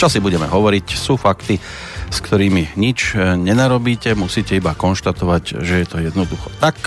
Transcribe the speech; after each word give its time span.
Čo 0.00 0.08
si 0.08 0.16
budeme 0.16 0.48
hovoriť, 0.48 0.96
sú 0.96 1.20
fakty, 1.20 1.60
s 2.08 2.18
ktorými 2.24 2.72
nič 2.80 3.12
e, 3.12 3.36
nenarobíte, 3.36 4.16
musíte 4.16 4.56
iba 4.56 4.72
konštatovať, 4.72 5.60
že 5.60 5.84
je 5.84 5.86
to 5.92 6.00
jednoducho 6.00 6.48
tak. 6.56 6.80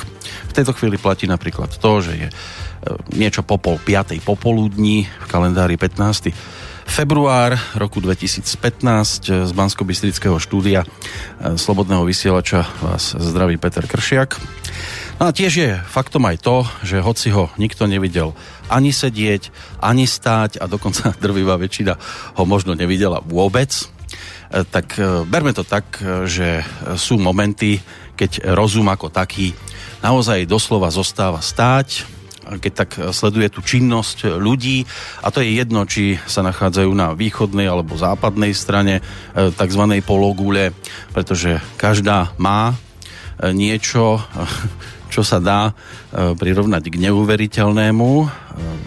V 0.50 0.56
tejto 0.58 0.74
chvíli 0.74 0.98
platí 0.98 1.30
napríklad 1.30 1.78
to, 1.78 2.02
že 2.02 2.14
je 2.18 2.28
e, 2.34 2.36
niečo 3.14 3.46
po 3.46 3.62
pol 3.62 3.78
piatej 3.78 4.18
popoludní, 4.26 5.06
v 5.06 5.26
kalendári 5.30 5.78
15 5.78 6.34
február 6.90 7.54
roku 7.78 8.02
2015 8.02 9.46
z 9.46 9.52
bansko 9.54 9.86
štúdia 10.42 10.82
e, 10.82 10.88
Slobodného 11.54 12.02
vysielača 12.10 12.66
vás 12.82 13.14
zdraví 13.14 13.62
Peter 13.62 13.86
Kršiak. 13.86 14.42
No 15.24 15.32
a 15.32 15.40
tiež 15.40 15.54
je 15.56 15.72
faktom 15.88 16.28
aj 16.28 16.44
to, 16.44 16.68
že 16.84 17.00
hoci 17.00 17.32
ho 17.32 17.48
nikto 17.56 17.88
nevidel 17.88 18.36
ani 18.68 18.92
sedieť, 18.92 19.56
ani 19.80 20.04
stáť 20.04 20.60
a 20.60 20.68
dokonca 20.68 21.16
drvivá 21.24 21.56
väčšina 21.56 21.96
ho 22.36 22.44
možno 22.44 22.76
nevidela 22.76 23.24
vôbec, 23.24 23.72
e, 23.72 24.68
tak 24.68 25.00
e, 25.00 25.24
berme 25.24 25.56
to 25.56 25.64
tak, 25.64 26.04
e, 26.04 26.28
že 26.28 26.68
sú 27.00 27.16
momenty, 27.24 27.80
keď 28.20 28.52
rozum 28.52 28.92
ako 28.92 29.08
taký 29.16 29.56
naozaj 30.04 30.44
doslova 30.44 30.92
zostáva 30.92 31.40
stáť, 31.40 32.04
keď 32.60 32.74
tak 32.76 32.92
sleduje 33.16 33.48
tú 33.48 33.64
činnosť 33.64 34.28
ľudí 34.28 34.84
a 35.24 35.32
to 35.32 35.40
je 35.40 35.56
jedno, 35.56 35.88
či 35.88 36.20
sa 36.28 36.44
nachádzajú 36.44 36.92
na 36.92 37.16
východnej 37.16 37.72
alebo 37.72 37.96
západnej 37.96 38.52
strane 38.52 39.00
tzv. 39.32 39.84
pologule, 40.04 40.76
pretože 41.16 41.64
každá 41.80 42.36
má 42.36 42.76
niečo, 43.40 44.20
čo 45.14 45.22
sa 45.22 45.38
dá 45.38 45.70
e, 45.70 46.34
prirovnať 46.34 46.90
k 46.90 46.96
neuveriteľnému. 47.06 48.10
E, 48.26 48.28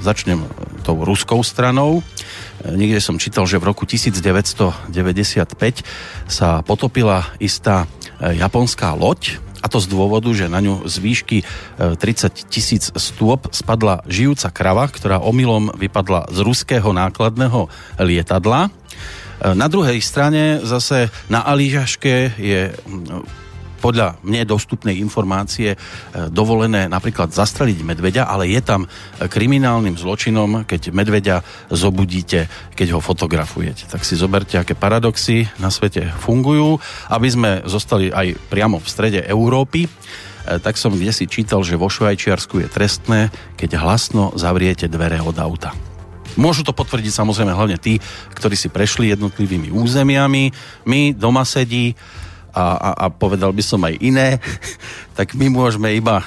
začnem 0.02 0.42
tou 0.82 0.98
ruskou 1.06 1.38
stranou. 1.46 2.02
E, 2.02 2.74
niekde 2.74 2.98
som 2.98 3.14
čítal, 3.14 3.46
že 3.46 3.62
v 3.62 3.70
roku 3.70 3.86
1995 3.86 4.90
sa 6.26 6.66
potopila 6.66 7.30
istá 7.38 7.86
japonská 8.18 8.98
loď, 8.98 9.38
a 9.64 9.72
to 9.72 9.82
z 9.82 9.90
dôvodu, 9.90 10.30
že 10.30 10.46
na 10.46 10.62
ňu 10.62 10.86
z 10.86 10.94
výšky 11.02 11.42
30 11.74 11.98
tisíc 12.46 12.86
stôp 12.94 13.50
spadla 13.50 13.98
žijúca 14.06 14.54
krava, 14.54 14.86
ktorá 14.86 15.18
omylom 15.18 15.74
vypadla 15.74 16.30
z 16.30 16.38
ruského 16.46 16.86
nákladného 16.94 17.66
lietadla. 17.98 18.70
Na 19.42 19.66
druhej 19.66 19.98
strane 19.98 20.62
zase 20.62 21.10
na 21.26 21.42
Alížaške 21.42 22.38
je 22.38 22.78
podľa 23.86 24.18
mne 24.26 24.42
dostupnej 24.42 24.98
informácie 24.98 25.70
e, 25.70 25.76
dovolené 26.34 26.90
napríklad 26.90 27.30
zastreliť 27.30 27.86
medveďa, 27.86 28.26
ale 28.26 28.50
je 28.50 28.58
tam 28.58 28.90
kriminálnym 29.22 29.94
zločinom, 29.94 30.66
keď 30.66 30.90
medveďa 30.90 31.46
zobudíte, 31.70 32.50
keď 32.74 32.98
ho 32.98 33.00
fotografujete. 33.00 33.86
Tak 33.86 34.02
si 34.02 34.18
zoberte, 34.18 34.58
aké 34.58 34.74
paradoxy 34.74 35.46
na 35.62 35.70
svete 35.70 36.10
fungujú, 36.18 36.82
aby 37.14 37.28
sme 37.30 37.50
zostali 37.62 38.10
aj 38.10 38.34
priamo 38.50 38.82
v 38.82 38.90
strede 38.90 39.22
Európy 39.22 39.86
e, 39.86 39.90
tak 40.58 40.74
som 40.74 40.90
kde 40.90 41.14
si 41.14 41.30
čítal, 41.30 41.62
že 41.62 41.78
vo 41.78 41.86
Švajčiarsku 41.86 42.66
je 42.66 42.68
trestné, 42.68 43.30
keď 43.54 43.78
hlasno 43.78 44.34
zavriete 44.34 44.90
dvere 44.90 45.22
od 45.22 45.38
auta. 45.38 45.70
Môžu 46.34 46.66
to 46.66 46.74
potvrdiť 46.74 47.14
samozrejme 47.14 47.54
hlavne 47.54 47.78
tí, 47.78 48.02
ktorí 48.34 48.58
si 48.58 48.68
prešli 48.68 49.14
jednotlivými 49.14 49.72
územiami. 49.72 50.52
My 50.84 51.14
doma 51.16 51.46
sedí 51.48 51.96
a, 52.56 52.64
a, 52.80 52.90
a 53.04 53.06
povedal 53.12 53.52
by 53.52 53.60
som 53.60 53.84
aj 53.84 54.00
iné, 54.00 54.40
tak 55.18 55.36
my 55.36 55.52
môžeme 55.52 55.92
iba 55.92 56.24
e, 56.24 56.26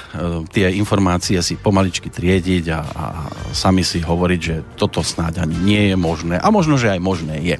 tie 0.54 0.70
informácie 0.78 1.42
si 1.42 1.58
pomaličky 1.58 2.06
triediť 2.06 2.64
a, 2.70 2.80
a 2.80 3.04
sami 3.50 3.82
si 3.82 3.98
hovoriť, 3.98 4.40
že 4.40 4.56
toto 4.78 5.02
snáď 5.02 5.42
ani 5.42 5.58
nie 5.58 5.82
je 5.90 5.96
možné 5.98 6.38
a 6.38 6.48
možno, 6.54 6.78
že 6.78 6.94
aj 6.94 7.00
možné 7.02 7.42
je. 7.42 7.56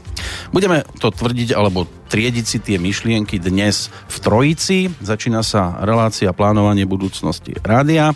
Budeme 0.55 0.87
to 1.03 1.11
tvrdiť 1.11 1.51
alebo 1.51 1.91
triediť 2.11 2.45
si 2.47 2.59
tie 2.63 2.79
myšlienky 2.79 3.43
dnes 3.43 3.91
v 4.07 4.17
Trojici. 4.23 4.79
Začína 5.03 5.43
sa 5.43 5.79
relácia 5.83 6.31
plánovanie 6.31 6.87
budúcnosti 6.87 7.59
rádia 7.63 8.15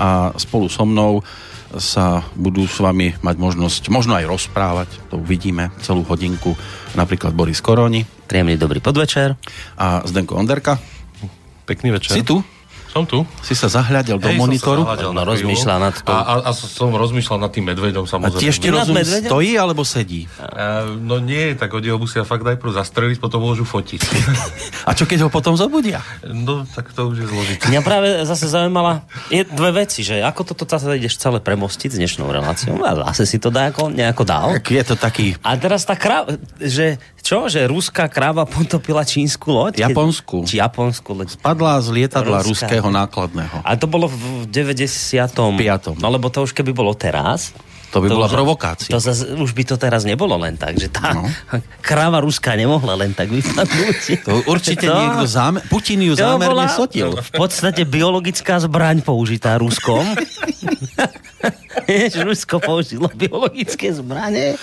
a 0.00 0.32
spolu 0.40 0.72
so 0.72 0.88
mnou 0.88 1.20
sa 1.78 2.26
budú 2.34 2.66
s 2.66 2.82
vami 2.82 3.14
mať 3.22 3.36
možnosť 3.38 3.82
možno 3.94 4.18
aj 4.18 4.26
rozprávať, 4.26 4.88
to 5.06 5.22
uvidíme 5.22 5.70
celú 5.78 6.02
hodinku, 6.02 6.58
napríklad 6.98 7.30
Boris 7.30 7.62
Koroni. 7.62 8.19
Príjemný 8.30 8.54
dobrý 8.54 8.78
podvečer. 8.78 9.34
A 9.74 10.06
Zdenko 10.06 10.38
Onderka. 10.38 10.78
Pekný 11.66 11.90
večer. 11.90 12.14
Si 12.14 12.22
tu? 12.22 12.38
Som 12.90 13.06
tu. 13.06 13.22
Si 13.46 13.54
sa 13.54 13.70
zahľadil 13.70 14.18
do 14.18 14.26
monitoru? 14.34 14.82
Som 14.82 15.14
no, 15.14 15.22
rozmýšľal 15.22 15.78
nad 15.78 15.94
to. 15.94 16.10
A, 16.10 16.18
a, 16.18 16.34
a 16.42 16.50
som 16.50 16.90
rozmýšľal 16.90 17.38
nad 17.38 17.54
tým 17.54 17.70
medvedom 17.70 18.02
samozrejme. 18.02 18.42
A 18.42 18.42
tiež 18.42 18.58
ti 18.58 18.66
rozum 18.66 18.98
stojí 18.98 19.54
alebo 19.54 19.86
sedí? 19.86 20.26
Uh, 20.42 20.98
no 20.98 21.22
nie, 21.22 21.54
tak 21.54 21.70
oni 21.70 21.86
ho 21.94 22.02
musia 22.02 22.26
fakt 22.26 22.42
najprv 22.42 22.74
zastreliť, 22.74 23.22
potom 23.22 23.46
môžu 23.46 23.62
fotiť. 23.62 24.00
a 24.88 24.90
čo 24.90 25.06
keď 25.06 25.26
ho 25.26 25.30
potom 25.30 25.54
zobudia? 25.54 26.02
No 26.26 26.66
tak 26.66 26.90
to 26.90 27.14
už 27.14 27.22
je 27.22 27.26
zložité. 27.30 27.70
Mňa 27.70 27.82
práve 27.86 28.08
zase 28.26 28.50
zaujímala 28.50 29.06
je 29.30 29.46
dve 29.46 29.86
veci, 29.86 30.02
že 30.02 30.18
ako 30.26 30.50
toto 30.50 30.66
zase 30.66 30.90
ideš 30.98 31.22
celé 31.22 31.38
premostiť 31.38 31.94
s 31.94 31.98
dnešnou 32.02 32.26
reláciou. 32.26 32.74
A 32.82 33.14
zase 33.14 33.22
si 33.22 33.38
to 33.38 33.54
dá 33.54 33.70
ako, 33.70 33.94
nejako 33.94 34.26
dal. 34.26 34.58
Tak 34.58 34.66
je 34.66 34.82
to 34.82 34.98
taký... 34.98 35.38
A 35.46 35.54
teraz 35.54 35.86
tá 35.86 35.94
krav, 35.94 36.26
že 36.58 36.98
čo, 37.22 37.46
že 37.46 37.68
ruská 37.70 38.10
kráva 38.10 38.48
potopila 38.48 39.06
čínsku 39.06 39.52
loď? 39.52 39.84
Japonsku. 39.86 40.42
Či 40.48 40.58
Japonsku 40.58 41.14
loď. 41.14 41.38
Spadla 41.38 41.78
z 41.78 41.88
lietadla 41.94 42.42
Ruská. 42.42 42.79
Ruského 42.80 42.88
nákladného. 42.88 43.56
A 43.60 43.76
to 43.76 43.84
bolo 43.84 44.08
v 44.08 44.48
90. 44.48 45.36
5. 45.36 46.00
No 46.00 46.08
lebo 46.08 46.32
to 46.32 46.48
už 46.48 46.56
keby 46.56 46.72
bolo 46.72 46.96
teraz, 46.96 47.52
to 47.90 47.98
by 47.98 48.06
to 48.06 48.16
bola 48.16 48.30
už, 48.30 48.34
provokácia. 48.38 48.90
To 48.94 49.02
zase, 49.02 49.34
už 49.34 49.50
by 49.50 49.62
to 49.66 49.74
teraz 49.74 50.06
nebolo 50.06 50.38
len 50.38 50.54
tak, 50.54 50.78
že 50.78 50.86
tá 50.88 51.10
no. 51.10 51.26
kráva 51.86 52.22
ruská 52.22 52.54
nemohla 52.54 52.94
len 52.94 53.12
tak 53.12 53.28
vypadnúť. 53.28 54.24
To 54.24 54.46
určite 54.46 54.86
to, 54.86 54.94
niekto 54.94 55.26
zámer, 55.26 55.60
Putin 55.66 56.00
ju 56.06 56.14
zámerne 56.14 56.70
sotil. 56.70 57.12
V 57.18 57.32
podstate 57.34 57.82
biologická 57.82 58.62
zbraň 58.62 59.02
použitá 59.02 59.58
Ruskom. 59.58 60.06
Rusko 62.30 62.62
použilo 62.62 63.10
biologické 63.10 63.90
zbranie. 63.90 64.54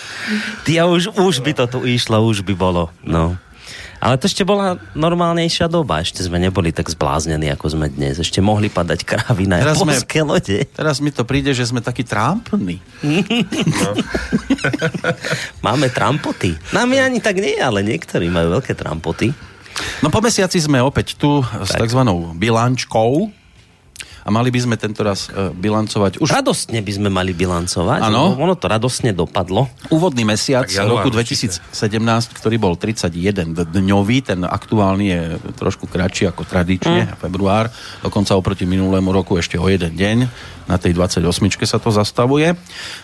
Ty 0.64 0.88
už, 0.88 1.12
už 1.20 1.44
by 1.44 1.52
to 1.52 1.66
tu 1.68 1.80
išlo, 1.84 2.24
už 2.24 2.48
by 2.48 2.56
bolo. 2.56 2.88
No. 3.04 3.36
Ale 3.98 4.16
to 4.22 4.30
ešte 4.30 4.46
bola 4.46 4.78
normálnejšia 4.94 5.66
doba. 5.66 6.06
Ešte 6.06 6.22
sme 6.22 6.38
neboli 6.38 6.70
tak 6.70 6.86
zbláznení, 6.86 7.50
ako 7.50 7.74
sme 7.74 7.88
dnes. 7.90 8.22
Ešte 8.22 8.40
mohli 8.46 8.70
padať 8.70 9.02
krávy 9.02 9.50
na 9.50 9.58
teraz 9.58 9.82
sme, 9.82 9.98
lode. 10.22 10.58
Teraz 10.70 11.02
mi 11.02 11.10
to 11.10 11.26
príde, 11.26 11.50
že 11.58 11.66
sme 11.66 11.82
takí 11.82 12.06
trámpni. 12.06 12.78
No. 13.02 13.90
Máme 15.66 15.90
trampoty. 15.90 16.54
Nám 16.72 16.94
ani 16.94 17.20
tak 17.20 17.42
nie, 17.42 17.58
ale 17.58 17.82
niektorí 17.82 18.30
majú 18.30 18.62
veľké 18.62 18.78
trampoty. 18.78 19.34
No 20.02 20.10
po 20.10 20.22
mesiaci 20.22 20.58
sme 20.58 20.82
opäť 20.82 21.18
tu 21.18 21.42
tak. 21.42 21.66
s 21.66 21.72
takzvanou 21.78 22.34
bilančkou 22.34 23.30
a 24.28 24.30
mali 24.30 24.52
by 24.52 24.60
sme 24.60 24.76
tento 24.76 25.08
raz 25.08 25.32
e, 25.32 25.56
bilancovať. 25.56 26.20
Už... 26.20 26.28
Radostne 26.28 26.84
by 26.84 26.92
sme 26.92 27.08
mali 27.08 27.32
bilancovať. 27.32 28.04
Áno. 28.04 28.36
Ono 28.36 28.60
to 28.60 28.68
radostne 28.68 29.16
dopadlo. 29.16 29.72
Úvodný 29.88 30.28
mesiac 30.28 30.68
tak 30.68 30.84
roku 30.84 31.08
2017, 31.08 31.64
ktorý 32.36 32.56
bol 32.60 32.76
31 32.76 33.56
dňový, 33.56 34.18
ten 34.28 34.44
aktuálny 34.44 35.06
je 35.08 35.22
trošku 35.56 35.88
kratší 35.88 36.28
ako 36.28 36.44
tradične, 36.44 37.16
mm. 37.16 37.24
február, 37.24 37.72
dokonca 38.04 38.36
oproti 38.36 38.68
minulému 38.68 39.16
roku 39.16 39.40
ešte 39.40 39.56
o 39.56 39.72
jeden 39.72 39.96
deň 39.96 40.18
na 40.68 40.76
tej 40.76 40.92
28 40.94 41.24
sa 41.64 41.80
to 41.80 41.90
zastavuje. 41.90 42.52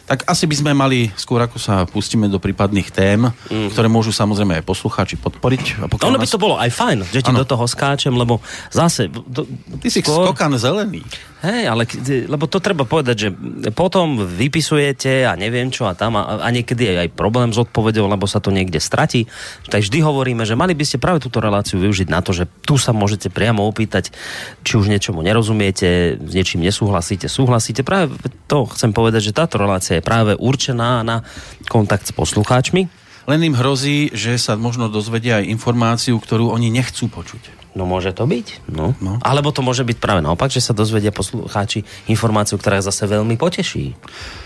Tak 0.04 0.28
asi 0.28 0.44
by 0.46 0.56
sme 0.60 0.72
mali, 0.76 1.08
skôr 1.16 1.40
ako 1.40 1.56
sa 1.56 1.88
pustíme 1.88 2.28
do 2.28 2.38
prípadných 2.38 2.92
tém, 2.92 3.24
mm. 3.24 3.72
ktoré 3.72 3.88
môžu 3.88 4.12
samozrejme 4.12 4.60
aj 4.60 4.64
poslucháči 4.68 5.16
podporiť. 5.16 5.80
A 5.80 5.88
ono 6.04 6.20
by 6.20 6.28
to 6.28 6.36
bolo 6.36 6.60
aj 6.60 6.70
fajn, 6.70 7.08
že 7.08 7.24
ti 7.24 7.32
ano. 7.32 7.42
do 7.42 7.48
toho 7.48 7.64
skáčem, 7.64 8.12
lebo 8.12 8.44
zase... 8.68 9.08
Do, 9.08 9.48
Ty 9.80 9.88
si 9.88 10.04
skôr... 10.04 10.28
skokan 10.28 10.60
zelený. 10.60 11.02
Hej, 11.44 11.68
ale 11.68 11.84
lebo 12.32 12.48
to 12.48 12.64
treba 12.64 12.88
povedať, 12.88 13.16
že 13.20 13.30
potom 13.76 14.24
vypisujete 14.24 15.28
a 15.28 15.36
neviem 15.36 15.68
čo 15.76 15.84
a 15.84 15.92
tam 15.92 16.16
a, 16.16 16.40
a 16.40 16.48
niekedy 16.48 16.88
je 16.88 16.94
aj 17.04 17.10
problém 17.20 17.52
s 17.52 17.60
odpovedou, 17.60 18.08
lebo 18.08 18.24
sa 18.24 18.40
to 18.40 18.48
niekde 18.48 18.80
stratí. 18.80 19.28
Tak 19.68 19.84
vždy 19.84 20.00
hovoríme, 20.08 20.48
že 20.48 20.56
mali 20.56 20.72
by 20.72 20.88
ste 20.88 21.04
práve 21.04 21.20
túto 21.20 21.44
reláciu 21.44 21.84
využiť 21.84 22.08
na 22.08 22.24
to, 22.24 22.32
že 22.32 22.48
tu 22.64 22.80
sa 22.80 22.96
môžete 22.96 23.28
priamo 23.28 23.68
opýtať, 23.68 24.16
či 24.64 24.80
už 24.80 24.88
niečomu 24.88 25.20
nerozumiete, 25.20 26.16
s 26.16 26.32
niečím 26.32 26.64
nesúhlasíte, 26.64 27.28
súhlasíte. 27.28 27.84
Práve 27.84 28.16
to 28.48 28.64
chcem 28.72 28.96
povedať, 28.96 29.28
že 29.28 29.36
táto 29.36 29.60
relácia 29.60 30.00
je 30.00 30.08
práve 30.08 30.40
určená 30.40 31.04
na 31.04 31.28
kontakt 31.68 32.08
s 32.08 32.16
poslucháčmi. 32.16 32.88
Len 33.28 33.40
im 33.44 33.56
hrozí, 33.60 34.16
že 34.16 34.40
sa 34.40 34.56
možno 34.56 34.88
dozvedia 34.88 35.44
aj 35.44 35.52
informáciu, 35.52 36.16
ktorú 36.24 36.56
oni 36.56 36.72
nechcú 36.72 37.12
počuť. 37.12 37.63
No 37.74 37.90
môže 37.90 38.14
to 38.14 38.30
byť. 38.30 38.70
No. 38.70 38.94
No. 39.02 39.18
Alebo 39.26 39.50
to 39.50 39.66
môže 39.66 39.82
byť 39.82 39.98
práve 39.98 40.22
naopak, 40.22 40.54
že 40.54 40.62
sa 40.62 40.78
dozvedia 40.78 41.10
poslucháči 41.10 41.82
informáciu, 42.06 42.62
ktorá 42.62 42.86
zase 42.86 43.10
veľmi 43.10 43.34
poteší. 43.34 43.98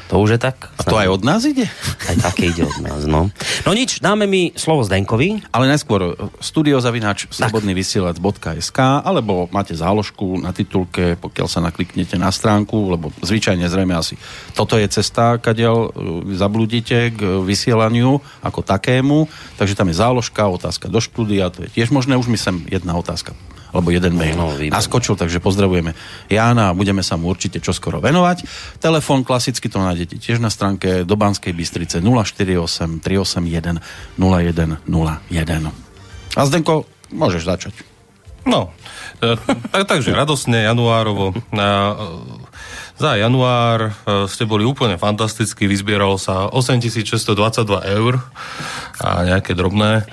To 0.08 0.24
už 0.24 0.38
je 0.38 0.40
tak. 0.40 0.72
A 0.80 0.82
to 0.88 0.96
aj 0.96 1.08
od 1.12 1.22
nás 1.28 1.44
ide? 1.44 1.68
Aj 2.08 2.16
také 2.32 2.54
ide 2.54 2.64
od 2.64 2.80
nás, 2.80 3.04
no. 3.04 3.28
No 3.68 3.72
nič, 3.76 4.00
dáme 4.00 4.24
mi 4.24 4.56
slovo 4.56 4.86
Zdenkovi. 4.88 5.44
Ale 5.52 5.68
najskôr 5.68 6.16
studiozavináč 6.40 7.28
slobodnyvysielac.sk 7.34 8.80
alebo 9.04 9.52
máte 9.52 9.76
záložku 9.76 10.40
na 10.40 10.56
titulke, 10.56 11.20
pokiaľ 11.20 11.48
sa 11.52 11.60
nakliknete 11.60 12.16
na 12.16 12.32
stránku, 12.32 12.96
lebo 12.96 13.12
zvyčajne 13.20 13.68
zrejme 13.68 13.92
asi 13.98 14.16
toto 14.58 14.80
je 14.80 14.88
cesta, 14.90 15.38
kadiaľ 15.38 15.78
e, 15.78 15.90
zabludíte 16.34 17.14
k 17.14 17.20
vysielaniu 17.46 18.24
ako 18.42 18.66
takému, 18.66 19.30
takže 19.62 19.78
tam 19.78 19.94
je 19.94 20.02
záložka, 20.02 20.50
otázka 20.50 20.90
do 20.90 20.98
štúdia, 20.98 21.54
to 21.54 21.66
je 21.68 21.70
tiež 21.78 21.94
možné, 21.94 22.18
už 22.18 22.32
mi 22.32 22.40
sem 22.40 22.66
jedna 22.70 22.98
otázka 22.98 23.38
alebo 23.72 23.92
jeden 23.92 24.16
mail 24.16 24.36
no, 24.38 24.54
naskočil, 24.56 25.20
takže 25.20 25.44
pozdravujeme 25.44 25.94
Jána 26.32 26.72
a 26.72 26.78
budeme 26.78 27.04
sa 27.04 27.20
mu 27.20 27.32
určite 27.32 27.60
čoskoro 27.60 28.00
venovať. 28.00 28.48
Telefón 28.80 29.28
klasicky 29.28 29.68
to 29.68 29.82
nájdete 29.82 30.20
tiež 30.20 30.40
na 30.40 30.52
stránke 30.52 31.04
do 31.04 31.16
Banskej 31.16 31.52
Bystrice 31.52 32.00
048 32.00 33.04
381 33.04 33.82
0101. 34.18 35.88
A 36.38 36.42
Zdenko, 36.46 36.86
môžeš 37.12 37.44
začať. 37.44 37.74
No, 38.48 38.72
e, 39.20 39.36
tak, 39.36 39.84
takže 39.92 40.16
radosne, 40.16 40.64
januárovo. 40.64 41.36
E, 41.36 41.68
za 42.98 43.20
január 43.20 43.92
e, 43.92 44.26
ste 44.32 44.48
boli 44.48 44.64
úplne 44.64 44.96
fantasticky, 44.96 45.68
vyzbieralo 45.68 46.16
sa 46.16 46.48
8622 46.50 47.68
eur 48.00 48.24
a 49.04 49.08
nejaké 49.28 49.52
drobné. 49.52 50.08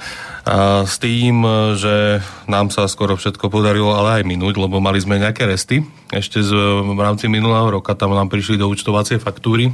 A 0.45 0.85
s 0.85 1.01
tým, 1.01 1.41
že 1.81 2.21
nám 2.45 2.69
sa 2.69 2.85
skoro 2.85 3.17
všetko 3.17 3.49
podarilo 3.49 3.97
ale 3.97 4.21
aj 4.21 4.29
minúť, 4.29 4.61
lebo 4.61 4.77
mali 4.77 5.01
sme 5.01 5.17
nejaké 5.17 5.49
resty. 5.49 5.81
Ešte 6.13 6.45
z, 6.45 6.53
v 6.85 7.01
rámci 7.01 7.33
minulého 7.33 7.65
roka 7.73 7.97
tam 7.97 8.13
nám 8.13 8.29
prišli 8.29 8.61
do 8.61 8.69
účtovacie 8.69 9.17
faktúry. 9.17 9.73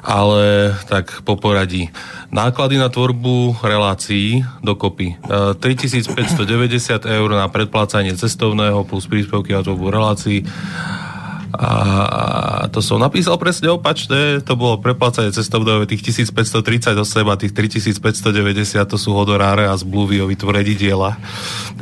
Ale 0.00 0.72
tak 0.88 1.24
po 1.28 1.36
poradí. 1.36 1.92
Náklady 2.32 2.80
na 2.80 2.88
tvorbu 2.88 3.60
relácií 3.60 4.40
dokopy 4.64 5.20
3590 5.28 7.04
eur 7.04 7.28
na 7.36 7.44
predplácanie 7.52 8.16
cestovného 8.16 8.80
plus 8.88 9.04
príspevky 9.04 9.52
na 9.52 9.60
tvorbu 9.60 9.92
relácií 9.92 10.48
a 11.50 11.70
to 12.70 12.78
som 12.78 13.02
napísal 13.02 13.34
presne 13.36 13.70
opačne, 13.74 14.38
to 14.42 14.54
bolo 14.54 14.78
preplácanie 14.78 15.34
cestovného 15.34 15.82
tých 15.86 16.02
1538 16.06 16.94
a 17.26 17.34
tých 17.34 17.52
3590 17.52 18.86
to 18.86 18.96
sú 18.96 19.10
hodoráre 19.14 19.66
a 19.66 19.74
zmluvy 19.74 20.22
o 20.22 20.30
vytvorení 20.30 20.78
diela. 20.78 21.18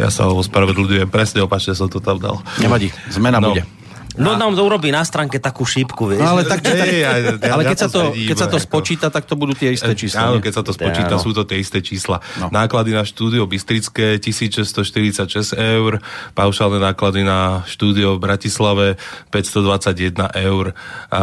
Ja 0.00 0.08
sa 0.08 0.28
ho 0.28 0.40
ospravedlňujem, 0.40 1.12
presne 1.12 1.44
opačne 1.44 1.76
som 1.76 1.92
to 1.92 2.00
tam 2.00 2.16
dal. 2.16 2.40
Nevadí, 2.60 2.88
zmena 3.12 3.40
no. 3.40 3.52
bude. 3.52 3.77
No 4.18 4.34
nám 4.34 4.58
to 4.58 4.66
urobí 4.66 4.90
na 4.90 5.06
stránke 5.06 5.38
takú 5.38 5.62
šípku, 5.62 6.10
vieš. 6.10 6.26
No, 6.26 6.34
ale 6.34 6.42
tak, 6.42 6.60
tak, 6.60 6.74
ja, 6.74 7.14
ja, 7.14 7.38
ale 7.54 7.62
keď, 7.62 7.78
ja 7.78 7.82
sa 7.86 7.88
to, 7.88 8.00
keď 8.10 8.36
sa 8.36 8.48
to 8.50 8.58
spočíta, 8.58 9.06
tak 9.14 9.24
to 9.30 9.38
budú 9.38 9.54
tie 9.54 9.70
isté 9.70 9.94
čísla. 9.94 10.34
Áno, 10.34 10.42
keď 10.42 10.52
sa 10.58 10.62
to 10.66 10.74
spočíta, 10.74 11.14
sú 11.22 11.30
to 11.30 11.46
tie 11.46 11.62
isté 11.62 11.78
čísla. 11.78 12.18
No. 12.42 12.50
Náklady 12.50 12.92
na 12.98 13.06
štúdio 13.06 13.46
Bystrické 13.46 14.18
1646 14.18 15.54
eur, 15.54 16.02
paušálne 16.34 16.82
náklady 16.82 17.22
na 17.22 17.62
štúdio 17.64 18.18
v 18.18 18.20
Bratislave 18.26 18.86
521 19.30 20.34
eur. 20.34 20.74
A 21.14 21.22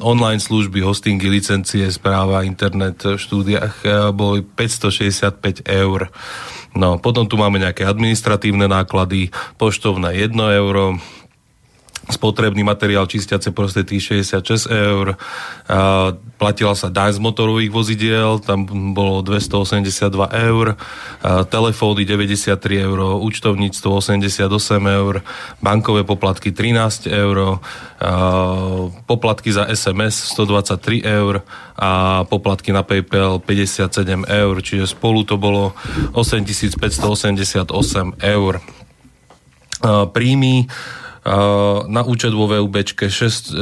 online 0.00 0.40
služby, 0.40 0.80
hostingy, 0.80 1.28
licencie, 1.28 1.84
správa, 1.92 2.48
internet 2.48 3.04
v 3.04 3.20
štúdiách 3.20 3.74
e, 3.84 3.88
boli 4.16 4.40
565 4.40 5.68
eur. 5.68 6.08
No, 6.70 7.02
potom 7.02 7.26
tu 7.26 7.34
máme 7.34 7.58
nejaké 7.58 7.82
administratívne 7.82 8.70
náklady, 8.70 9.34
poštovné 9.58 10.14
1 10.14 10.38
euro, 10.54 11.02
spotrebný 12.10 12.66
materiál 12.66 13.06
čistiace 13.06 13.50
prostriedky 13.50 14.02
66 14.02 14.66
eur, 14.70 15.14
a 15.70 16.12
platila 16.38 16.74
sa 16.74 16.90
daň 16.90 17.12
z 17.16 17.20
motorových 17.22 17.70
vozidiel, 17.70 18.38
tam 18.42 18.66
bolo 18.94 19.22
282 19.22 20.28
eur, 20.50 20.74
a 21.20 21.44
telefóny 21.46 22.08
93 22.08 22.86
eur, 22.86 22.98
účtovníctvo 23.22 23.96
88 23.96 24.86
eur, 24.86 25.22
bankové 25.62 26.02
poplatky 26.02 26.52
13 26.52 27.06
eur, 27.06 27.60
poplatky 29.04 29.52
za 29.52 29.68
SMS 29.68 30.34
123 30.34 31.04
eur 31.04 31.44
a 31.76 32.24
poplatky 32.24 32.72
na 32.72 32.82
PayPal 32.82 33.38
57 33.40 34.24
eur, 34.28 34.54
čiže 34.60 34.90
spolu 34.90 35.24
to 35.24 35.36
bolo 35.36 35.72
8588 36.12 38.16
eur. 38.20 38.60
Príjmy 40.12 40.68
na 41.86 42.00
účet 42.00 42.32
vo 42.32 42.48
VUB 42.48 42.80
6514 42.80 43.60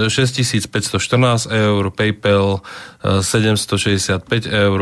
eur, 1.51 1.91
PayPal 1.91 2.63
765 3.03 4.47
eur, 4.47 4.79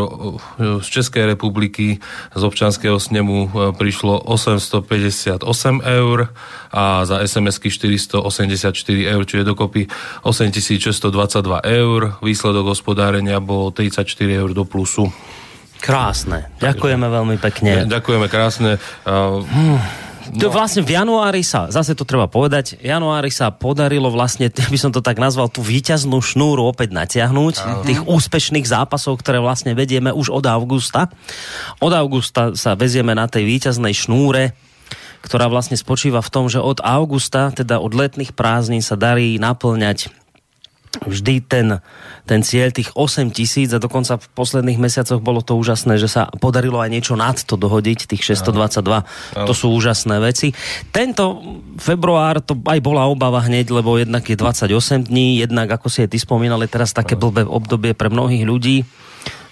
z 0.85 0.87
Českej 0.87 1.27
republiky 1.27 1.99
z 2.37 2.43
občanského 2.45 3.01
snemu 3.01 3.51
prišlo 3.81 4.21
858 4.29 5.41
eur 5.85 6.29
a 6.73 7.05
za 7.09 7.25
SMS-ky 7.25 7.73
484 7.73 9.09
eur, 9.09 9.25
čiže 9.25 9.45
dokopy 9.45 9.89
8622 10.23 11.61
eur. 11.65 12.01
Výsledok 12.21 12.77
hospodárenia 12.77 13.41
bol 13.41 13.73
34 13.73 14.05
eur 14.37 14.53
do 14.53 14.69
plusu. 14.69 15.09
Krásne. 15.81 16.53
Ďakujeme 16.61 17.09
veľmi 17.09 17.37
pekne. 17.37 17.85
Ďakujeme 17.89 18.29
krásne. 18.29 18.77
Hmm. 19.05 19.81
No. 20.35 20.47
To 20.47 20.49
vlastne 20.51 20.83
v 20.83 20.99
januári 20.99 21.47
sa, 21.47 21.71
zase 21.71 21.95
to 21.95 22.03
treba 22.03 22.27
povedať, 22.27 22.81
v 22.83 22.91
januári 22.91 23.31
sa 23.31 23.55
podarilo 23.55 24.11
vlastne, 24.11 24.51
by 24.73 24.79
som 24.79 24.91
to 24.91 25.05
tak 25.05 25.21
nazval, 25.21 25.47
tú 25.47 25.63
výťaznú 25.63 26.19
šnúru 26.19 26.67
opäť 26.67 26.95
natiahnuť, 26.97 27.55
Aha. 27.63 27.83
tých 27.87 28.01
úspešných 28.03 28.67
zápasov, 28.67 29.23
ktoré 29.23 29.39
vlastne 29.39 29.77
vedieme 29.79 30.11
už 30.11 30.35
od 30.35 30.45
augusta. 30.49 31.13
Od 31.79 31.93
augusta 31.95 32.57
sa 32.59 32.75
vezieme 32.75 33.15
na 33.15 33.31
tej 33.31 33.47
výťaznej 33.47 33.95
šnúre, 33.95 34.57
ktorá 35.23 35.51
vlastne 35.51 35.75
spočíva 35.75 36.23
v 36.23 36.33
tom, 36.33 36.47
že 36.47 36.63
od 36.63 36.79
augusta, 36.83 37.51
teda 37.51 37.83
od 37.83 37.95
letných 37.95 38.35
prázdnin 38.35 38.83
sa 38.83 38.95
darí 38.95 39.43
naplňať 39.43 40.26
vždy 41.05 41.45
ten, 41.45 41.83
ten 42.25 42.41
cieľ 42.41 42.73
tých 42.73 42.95
8 42.95 43.29
tisíc 43.35 43.69
a 43.75 43.83
dokonca 43.83 44.17
v 44.17 44.27
posledných 44.33 44.81
mesiacoch 44.81 45.21
bolo 45.21 45.45
to 45.45 45.59
úžasné, 45.59 46.01
že 46.01 46.09
sa 46.09 46.31
podarilo 46.31 46.81
aj 46.81 46.91
niečo 46.93 47.15
nad 47.19 47.37
to 47.37 47.59
dohodiť, 47.59 48.09
tých 48.09 48.23
622. 48.39 48.81
Aha. 48.83 49.05
To 49.45 49.53
sú 49.53 49.73
úžasné 49.77 50.17
veci. 50.23 50.57
Tento 50.95 51.43
február 51.77 52.41
to 52.41 52.57
aj 52.65 52.81
bola 52.81 53.09
obava 53.09 53.45
hneď, 53.45 53.69
lebo 53.73 54.01
jednak 54.01 54.25
je 54.25 54.37
28 54.39 55.09
dní, 55.13 55.43
jednak 55.43 55.69
ako 55.69 55.93
si 55.93 56.07
aj 56.07 56.15
ty 56.15 56.19
spomínal, 56.21 56.63
je 56.65 56.71
teraz 56.73 56.97
také 56.97 57.19
blbé 57.19 57.45
obdobie 57.45 57.93
pre 57.93 58.09
mnohých 58.09 58.45
ľudí 58.47 58.79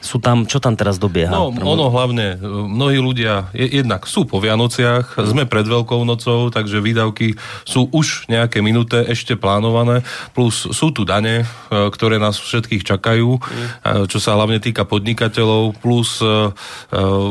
sú 0.05 0.21
tam, 0.21 0.45
čo 0.45 0.61
tam 0.61 0.77
teraz 0.77 1.01
dobieha? 1.01 1.33
No, 1.33 1.49
ono 1.49 1.89
hlavne, 1.89 2.37
mnohí 2.69 3.01
ľudia 3.01 3.49
je, 3.57 3.81
jednak 3.81 4.05
sú 4.05 4.29
po 4.29 4.39
Vianociach, 4.39 5.17
sme 5.25 5.49
pred 5.49 5.65
Veľkou 5.65 6.05
nocou, 6.05 6.53
takže 6.53 6.85
výdavky 6.85 7.41
sú 7.65 7.89
už 7.89 8.29
nejaké 8.29 8.61
minuté 8.61 9.01
ešte 9.09 9.35
plánované, 9.35 10.05
plus 10.37 10.69
sú 10.69 10.93
tu 10.93 11.09
dane, 11.09 11.43
e, 11.43 11.47
ktoré 11.89 12.21
nás 12.21 12.37
všetkých 12.37 12.85
čakajú, 12.85 13.41
mm. 13.41 14.07
čo 14.13 14.19
sa 14.21 14.37
hlavne 14.37 14.61
týka 14.61 14.85
podnikateľov, 14.85 15.81
plus 15.81 16.21
e, 16.21 16.53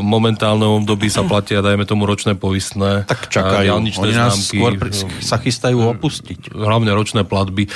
momentálne 0.02 0.66
období 0.66 1.14
sa 1.14 1.22
platia, 1.22 1.62
dajme 1.62 1.86
tomu, 1.86 2.10
ročné 2.10 2.34
poistné. 2.34 3.06
Tak 3.06 3.30
čakajú, 3.30 3.70
oni 3.78 3.92
nás 4.18 4.34
známky, 4.34 4.58
skôr 4.58 4.74
sa 5.22 5.38
chystajú 5.38 5.78
opustiť. 5.94 6.56
Hlavne 6.56 6.90
ročné 6.96 7.28
platby. 7.28 7.68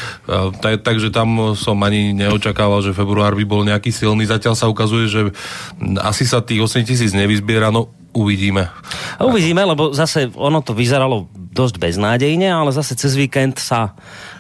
Tak, 0.64 0.82
takže 0.82 1.12
tam 1.12 1.54
som 1.54 1.78
ani 1.84 2.16
neočakával, 2.16 2.80
že 2.82 2.96
február 2.96 3.36
by 3.36 3.46
bol 3.46 3.62
nejaký 3.68 3.92
silný. 3.92 4.24
Zatiaľ 4.24 4.56
sa 4.56 4.72
ukazuje 4.72 4.87
ukazuje, 4.88 5.06
že 5.12 5.22
asi 6.00 6.24
sa 6.24 6.40
tých 6.40 6.64
8 6.64 6.88
tisíc 6.88 7.12
nevyzbiera, 7.12 7.68
no 7.68 7.92
uvidíme. 8.16 8.72
Uvidíme, 9.20 9.68
lebo 9.68 9.92
zase 9.92 10.32
ono 10.34 10.64
to 10.64 10.72
vyzeralo 10.72 11.28
dosť 11.54 11.76
beznádejne, 11.78 12.50
ale 12.50 12.70
zase 12.70 12.94
cez 12.94 13.14
víkend 13.18 13.58
sa 13.58 13.94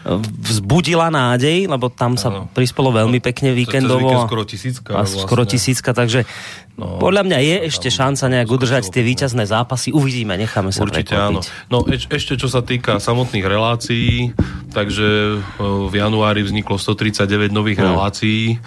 e, 0.05 0.17
vzbudila 0.21 1.09
nádej, 1.09 1.65
lebo 1.65 1.89
tam 1.89 2.13
sa 2.13 2.29
ano. 2.29 2.41
prispelo 2.53 2.93
veľmi 2.93 3.17
pekne 3.21 3.53
víkendovo. 3.57 4.05
Cez 4.05 4.25
skoro 4.25 4.43
tisícka. 4.45 4.91
A 4.93 5.01
vlastne. 5.01 5.21
skoro 5.25 5.43
tisícka, 5.45 5.91
takže 5.97 6.29
no, 6.77 7.01
podľa 7.01 7.25
mňa 7.25 7.37
je 7.41 7.55
ešte 7.73 7.89
šanca 7.89 8.23
nejak 8.37 8.49
udržať 8.49 8.93
tie 8.93 9.01
víťazné 9.01 9.49
zápasy. 9.49 9.89
Uvidíme, 9.93 10.37
necháme 10.37 10.69
sa 10.69 10.85
Určite 10.85 11.17
áno. 11.17 11.41
No 11.73 11.85
eč, 11.89 12.05
ešte 12.09 12.37
čo 12.37 12.49
sa 12.49 12.61
týka 12.61 13.01
samotných 13.01 13.45
relácií, 13.45 14.33
takže 14.73 15.37
e, 15.37 15.65
v 15.89 15.93
januári 15.93 16.45
vzniklo 16.45 16.77
139 16.77 17.49
nových 17.49 17.81
hmm. 17.81 17.87
relácií 17.89 18.61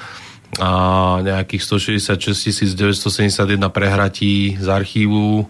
a 0.59 0.71
nejakých 1.23 1.62
166 1.62 2.75
971 2.75 3.62
prehratí 3.71 4.59
z 4.59 4.66
archívu, 4.66 5.47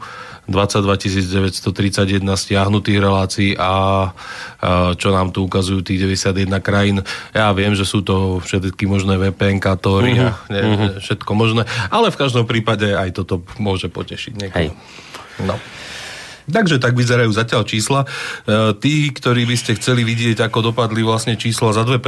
22 0.51 1.63
931 1.63 2.27
stiahnutých 2.27 2.99
relácií 2.99 3.51
a 3.55 4.11
čo 4.99 5.09
nám 5.15 5.31
tu 5.31 5.47
ukazujú 5.47 5.87
tých 5.87 6.03
91 6.05 6.59
krajín. 6.59 6.99
Ja 7.31 7.55
viem, 7.55 7.79
že 7.79 7.87
sú 7.87 8.03
to 8.03 8.43
všetky 8.43 8.91
možné 8.91 9.15
VPN 9.17 9.63
katóry 9.63 10.19
uh-huh. 10.19 10.27
a 10.27 10.31
mhm. 10.35 10.51
ne, 10.51 10.61
uh-huh. 10.61 10.91
všetko 11.01 11.33
možné, 11.39 11.63
ale 11.89 12.11
v 12.11 12.19
každom 12.19 12.45
prípade 12.45 12.91
aj 12.91 13.15
toto 13.15 13.47
môže 13.63 13.87
potešiť 13.87 14.33
niekoho. 14.37 14.69
Hej. 14.69 14.75
No. 15.47 15.57
Takže 16.51 16.83
tak 16.83 16.99
vyzerajú 16.99 17.31
zatiaľ 17.31 17.63
čísla. 17.65 18.05
E, 18.05 18.75
tí, 18.79 19.09
ktorí 19.11 19.47
by 19.47 19.57
ste 19.57 19.79
chceli 19.79 20.03
vidieť, 20.03 20.43
ako 20.45 20.75
dopadli 20.75 21.01
vlastne 21.07 21.39
čísla 21.39 21.71
za 21.73 21.87
2%. 21.87 22.03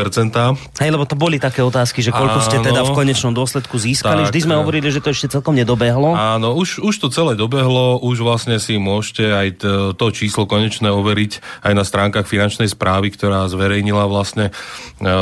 Hej, 0.82 0.90
lebo 0.90 1.06
to 1.06 1.14
boli 1.14 1.38
také 1.38 1.62
otázky, 1.62 2.02
že 2.02 2.10
koľko 2.10 2.38
ste 2.42 2.58
teda 2.58 2.82
v 2.82 2.92
konečnom 2.92 3.32
dôsledku 3.32 3.78
získali. 3.78 4.26
Tak, 4.26 4.34
Vždy 4.34 4.40
sme 4.42 4.58
hovorili, 4.58 4.90
že 4.90 5.00
to 5.00 5.14
ešte 5.14 5.38
celkom 5.38 5.54
nedobehlo. 5.54 6.14
Áno, 6.18 6.58
už, 6.58 6.82
už 6.82 6.94
to 6.98 7.08
celé 7.08 7.38
dobehlo, 7.38 8.02
už 8.02 8.20
vlastne 8.26 8.58
si 8.58 8.76
môžete 8.76 9.24
aj 9.30 9.48
to 9.96 10.06
číslo 10.10 10.44
konečné 10.44 10.90
overiť 10.90 11.62
aj 11.62 11.72
na 11.72 11.84
stránkach 11.86 12.26
finančnej 12.26 12.66
správy, 12.66 13.14
ktorá 13.14 13.46
zverejnila 13.46 14.10
vlastne 14.10 14.50
e, 14.50 14.52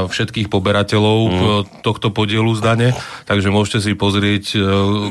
všetkých 0.08 0.48
poberateľov 0.48 1.18
mm. 1.20 1.84
tohto 1.84 2.08
podielu 2.10 2.50
z 2.56 2.60
dane. 2.60 2.88
Takže 3.28 3.52
môžete 3.52 3.78
si 3.84 3.92
pozrieť, 3.92 4.44
e, 4.54 4.58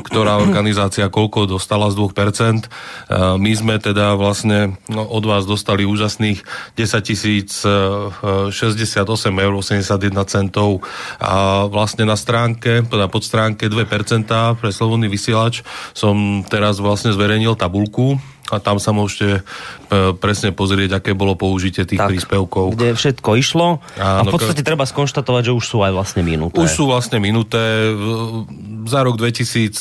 ktorá 0.02 0.42
organizácia 0.42 1.06
koľko 1.12 1.46
dostala 1.46 1.92
z 1.92 1.98
2%. 1.98 2.66
My 3.40 3.52
sme 3.52 3.76
teda 3.76 3.99
teda 4.00 4.16
vlastne 4.16 4.80
no, 4.88 5.04
od 5.04 5.28
vás 5.28 5.44
dostali 5.44 5.84
úžasných 5.84 6.40
10 6.72 7.04
068 8.48 9.04
eur 9.28 9.52
81 9.52 10.24
centov. 10.24 10.80
A 11.20 11.68
vlastne 11.68 12.08
na 12.08 12.16
stránke, 12.16 12.80
teda 12.80 13.12
pod 13.12 13.20
stránke 13.28 13.68
2% 13.68 14.56
pre 14.56 14.70
Slobodný 14.72 15.12
vysielač 15.12 15.60
som 15.92 16.40
teraz 16.48 16.80
vlastne 16.80 17.12
zverejnil 17.12 17.60
tabulku, 17.60 18.16
a 18.50 18.58
tam 18.58 18.82
sa 18.82 18.90
môžete 18.90 19.40
e, 19.40 20.12
presne 20.18 20.50
pozrieť, 20.50 20.98
aké 20.98 21.14
bolo 21.14 21.38
použitie 21.38 21.86
tých 21.86 22.02
tak, 22.02 22.10
príspevkov. 22.10 22.74
Kde 22.74 22.94
všetko 22.98 23.30
išlo 23.38 23.78
Áno, 23.96 24.18
a 24.18 24.22
v 24.26 24.34
podstate 24.34 24.66
treba 24.66 24.84
skonštatovať, 24.84 25.50
že 25.50 25.52
už 25.54 25.64
sú 25.64 25.78
aj 25.86 25.92
vlastne 25.94 26.22
minuté. 26.26 26.58
Už 26.58 26.70
sú 26.70 26.90
vlastne 26.90 27.22
minuté. 27.22 27.94
Za 28.90 29.06
rok 29.06 29.16
2016 29.16 29.74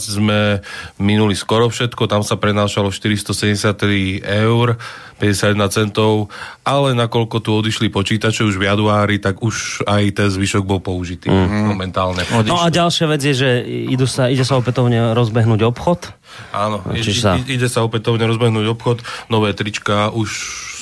sme 0.00 0.64
minuli 0.96 1.36
skoro 1.36 1.68
všetko, 1.68 2.08
tam 2.08 2.24
sa 2.24 2.40
prenášalo 2.40 2.88
473 2.90 4.24
eur, 4.24 4.80
51 5.16 5.56
centov, 5.70 6.28
ale 6.66 6.92
nakoľko 6.98 7.36
tu 7.40 7.50
odišli 7.54 7.88
počítače 7.88 8.44
už 8.44 8.58
v 8.58 8.66
januári, 8.66 9.16
tak 9.22 9.40
už 9.40 9.86
aj 9.86 10.02
ten 10.14 10.28
zvyšok 10.28 10.64
bol 10.66 10.80
použitý 10.82 11.30
mm-hmm. 11.30 11.64
momentálne. 11.70 12.22
No 12.44 12.60
a 12.60 12.68
ďalšia 12.68 13.06
vec 13.08 13.20
je, 13.22 13.34
že 13.34 13.50
idú 13.66 14.04
sa, 14.04 14.26
ide 14.26 14.42
sa 14.42 14.58
opätovne 14.58 15.14
rozbehnúť 15.14 15.60
obchod 15.70 16.14
Áno, 16.50 16.82
ide, 16.94 17.14
sa... 17.14 17.38
ide 17.38 17.68
sa 17.70 17.82
opätovne 17.86 18.26
rozbehnúť 18.26 18.66
obchod, 18.74 18.98
nové 19.30 19.54
trička 19.54 20.10
už 20.10 20.30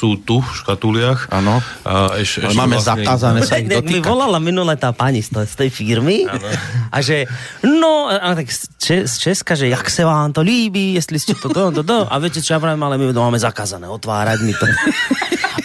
sú 0.03 0.19
tu 0.19 0.43
v 0.43 0.51
škatuliach. 0.51 1.31
Áno. 1.31 1.63
A 1.87 2.19
eš, 2.19 2.43
eš 2.43 2.59
máme 2.59 2.75
vlastne... 2.75 3.07
zakázané 3.07 3.47
sa 3.47 3.63
ich 3.63 3.71
dotýkať. 3.71 4.03
Mi 4.03 4.11
volala 4.11 4.43
minule 4.43 4.75
tá 4.75 4.91
pani 4.91 5.23
z, 5.23 5.31
tej, 5.31 5.47
z 5.47 5.55
tej 5.55 5.71
firmy 5.71 6.27
ano. 6.27 6.43
a 6.91 6.99
že 6.99 7.31
no, 7.63 8.11
a 8.11 8.35
tak 8.35 8.51
z, 8.51 8.67
Česka, 9.15 9.55
že 9.55 9.71
jak 9.71 9.87
se 9.87 10.03
vám 10.03 10.35
to 10.35 10.43
líbí, 10.43 10.99
jestli 10.99 11.23
ste 11.23 11.39
to, 11.39 11.47
to, 11.55 11.71
to, 11.71 11.83
to. 11.87 11.99
A 12.11 12.19
viete 12.19 12.43
čo, 12.43 12.59
ja 12.59 12.59
pravím, 12.59 12.83
ale 12.83 12.99
my 12.99 13.15
to 13.15 13.23
máme 13.23 13.39
zakázané 13.39 13.87
otvárať 13.87 14.43
mi 14.43 14.51
to. 14.59 14.67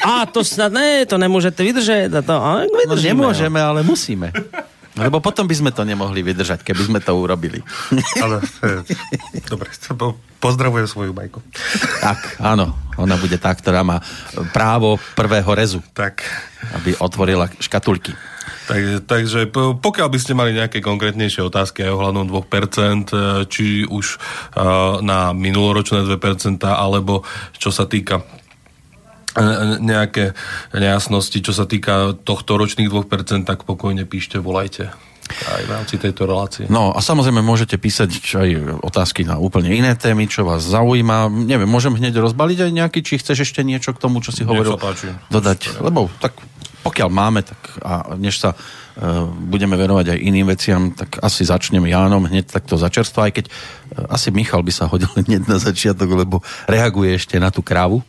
A 0.08 0.24
to 0.24 0.39
snad 0.39 0.72
ne, 0.72 1.03
to 1.03 1.20
nemôžete 1.20 1.60
vydržať. 1.60 2.08
A 2.08 2.22
to, 2.24 2.36
a 2.39 2.63
no, 2.63 2.96
nemôžeme, 2.96 3.60
ale 3.60 3.84
musíme. 3.84 4.32
Lebo 4.98 5.22
potom 5.22 5.46
by 5.46 5.56
sme 5.56 5.72
to 5.72 5.86
nemohli 5.86 6.25
vydržať, 6.25 6.66
keby 6.66 6.82
sme 6.89 7.00
to 7.00 7.13
urobili. 7.13 7.62
Ale, 8.24 8.42
dobre, 9.46 9.70
pozdravujem 10.42 10.88
svoju 10.89 11.13
majku. 11.13 11.39
Tak, 12.01 12.42
áno, 12.42 12.74
ona 12.98 13.16
bude 13.16 13.38
tá, 13.38 13.54
ktorá 13.54 13.86
má 13.86 14.01
právo 14.51 14.98
prvého 15.13 15.50
rezu. 15.54 15.80
Tak. 15.94 16.25
Aby 16.74 16.98
otvorila 16.98 17.48
škatulky. 17.62 18.18
Tak, 18.68 19.08
takže 19.08 19.48
pokiaľ 19.56 20.08
by 20.12 20.20
ste 20.20 20.36
mali 20.36 20.51
nejaké 20.51 20.84
konkrétnejšie 20.84 21.39
otázky 21.39 21.88
aj 21.88 21.96
ohľadom 21.96 22.27
2%, 22.27 22.36
e, 22.36 23.18
či 23.48 23.88
už 23.88 24.20
uh, 24.20 25.00
na 25.00 25.32
minuloročné 25.32 26.04
2%, 26.04 26.60
alebo 26.68 27.24
čo 27.56 27.72
sa 27.72 27.88
týka 27.88 28.27
nejaké 29.82 30.34
nejasnosti, 30.74 31.38
čo 31.39 31.53
sa 31.53 31.70
týka 31.70 32.17
tohto 32.25 32.58
ročných 32.58 32.89
2%, 32.89 33.46
tak 33.46 33.63
pokojne 33.63 34.03
píšte, 34.03 34.41
volajte 34.41 34.91
aj 35.27 35.62
v 35.67 35.72
rámci 35.72 35.96
tejto 36.00 36.24
relácie. 36.24 36.65
No 36.72 36.96
a 36.96 37.00
samozrejme 37.03 37.44
môžete 37.44 37.75
písať 37.75 38.10
aj 38.15 38.50
otázky 38.79 39.27
na 39.27 39.36
úplne 39.36 39.75
iné 39.75 39.91
témy, 39.94 40.24
čo 40.25 40.48
vás 40.48 40.63
zaujíma. 40.63 41.27
Neviem, 41.27 41.67
môžem 41.67 41.91
hneď 41.91 42.24
rozbaliť 42.24 42.67
aj 42.67 42.72
nejaký, 42.72 43.00
či 43.03 43.20
chceš 43.20 43.51
ešte 43.51 43.62
niečo 43.67 43.91
k 43.91 44.00
tomu, 44.00 44.24
čo 44.24 44.32
si 44.32 44.48
hovoril, 44.48 44.79
dodať. 45.27 45.84
Lebo 45.84 46.08
tak 46.24 46.39
pokiaľ 46.88 47.10
máme, 47.12 47.44
tak 47.44 47.60
a 47.84 48.15
než 48.15 48.39
sa 48.39 48.56
uh, 48.56 49.27
budeme 49.27 49.75
venovať 49.75 50.15
aj 50.15 50.24
iným 50.24 50.48
veciam, 50.48 50.96
tak 50.96 51.20
asi 51.20 51.44
začnem 51.44 51.84
Jánom 51.84 52.24
hneď 52.24 52.48
takto 52.48 52.79
začerstvo, 52.79 53.27
aj 53.27 53.32
keď 53.36 53.46
uh, 53.51 54.15
asi 54.15 54.32
Michal 54.32 54.63
by 54.63 54.72
sa 54.72 54.88
hodil 54.88 55.12
hneď 55.20 55.44
na 55.51 55.60
začiatok, 55.60 56.08
lebo 56.15 56.39
reaguje 56.72 57.20
ešte 57.20 57.36
na 57.36 57.51
tú 57.51 57.60
krávu. 57.60 58.00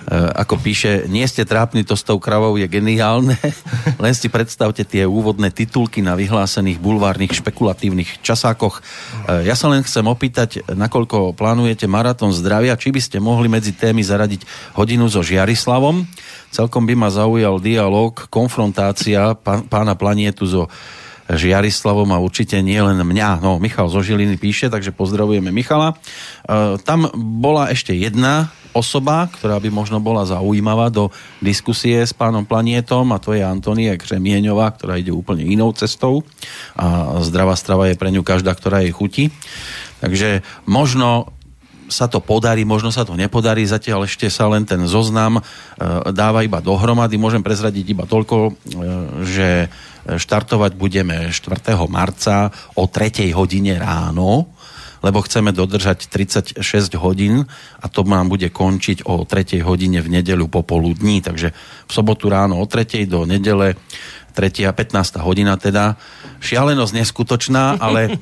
E, 0.00 0.16
ako 0.16 0.56
píše, 0.56 1.04
nie 1.12 1.26
ste 1.28 1.44
trápni, 1.44 1.84
to 1.84 1.92
s 1.92 2.06
tou 2.06 2.16
kravou 2.16 2.56
je 2.56 2.64
geniálne. 2.64 3.36
Len 4.04 4.14
si 4.16 4.32
predstavte 4.32 4.86
tie 4.86 5.04
úvodné 5.04 5.52
titulky 5.52 6.00
na 6.00 6.16
vyhlásených 6.16 6.80
bulvárnych 6.80 7.36
špekulatívnych 7.36 8.24
časákoch. 8.24 8.80
E, 8.80 9.44
ja 9.44 9.52
sa 9.52 9.68
len 9.68 9.84
chcem 9.84 10.04
opýtať, 10.08 10.64
nakoľko 10.72 11.36
plánujete 11.36 11.84
maratón 11.84 12.32
zdravia, 12.32 12.80
či 12.80 12.94
by 12.94 13.00
ste 13.02 13.18
mohli 13.20 13.52
medzi 13.52 13.76
témy 13.76 14.00
zaradiť 14.00 14.74
hodinu 14.78 15.10
so 15.12 15.20
Žiarislavom. 15.20 16.08
Celkom 16.50 16.88
by 16.88 16.94
ma 16.96 17.08
zaujal 17.12 17.60
dialog, 17.62 18.16
konfrontácia 18.32 19.36
pána 19.44 19.94
Planietu 19.94 20.48
so 20.48 20.66
Žiarislavom 21.30 22.10
a 22.10 22.22
určite 22.22 22.58
nie 22.58 22.78
len 22.78 22.98
mňa. 22.98 23.38
No, 23.38 23.62
Michal 23.62 23.86
zo 23.86 24.02
Žiliny 24.02 24.34
píše, 24.34 24.66
takže 24.66 24.90
pozdravujeme 24.90 25.54
Michala. 25.54 25.94
E, 25.94 26.76
tam 26.82 27.06
bola 27.14 27.70
ešte 27.70 27.94
jedna 27.94 28.50
osoba, 28.70 29.26
ktorá 29.26 29.58
by 29.58 29.70
možno 29.70 29.98
bola 29.98 30.22
zaujímavá 30.26 30.90
do 30.90 31.10
diskusie 31.42 32.02
s 32.06 32.14
pánom 32.14 32.46
Planietom 32.46 33.06
a 33.10 33.18
to 33.18 33.34
je 33.34 33.42
Antonia 33.42 33.98
Křemieňová, 33.98 34.70
ktorá 34.78 34.98
ide 34.98 35.10
úplne 35.10 35.42
inou 35.42 35.74
cestou 35.74 36.22
a 36.78 37.18
zdravá 37.22 37.58
strava 37.58 37.90
je 37.90 37.98
pre 37.98 38.14
ňu 38.14 38.22
každá, 38.22 38.54
ktorá 38.54 38.86
jej 38.86 38.94
chutí. 38.94 39.24
Takže 39.98 40.46
možno 40.70 41.34
sa 41.90 42.06
to 42.06 42.22
podarí, 42.22 42.62
možno 42.62 42.94
sa 42.94 43.02
to 43.02 43.18
nepodarí, 43.18 43.66
zatiaľ 43.66 44.06
ešte 44.06 44.30
sa 44.30 44.46
len 44.46 44.62
ten 44.62 44.86
zoznam 44.86 45.38
e, 45.38 45.42
dáva 46.14 46.46
iba 46.46 46.62
dohromady. 46.62 47.18
Môžem 47.18 47.42
prezradiť 47.42 47.84
iba 47.90 48.06
toľko, 48.06 48.36
e, 48.46 48.52
že 49.26 49.48
štartovať 50.06 50.72
budeme 50.76 51.28
4. 51.32 51.76
marca 51.88 52.50
o 52.76 52.86
3. 52.88 53.32
hodine 53.36 53.76
ráno 53.76 54.50
lebo 55.00 55.24
chceme 55.24 55.52
dodržať 55.52 56.12
36 56.12 56.60
hodín 57.00 57.48
a 57.80 57.86
to 57.88 58.04
nám 58.04 58.28
bude 58.28 58.52
končiť 58.52 59.08
o 59.08 59.24
3 59.24 59.64
hodine 59.64 60.04
v 60.04 60.20
nedeľu 60.20 60.52
popoludní, 60.52 61.24
takže 61.24 61.56
v 61.88 61.92
sobotu 61.92 62.28
ráno 62.28 62.60
o 62.60 62.68
3 62.68 63.08
do 63.08 63.24
nedele 63.24 63.80
3. 64.32 64.70
a 64.70 64.72
15. 64.72 65.18
hodina 65.26 65.58
teda. 65.58 65.98
Šialenosť 66.40 66.92
neskutočná, 66.96 67.76
ale 67.76 68.16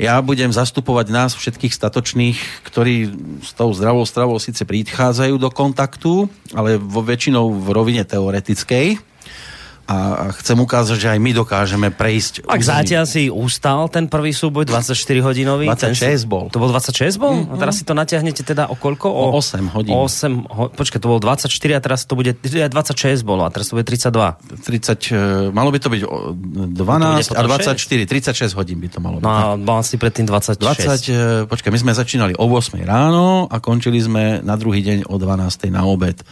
ja 0.00 0.16
budem 0.24 0.48
zastupovať 0.48 1.06
nás 1.12 1.30
všetkých 1.36 1.74
statočných, 1.74 2.38
ktorí 2.64 2.96
s 3.44 3.52
tou 3.52 3.68
zdravou 3.74 4.08
stravou 4.08 4.38
síce 4.40 4.64
prichádzajú 4.64 5.36
do 5.36 5.50
kontaktu, 5.52 6.28
ale 6.56 6.80
vo 6.80 7.04
väčšinou 7.04 7.52
v 7.52 7.66
rovine 7.74 8.04
teoretickej 8.06 9.13
a 9.84 10.32
chcem 10.40 10.56
ukázať, 10.56 10.96
že 10.96 11.08
aj 11.12 11.20
my 11.20 11.30
dokážeme 11.36 11.88
prejsť. 11.92 12.48
Ak 12.48 12.64
zatiaľ 12.64 13.04
si 13.04 13.28
ustal 13.28 13.84
ten 13.92 14.08
prvý 14.08 14.32
súboj 14.32 14.64
24 14.64 14.96
hodinový. 15.20 15.68
26 15.68 16.24
bol. 16.24 16.48
To 16.48 16.56
bol 16.56 16.72
26 16.72 17.20
bol? 17.20 17.32
Mm-hmm. 17.36 17.52
A 17.52 17.54
teraz 17.60 17.74
si 17.76 17.84
to 17.84 17.92
natiahnete 17.92 18.40
teda 18.40 18.72
o 18.72 18.80
koľko? 18.80 19.12
O, 19.12 19.36
o 19.36 19.44
8 19.44 19.76
hodín. 19.76 19.92
O 19.92 20.08
8, 20.08 20.48
ho, 20.48 20.64
počkaj, 20.72 20.98
to 21.04 21.08
bol 21.12 21.20
24 21.20 21.52
a 21.76 21.80
teraz 21.84 22.08
to 22.08 22.16
bude, 22.16 22.32
26 22.32 22.72
bolo 23.28 23.44
a 23.44 23.52
teraz 23.52 23.68
to 23.68 23.76
bude 23.76 23.84
32. 23.84 24.64
30, 24.64 25.12
e, 25.12 25.52
malo 25.52 25.68
by 25.68 25.78
to 25.78 25.88
byť 25.92 26.00
12 26.72 27.36
a 27.36 27.40
24, 27.44 27.76
36 28.08 28.56
hodín 28.56 28.80
by 28.80 28.88
to 28.88 28.98
malo 29.04 29.20
byť. 29.20 29.24
No 29.28 29.30
a 29.36 29.60
mal 29.60 29.84
si 29.84 30.00
predtým 30.00 30.24
26. 30.24 30.64
20, 30.64 31.12
e, 31.12 31.44
počkaj, 31.44 31.68
my 31.68 31.78
sme 31.84 31.92
začínali 31.92 32.32
o 32.40 32.48
8 32.48 32.80
ráno 32.88 33.52
a 33.52 33.60
končili 33.60 34.00
sme 34.00 34.40
na 34.40 34.56
druhý 34.56 34.80
deň 34.80 35.12
o 35.12 35.20
12 35.20 35.68
na 35.68 35.84
obed. 35.84 36.24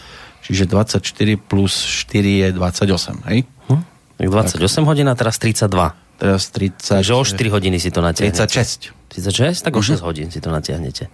Čiže 0.43 0.67
24 0.67 0.99
plus 1.39 1.73
4 2.11 2.43
je 2.43 2.49
28, 2.51 3.31
hej? 3.31 3.47
Hm? 3.71 3.83
28 4.19 4.59
tak. 4.59 4.85
hodín 4.87 5.07
a 5.07 5.15
teraz 5.15 5.39
32. 5.39 5.71
Teraz 6.19 6.51
30... 6.51 7.03
Takže 7.03 7.13
o 7.15 7.23
4 7.23 7.39
hodiny 7.51 7.79
si 7.79 7.91
to 7.95 8.03
natiahnete. 8.03 8.43
36. 8.47 8.91
36? 9.11 9.63
Tak 9.63 9.75
o 9.75 9.83
6 9.83 9.99
mhm. 9.99 10.07
hodín 10.07 10.29
si 10.35 10.43
to 10.43 10.51
natiahnete. 10.51 11.07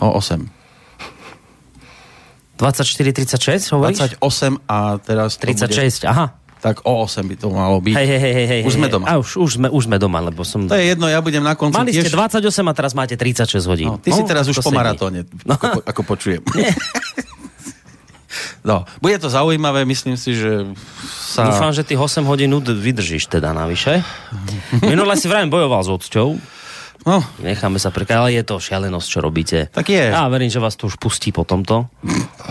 O 0.00 0.12
8. 0.16 0.60
24, 2.60 3.12
36 3.16 3.72
hovoríš? 3.72 4.20
28 4.20 4.60
a 4.68 5.00
teraz 5.00 5.40
36, 5.40 6.04
bude... 6.04 6.12
aha. 6.12 6.36
Tak 6.60 6.84
o 6.84 7.08
8 7.08 7.24
by 7.24 7.36
to 7.40 7.48
malo 7.48 7.80
byť. 7.80 7.96
Hej, 7.96 8.06
hej, 8.06 8.20
hej, 8.20 8.46
hej, 8.52 8.60
už 8.68 8.76
sme 8.76 8.92
doma. 8.92 9.08
A 9.08 9.16
už, 9.16 9.40
už, 9.40 9.50
sme, 9.56 9.72
už 9.72 9.88
sme 9.88 9.96
doma, 9.96 10.20
lebo 10.20 10.44
som... 10.44 10.68
To 10.68 10.76
je 10.76 10.92
jedno, 10.92 11.08
ja 11.08 11.24
budem 11.24 11.40
na 11.40 11.56
konci 11.56 11.80
Mali 11.80 11.88
tiež... 11.88 12.12
ste 12.12 12.12
28 12.12 12.44
a 12.44 12.72
teraz 12.76 12.92
máte 12.92 13.16
36 13.16 13.64
hodín. 13.64 13.88
No, 13.88 13.96
ty 13.96 14.12
no, 14.12 14.20
si 14.20 14.28
teraz 14.28 14.44
už 14.44 14.60
po 14.60 14.68
maratóne, 14.68 15.24
no. 15.48 15.56
ako, 15.56 15.80
ako 15.88 16.02
počujem. 16.04 16.44
No, 18.62 18.86
bude 19.02 19.18
to 19.18 19.26
zaujímavé, 19.26 19.82
myslím 19.86 20.14
si, 20.14 20.38
že 20.38 20.70
sa... 21.10 21.50
Dúfam, 21.50 21.74
že 21.74 21.82
tých 21.82 21.98
8 21.98 22.22
hodín 22.26 22.54
vydržíš 22.56 23.26
teda 23.26 23.50
navyše. 23.50 24.06
Minule 24.82 25.18
si 25.18 25.26
vrajím 25.26 25.50
bojoval 25.50 25.82
s 25.82 25.90
otcťou. 25.90 26.28
No. 27.08 27.24
Necháme 27.40 27.80
sa 27.80 27.88
prekať, 27.88 28.16
ale 28.20 28.36
je 28.36 28.44
to 28.44 28.60
šialenosť, 28.60 29.06
čo 29.08 29.18
robíte. 29.24 29.58
Tak 29.72 29.88
je. 29.88 30.12
Ja 30.12 30.28
verím, 30.28 30.52
že 30.52 30.60
vás 30.60 30.76
to 30.76 30.84
už 30.84 31.00
pustí 31.00 31.32
po 31.32 31.48
tomto. 31.48 31.88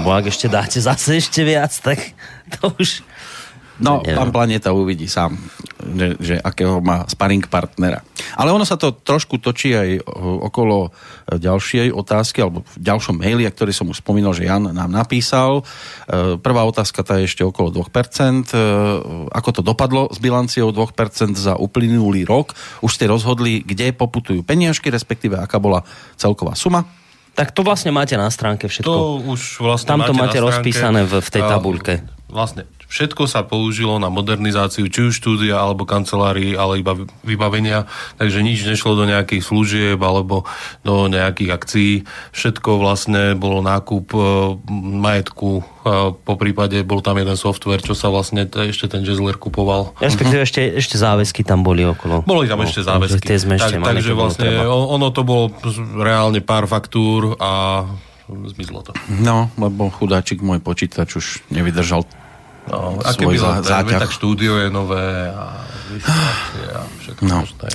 Bo 0.02 0.10
ak 0.10 0.34
ešte 0.34 0.50
dáte 0.50 0.82
zase 0.82 1.22
ešte 1.22 1.46
viac, 1.46 1.70
tak 1.70 2.02
to 2.58 2.74
už... 2.82 3.06
No, 3.80 4.04
ja, 4.04 4.20
pán 4.20 4.36
Planeta 4.36 4.76
uvidí 4.76 5.08
sám, 5.08 5.40
že, 5.80 6.20
že 6.20 6.36
akého 6.36 6.84
má 6.84 7.08
sparring 7.08 7.48
partnera. 7.48 8.04
Ale 8.36 8.52
ono 8.52 8.68
sa 8.68 8.76
to 8.76 8.92
trošku 8.92 9.40
točí 9.40 9.72
aj 9.72 10.04
okolo 10.52 10.92
ďalšej 11.32 11.96
otázky, 11.96 12.44
alebo 12.44 12.68
v 12.68 12.76
ďalšom 12.76 13.16
maili, 13.16 13.48
ktorý 13.48 13.72
som 13.72 13.88
už 13.88 14.04
spomínal, 14.04 14.36
že 14.36 14.52
Jan 14.52 14.76
nám 14.76 14.92
napísal. 14.92 15.64
E, 15.64 16.36
prvá 16.36 16.68
otázka 16.68 17.08
tá 17.08 17.24
je 17.24 17.32
ešte 17.32 17.48
okolo 17.48 17.72
2%. 17.72 18.52
E, 18.52 18.60
ako 19.32 19.50
to 19.56 19.62
dopadlo 19.64 20.12
s 20.12 20.20
bilanciou 20.20 20.76
2% 20.76 21.40
za 21.40 21.56
uplynulý 21.56 22.28
rok? 22.28 22.52
Už 22.84 23.00
ste 23.00 23.08
rozhodli, 23.08 23.64
kde 23.64 23.96
poputujú 23.96 24.44
peniažky, 24.44 24.92
respektíve 24.92 25.40
aká 25.40 25.56
bola 25.56 25.88
celková 26.20 26.60
suma? 26.60 26.84
Tak 27.40 27.56
to 27.56 27.64
vlastne 27.64 27.96
máte 27.96 28.20
na 28.20 28.28
stránke 28.28 28.68
všetko. 28.68 28.92
To 28.92 29.24
už 29.32 29.64
vlastne 29.64 29.96
Tam 29.96 30.04
to 30.04 30.12
máte, 30.12 30.36
máte 30.36 30.40
rozpísané 30.44 31.08
v, 31.08 31.24
v 31.24 31.30
tej 31.32 31.44
tabulke. 31.48 32.04
Vlastne 32.28 32.68
všetko 32.90 33.30
sa 33.30 33.46
použilo 33.46 34.02
na 34.02 34.10
modernizáciu 34.10 34.90
či 34.90 35.08
už 35.08 35.22
štúdia 35.22 35.62
alebo 35.62 35.86
kancelárií, 35.86 36.58
ale 36.58 36.82
iba 36.82 36.98
vybavenia, 37.22 37.86
takže 38.18 38.42
nič 38.42 38.66
nešlo 38.66 38.98
do 38.98 39.06
nejakých 39.06 39.46
služieb 39.46 40.02
alebo 40.02 40.50
do 40.82 41.06
nejakých 41.06 41.50
akcií. 41.54 41.94
Všetko 42.34 42.82
vlastne 42.82 43.38
bolo 43.38 43.62
nákup 43.62 44.06
e, 44.12 44.20
majetku, 44.98 45.62
e, 45.62 45.64
po 46.18 46.34
prípade 46.36 46.82
bol 46.82 47.06
tam 47.06 47.22
jeden 47.22 47.38
software, 47.38 47.86
čo 47.86 47.94
sa 47.94 48.10
vlastne 48.10 48.50
t- 48.50 48.74
ešte 48.74 48.90
ten 48.90 49.06
Jazzler 49.06 49.38
kupoval. 49.38 49.94
Respektíve 50.02 50.42
ešte, 50.42 50.62
ešte 50.74 50.98
záväzky 50.98 51.46
tam 51.46 51.62
boli 51.62 51.86
okolo. 51.86 52.26
Boli 52.26 52.50
tam 52.50 52.66
ešte 52.66 52.82
záväzky. 52.82 53.22
Tie 53.22 53.38
sme 53.38 53.62
ešte 53.62 53.78
tak, 53.78 53.86
mali, 53.86 54.02
takže 54.02 54.14
vlastne 54.18 54.50
treba. 54.50 54.74
ono 54.74 55.14
to 55.14 55.22
bolo 55.22 55.54
reálne 56.02 56.42
pár 56.42 56.66
faktúr 56.66 57.38
a 57.38 57.86
zmizlo 58.30 58.82
to. 58.86 58.94
No, 59.22 59.50
lebo 59.58 59.90
chudáčik 59.90 60.42
môj 60.42 60.62
počítač 60.62 61.18
už 61.18 61.26
nevydržal 61.54 62.06
No, 62.70 63.02
a 63.02 63.10
keby 63.18 63.38
záťah. 63.42 64.02
tak 64.06 64.14
štúdio 64.14 64.62
je 64.62 64.70
nové 64.70 65.34
a 65.34 65.70
a 66.70 66.82
všetko 67.02 67.22
no. 67.26 67.42
možné. 67.42 67.68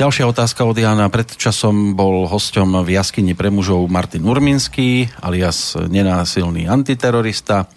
Ďalšia 0.00 0.24
otázka 0.24 0.64
od 0.64 0.74
Jana. 0.74 1.12
Pred 1.12 1.36
časom 1.36 1.92
bol 1.92 2.24
hosťom 2.26 2.80
v 2.82 2.96
jaskyni 2.96 3.36
pre 3.36 3.52
mužov 3.52 3.84
Martin 3.92 4.24
Urminský, 4.24 5.12
alias 5.20 5.76
nenásilný 5.76 6.66
antiterorista. 6.66 7.68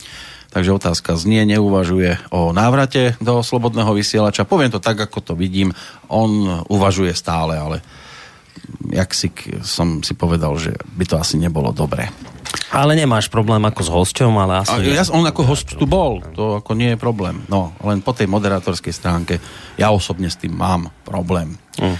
Takže 0.55 0.71
otázka 0.71 1.19
znie, 1.19 1.43
neuvažuje 1.43 2.31
o 2.31 2.55
návrate 2.55 3.19
do 3.19 3.43
slobodného 3.43 3.91
vysielača. 3.91 4.47
Poviem 4.47 4.71
to 4.71 4.79
tak, 4.79 4.95
ako 4.95 5.19
to 5.19 5.33
vidím. 5.35 5.75
On 6.07 6.63
uvažuje 6.71 7.11
stále, 7.11 7.59
ale 7.59 7.83
jak 8.91 9.11
si 9.13 9.31
som 9.65 10.03
si 10.05 10.13
povedal, 10.13 10.55
že 10.59 10.75
by 10.95 11.05
to 11.07 11.15
asi 11.17 11.35
nebolo 11.39 11.73
dobré. 11.75 12.09
Ale 12.71 12.95
nemáš 12.95 13.27
problém 13.27 13.63
ako 13.63 13.81
s 13.83 13.89
hosťom, 13.91 14.33
ale 14.39 14.53
asi... 14.63 14.75
A 14.75 14.83
ja, 14.83 15.03
on 15.11 15.23
ako 15.23 15.41
host 15.43 15.75
tu 15.75 15.87
bol, 15.87 16.23
to 16.35 16.59
ako 16.59 16.71
nie 16.75 16.95
je 16.95 16.99
problém. 16.99 17.43
No, 17.51 17.75
len 17.83 17.99
po 17.99 18.15
tej 18.15 18.27
moderátorskej 18.31 18.93
stránke 18.95 19.39
ja 19.79 19.91
osobne 19.91 20.27
s 20.31 20.39
tým 20.39 20.55
mám 20.55 20.91
problém. 21.03 21.55
Mm. 21.79 21.97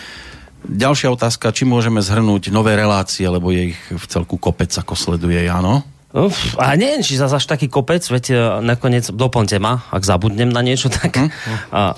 Ďalšia 0.66 1.14
otázka, 1.14 1.54
či 1.54 1.64
môžeme 1.64 2.02
zhrnúť 2.02 2.50
nové 2.50 2.74
relácie, 2.74 3.30
lebo 3.30 3.54
je 3.54 3.76
ich 3.76 3.80
v 3.94 4.06
celku 4.10 4.42
kopec, 4.42 4.74
ako 4.74 4.98
sleduje 4.98 5.46
Jano. 5.46 5.95
Uf, 6.16 6.56
a 6.56 6.80
neviem, 6.80 7.04
či 7.04 7.20
zase 7.20 7.36
až 7.36 7.44
taký 7.44 7.68
kopec, 7.68 8.00
veď 8.00 8.26
e, 8.32 8.36
nakoniec 8.64 9.12
doplňte 9.12 9.60
ma, 9.60 9.84
ak 9.92 10.00
zabudnem 10.00 10.48
na 10.48 10.64
niečo, 10.64 10.88
tak 10.88 11.12
hm? 11.12 11.28
a, 11.76 11.92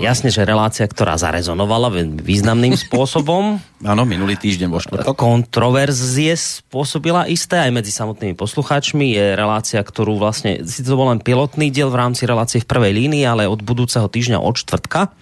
jasne, 0.00 0.32
že 0.32 0.48
relácia, 0.48 0.88
ktorá 0.88 1.20
zarezonovala 1.20 1.92
významným 2.24 2.72
spôsobom. 2.80 3.60
Áno, 3.92 4.08
minulý 4.08 4.40
týždeň 4.40 4.68
vo 4.72 4.80
štvrtok. 4.80 5.12
Kontroverzie 5.12 6.32
spôsobila 6.32 7.28
isté 7.28 7.60
aj 7.60 7.70
medzi 7.76 7.92
samotnými 7.92 8.40
poslucháčmi. 8.40 9.12
Je 9.12 9.36
relácia, 9.36 9.84
ktorú 9.84 10.16
vlastne, 10.16 10.64
si 10.64 10.80
to 10.80 10.96
bol 10.96 11.12
len 11.12 11.20
pilotný 11.20 11.68
diel 11.68 11.92
v 11.92 12.08
rámci 12.08 12.24
relácie 12.24 12.64
v 12.64 12.72
prvej 12.72 12.96
línii, 12.96 13.28
ale 13.28 13.44
od 13.44 13.60
budúceho 13.60 14.08
týždňa 14.08 14.40
od 14.40 14.56
čtvrtka 14.56 15.12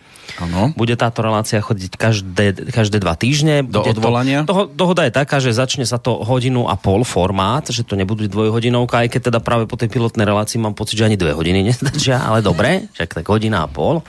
Ano. 0.42 0.74
Bude 0.76 0.98
táto 0.98 1.24
relácia 1.24 1.62
chodiť 1.62 1.92
každé, 1.96 2.46
každé 2.74 3.00
dva 3.00 3.14
týždne. 3.16 3.64
Do 3.64 3.80
Bude 3.80 3.96
odvolania? 3.96 4.44
To, 4.44 4.68
dohoda 4.68 5.06
je 5.06 5.12
taká, 5.14 5.40
že 5.40 5.54
začne 5.54 5.86
sa 5.88 5.96
to 5.96 6.20
hodinu 6.22 6.68
a 6.68 6.76
pol 6.76 7.06
formát, 7.06 7.64
že 7.68 7.86
to 7.86 7.96
nebudú 7.96 8.28
dvojhodinovka, 8.28 9.06
aj 9.06 9.08
keď 9.16 9.20
teda 9.32 9.40
práve 9.40 9.64
po 9.64 9.78
tej 9.78 9.88
pilotnej 9.88 10.26
relácii 10.26 10.60
mám 10.60 10.74
pocit, 10.76 10.98
že 11.00 11.06
ani 11.08 11.16
dve 11.16 11.32
hodiny 11.32 11.64
nestačia, 11.70 12.20
ale 12.20 12.44
dobre, 12.44 12.90
však 12.92 13.22
tak 13.22 13.26
hodina 13.30 13.64
a 13.64 13.68
pol. 13.70 14.04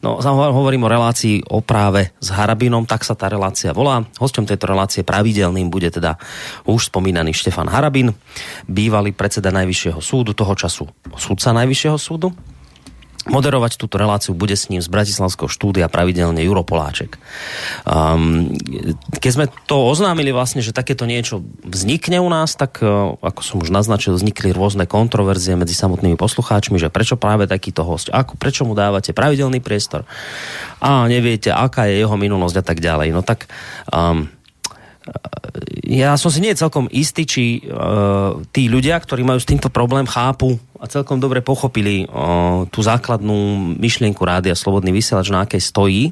No, 0.00 0.16
hovorím 0.24 0.88
o 0.88 0.92
relácii 0.92 1.52
o 1.52 1.60
práve 1.60 2.16
s 2.20 2.32
Harabinom, 2.32 2.88
tak 2.88 3.04
sa 3.04 3.12
tá 3.12 3.28
relácia 3.28 3.76
volá. 3.76 4.00
Hosťom 4.16 4.48
tejto 4.48 4.72
relácie 4.72 5.04
pravidelným 5.04 5.68
bude 5.68 5.92
teda 5.92 6.16
už 6.64 6.88
spomínaný 6.88 7.36
Štefan 7.36 7.68
Harabin, 7.68 8.16
bývalý 8.64 9.12
predseda 9.12 9.52
Najvyššieho 9.52 10.00
súdu, 10.00 10.32
toho 10.32 10.56
času 10.56 10.88
súdca 11.20 11.52
Najvyššieho 11.52 11.98
súdu. 12.00 12.32
Moderovať 13.30 13.78
túto 13.78 13.94
reláciu 13.94 14.34
bude 14.34 14.58
s 14.58 14.66
ním 14.66 14.82
z 14.82 14.90
Bratislavského 14.90 15.46
štúdia 15.46 15.86
pravidelne 15.86 16.42
Juro 16.42 16.66
Poláček. 16.66 17.16
Um, 17.86 18.50
keď 19.22 19.30
sme 19.30 19.46
to 19.70 19.86
oznámili 19.86 20.34
vlastne, 20.34 20.58
že 20.60 20.74
takéto 20.74 21.06
niečo 21.06 21.46
vznikne 21.62 22.18
u 22.18 22.26
nás, 22.26 22.58
tak 22.58 22.82
uh, 22.82 23.14
ako 23.22 23.40
som 23.46 23.56
už 23.62 23.70
naznačil, 23.70 24.18
vznikli 24.18 24.50
rôzne 24.50 24.90
kontroverzie 24.90 25.54
medzi 25.54 25.78
samotnými 25.78 26.18
poslucháčmi, 26.18 26.82
že 26.82 26.90
prečo 26.90 27.14
práve 27.14 27.46
takýto 27.46 27.86
host, 27.86 28.10
ako, 28.10 28.34
prečo 28.34 28.66
mu 28.66 28.74
dávate 28.74 29.14
pravidelný 29.14 29.62
priestor 29.62 30.02
a 30.82 31.06
neviete, 31.06 31.54
aká 31.54 31.86
je 31.86 32.02
jeho 32.02 32.16
minulosť 32.18 32.56
a 32.60 32.64
tak 32.66 32.82
ďalej. 32.82 33.14
No 33.14 33.22
tak 33.22 33.46
um, 33.94 34.26
ja 35.90 36.14
som 36.14 36.30
si 36.30 36.38
nie 36.38 36.54
celkom 36.54 36.86
istý, 36.90 37.26
či 37.26 37.42
uh, 37.66 38.38
tí 38.54 38.70
ľudia, 38.70 38.94
ktorí 39.02 39.26
majú 39.26 39.42
s 39.42 39.48
týmto 39.48 39.66
problém, 39.72 40.06
chápu 40.06 40.56
a 40.78 40.86
celkom 40.86 41.18
dobre 41.18 41.42
pochopili 41.42 42.06
uh, 42.06 42.64
tú 42.70 42.80
základnú 42.80 43.74
myšlienku 43.76 44.22
rádia 44.22 44.54
Slobodný 44.54 44.94
vysielač, 44.94 45.28
na 45.28 45.44
akej 45.44 45.60
stojí. 45.60 46.04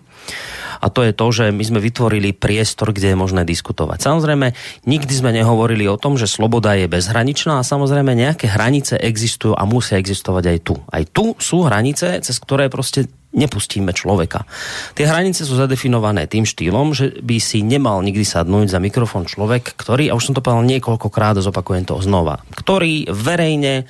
A 0.78 0.86
to 0.94 1.02
je 1.02 1.10
to, 1.10 1.26
že 1.34 1.44
my 1.50 1.64
sme 1.66 1.82
vytvorili 1.82 2.30
priestor, 2.30 2.94
kde 2.94 3.14
je 3.14 3.18
možné 3.18 3.42
diskutovať. 3.42 3.98
Samozrejme, 3.98 4.54
nikdy 4.86 5.10
sme 5.10 5.34
nehovorili 5.34 5.90
o 5.90 5.98
tom, 5.98 6.14
že 6.14 6.30
sloboda 6.30 6.78
je 6.78 6.86
bezhraničná 6.86 7.58
a 7.58 7.66
samozrejme 7.66 8.14
nejaké 8.14 8.46
hranice 8.46 8.94
existujú 8.94 9.58
a 9.58 9.66
musia 9.66 9.98
existovať 9.98 10.44
aj 10.54 10.58
tu. 10.62 10.74
Aj 10.86 11.02
tu 11.02 11.34
sú 11.42 11.66
hranice, 11.66 12.22
cez 12.22 12.36
ktoré 12.38 12.70
proste 12.70 13.10
nepustíme 13.28 13.92
človeka. 13.92 14.48
Tie 14.96 15.04
hranice 15.04 15.44
sú 15.44 15.60
zadefinované 15.60 16.24
tým 16.24 16.48
štýlom, 16.48 16.96
že 16.96 17.20
by 17.20 17.36
si 17.36 17.60
nemal 17.60 18.00
nikdy 18.00 18.24
sadnúť 18.24 18.72
za 18.72 18.80
mikrofón 18.80 19.28
človek, 19.28 19.76
ktorý, 19.76 20.08
a 20.08 20.16
už 20.16 20.32
som 20.32 20.34
to 20.34 20.40
povedal 20.40 20.64
niekoľkokrát, 20.64 21.36
zopakujem 21.44 21.84
to 21.84 22.00
znova, 22.00 22.40
ktorý 22.56 23.12
verejne 23.12 23.84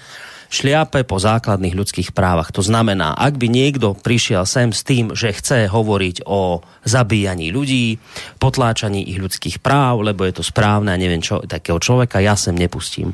šliape 0.49 1.05
po 1.05 1.21
základných 1.21 1.77
ľudských 1.77 2.11
právach. 2.17 2.51
To 2.57 2.65
znamená, 2.65 3.13
ak 3.15 3.37
by 3.37 3.47
niekto 3.53 3.93
prišiel 3.93 4.49
sem 4.49 4.73
s 4.73 4.81
tým, 4.81 5.13
že 5.13 5.37
chce 5.37 5.69
hovoriť 5.69 6.25
o 6.25 6.65
zabíjaní 6.89 7.53
ľudí, 7.53 8.01
potláčaní 8.41 9.05
ich 9.05 9.21
ľudských 9.21 9.61
práv, 9.61 10.01
lebo 10.01 10.25
je 10.25 10.41
to 10.41 10.45
správne 10.45 10.89
a 10.89 11.01
neviem 11.01 11.21
čo, 11.21 11.45
takého 11.45 11.77
človeka 11.77 12.25
ja 12.25 12.33
sem 12.33 12.57
nepustím. 12.57 13.13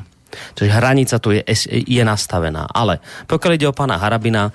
Čiže 0.55 0.71
hranica 0.71 1.15
tu 1.19 1.31
je, 1.31 1.43
je 1.67 2.03
nastavená. 2.03 2.67
Ale 2.71 2.99
pokiaľ 3.27 3.51
ide 3.55 3.67
o 3.71 3.75
pána 3.75 3.95
Harabina, 3.95 4.51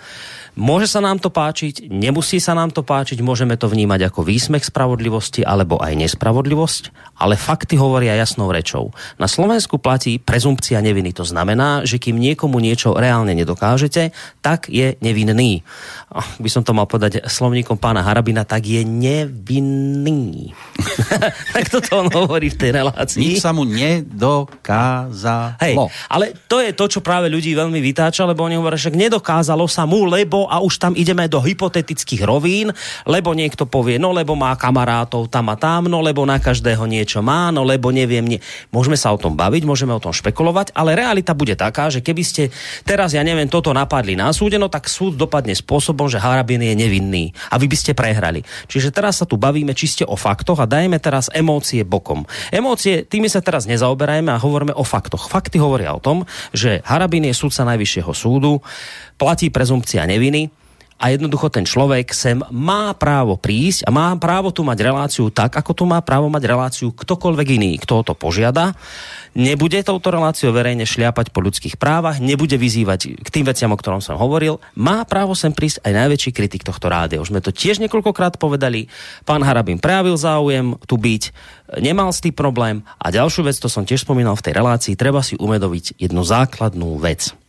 Môže 0.58 0.90
sa 0.90 0.98
nám 0.98 1.22
to 1.22 1.30
páčiť, 1.30 1.86
nemusí 1.86 2.42
sa 2.42 2.58
nám 2.58 2.74
to 2.74 2.82
páčiť, 2.82 3.22
môžeme 3.22 3.54
to 3.54 3.70
vnímať 3.70 4.10
ako 4.10 4.26
výsmech 4.26 4.66
spravodlivosti 4.66 5.46
alebo 5.46 5.78
aj 5.78 5.94
nespravodlivosť, 5.94 7.16
ale 7.22 7.38
fakty 7.38 7.78
hovoria 7.78 8.18
jasnou 8.18 8.50
rečou. 8.50 8.90
Na 9.20 9.30
Slovensku 9.30 9.78
platí 9.78 10.18
prezumpcia 10.18 10.82
neviny. 10.82 11.14
To 11.14 11.24
znamená, 11.26 11.86
že 11.86 12.02
kým 12.02 12.18
niekomu 12.18 12.58
niečo 12.58 12.96
reálne 12.96 13.36
nedokážete, 13.36 14.10
tak 14.42 14.66
je 14.72 14.96
nevinný. 14.98 15.62
By 16.42 16.50
som 16.50 16.66
to 16.66 16.74
mal 16.74 16.90
povedať 16.90 17.22
slovníkom 17.28 17.78
pána 17.78 18.02
Harabina, 18.02 18.42
tak 18.42 18.66
je 18.66 18.82
nevinný. 18.82 20.50
tak 21.54 21.70
toto 21.70 22.00
on 22.02 22.08
hovorí 22.10 22.50
v 22.50 22.58
tej 22.58 22.70
relácii. 22.80 23.20
Nič 23.20 23.44
sa 23.44 23.54
mu 23.54 23.62
nedokázalo. 23.68 25.60
Hej, 25.60 25.74
ale 26.08 26.34
to 26.48 26.58
je 26.58 26.72
to, 26.72 26.84
čo 26.88 27.00
práve 27.04 27.28
ľudí 27.28 27.52
veľmi 27.52 27.78
vytáča, 27.78 28.24
lebo 28.26 28.42
oni 28.48 28.56
hovoria, 28.56 28.80
že 28.80 28.90
nedokázalo 28.90 29.68
sa 29.68 29.84
mu, 29.84 30.08
lebo 30.08 30.39
a 30.46 30.62
už 30.62 30.78
tam 30.78 30.92
ideme 30.94 31.26
do 31.26 31.42
hypotetických 31.42 32.22
rovín, 32.22 32.70
lebo 33.04 33.34
niekto 33.34 33.66
povie, 33.66 33.98
no 33.98 34.14
lebo 34.14 34.38
má 34.38 34.54
kamarátov 34.54 35.26
tam 35.28 35.50
a 35.52 35.56
tam, 35.58 35.90
no 35.90 35.98
lebo 35.98 36.22
na 36.22 36.38
každého 36.38 36.86
niečo 36.86 37.20
má, 37.20 37.50
no 37.50 37.66
lebo 37.66 37.90
neviem, 37.90 38.22
nie. 38.22 38.40
môžeme 38.70 38.94
sa 38.94 39.10
o 39.10 39.18
tom 39.18 39.34
baviť, 39.34 39.66
môžeme 39.66 39.90
o 39.90 40.00
tom 40.00 40.14
špekulovať, 40.14 40.72
ale 40.72 40.94
realita 40.94 41.34
bude 41.34 41.58
taká, 41.58 41.90
že 41.90 42.04
keby 42.04 42.22
ste 42.22 42.42
teraz, 42.86 43.12
ja 43.16 43.26
neviem, 43.26 43.50
toto 43.50 43.74
napadli 43.74 44.14
na 44.14 44.30
súde, 44.30 44.54
no 44.60 44.70
tak 44.70 44.86
súd 44.86 45.18
dopadne 45.18 45.56
spôsobom, 45.58 46.06
že 46.06 46.22
Harabin 46.22 46.62
je 46.62 46.78
nevinný 46.78 47.34
a 47.50 47.58
vy 47.58 47.66
by 47.66 47.76
ste 47.76 47.92
prehrali. 47.98 48.46
Čiže 48.70 48.94
teraz 48.94 49.18
sa 49.18 49.26
tu 49.26 49.34
bavíme 49.34 49.74
čiste 49.74 50.06
o 50.06 50.14
faktoch 50.14 50.62
a 50.62 50.70
dajeme 50.70 51.02
teraz 51.02 51.26
emócie 51.34 51.82
bokom. 51.82 52.22
Emócie, 52.54 53.02
tými 53.02 53.26
sa 53.26 53.42
teraz 53.42 53.66
nezaoberajme 53.66 54.30
a 54.30 54.38
hovoríme 54.38 54.76
o 54.76 54.84
faktoch. 54.86 55.26
Fakty 55.26 55.58
hovoria 55.58 55.96
o 55.96 55.98
tom, 55.98 56.22
že 56.54 56.84
Harabin 56.86 57.26
je 57.26 57.34
súdca 57.34 57.66
Najvyššieho 57.66 58.12
súdu, 58.14 58.62
platí 59.18 59.50
prezumpcia 59.50 60.06
neviny 60.06 60.29
a 61.00 61.16
jednoducho 61.16 61.48
ten 61.48 61.64
človek 61.64 62.12
sem 62.12 62.36
má 62.52 62.92
právo 62.92 63.40
prísť 63.40 63.88
a 63.88 63.90
má 63.90 64.12
právo 64.20 64.52
tu 64.52 64.60
mať 64.60 64.78
reláciu 64.84 65.32
tak, 65.32 65.56
ako 65.56 65.72
tu 65.72 65.84
má 65.88 65.96
právo 66.04 66.28
mať 66.28 66.44
reláciu 66.44 66.92
ktokoľvek 66.92 67.48
iný, 67.56 67.72
kto 67.80 68.04
to 68.04 68.12
požiada. 68.12 68.76
Nebude 69.32 69.80
touto 69.80 70.12
reláciou 70.12 70.52
verejne 70.52 70.84
šliapať 70.84 71.32
po 71.32 71.40
ľudských 71.40 71.80
právach, 71.80 72.20
nebude 72.20 72.52
vyzývať 72.60 73.16
k 73.16 73.28
tým 73.32 73.48
veciam, 73.48 73.72
o 73.72 73.80
ktorom 73.80 74.04
som 74.04 74.20
hovoril. 74.20 74.60
Má 74.76 75.00
právo 75.08 75.32
sem 75.32 75.56
prísť 75.56 75.80
aj 75.88 76.04
najväčší 76.04 76.30
kritik 76.36 76.68
tohto 76.68 76.92
rádia. 76.92 77.22
Už 77.24 77.32
sme 77.32 77.40
to 77.40 77.48
tiež 77.48 77.80
niekoľkokrát 77.80 78.36
povedali. 78.36 78.92
Pán 79.24 79.40
Harabin 79.40 79.80
prejavil 79.80 80.20
záujem 80.20 80.76
tu 80.84 81.00
byť, 81.00 81.22
nemal 81.80 82.12
s 82.12 82.20
tým 82.20 82.36
problém. 82.36 82.84
A 83.00 83.08
ďalšiu 83.08 83.48
vec, 83.48 83.56
to 83.56 83.72
som 83.72 83.88
tiež 83.88 84.04
spomínal 84.04 84.36
v 84.36 84.44
tej 84.44 84.52
relácii, 84.52 85.00
treba 85.00 85.24
si 85.24 85.40
umedoviť 85.40 85.96
jednu 85.96 86.20
základnú 86.20 87.00
vec 87.00 87.39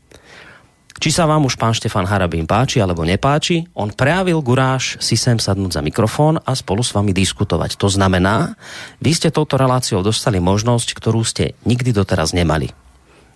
či 1.02 1.10
sa 1.10 1.26
vám 1.26 1.50
už 1.50 1.58
pán 1.58 1.74
Štefan 1.74 2.06
Harabín 2.06 2.46
páči 2.46 2.78
alebo 2.78 3.02
nepáči, 3.02 3.66
on 3.74 3.90
prejavil 3.90 4.38
guráž 4.46 5.02
si 5.02 5.18
sem 5.18 5.42
sadnúť 5.42 5.76
za 5.76 5.82
mikrofón 5.82 6.38
a 6.46 6.54
spolu 6.54 6.86
s 6.86 6.94
vami 6.94 7.10
diskutovať. 7.10 7.82
To 7.82 7.90
znamená, 7.90 8.54
vy 9.02 9.12
ste 9.18 9.34
touto 9.34 9.58
reláciou 9.58 10.06
dostali 10.06 10.38
možnosť, 10.38 10.94
ktorú 10.94 11.26
ste 11.26 11.58
nikdy 11.66 11.90
doteraz 11.90 12.38
nemali. 12.38 12.70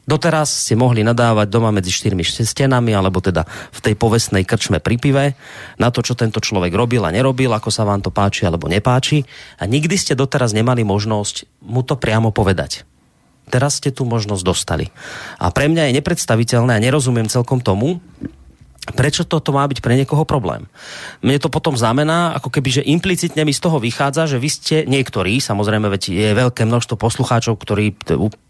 Doteraz 0.06 0.69
ste 0.69 0.78
mohli 0.78 1.01
nadávať 1.01 1.49
doma 1.49 1.73
medzi 1.73 1.89
štyrmi 1.89 2.21
stenami, 2.21 2.93
alebo 2.93 3.17
teda 3.25 3.41
v 3.73 3.80
tej 3.82 3.97
povestnej 3.97 4.45
krčme 4.45 4.78
pri 4.78 5.01
pive, 5.01 5.25
na 5.82 5.89
to, 5.89 6.06
čo 6.06 6.13
tento 6.13 6.38
človek 6.38 6.69
robil 6.78 7.01
a 7.01 7.10
nerobil, 7.10 7.49
ako 7.49 7.73
sa 7.73 7.89
vám 7.89 8.06
to 8.06 8.13
páči 8.13 8.45
alebo 8.45 8.69
nepáči. 8.69 9.25
A 9.58 9.65
nikdy 9.65 9.97
ste 9.97 10.13
doteraz 10.13 10.54
nemali 10.54 10.86
možnosť 10.86 11.65
mu 11.65 11.82
to 11.82 11.97
priamo 11.97 12.30
povedať. 12.30 12.86
Teraz 13.49 13.77
ste 13.77 13.93
tu 13.93 14.03
možnosť 14.03 14.43
dostali. 14.43 14.89
A 15.38 15.53
pre 15.53 15.69
mňa 15.69 15.89
je 15.89 15.97
nepredstaviteľné 16.01 16.77
a 16.77 16.84
nerozumiem 16.84 17.29
celkom 17.29 17.62
tomu, 17.62 18.01
Prečo 18.86 19.25
toto 19.25 19.49
má 19.49 19.65
byť 19.65 19.81
pre 19.81 19.97
niekoho 19.97 20.29
problém? 20.29 20.69
Mne 21.25 21.41
to 21.41 21.49
potom 21.49 21.73
znamená, 21.73 22.38
ako 22.38 22.53
keby, 22.53 22.69
že 22.69 22.84
implicitne 22.86 23.41
mi 23.41 23.49
z 23.49 23.58
toho 23.58 23.81
vychádza, 23.81 24.29
že 24.29 24.38
vy 24.38 24.45
ste 24.45 24.75
niektorí, 24.86 25.41
samozrejme, 25.41 25.89
veď 25.89 26.13
je 26.13 26.29
veľké 26.38 26.69
množstvo 26.69 26.93
poslucháčov, 26.93 27.58
ktorí 27.58 27.97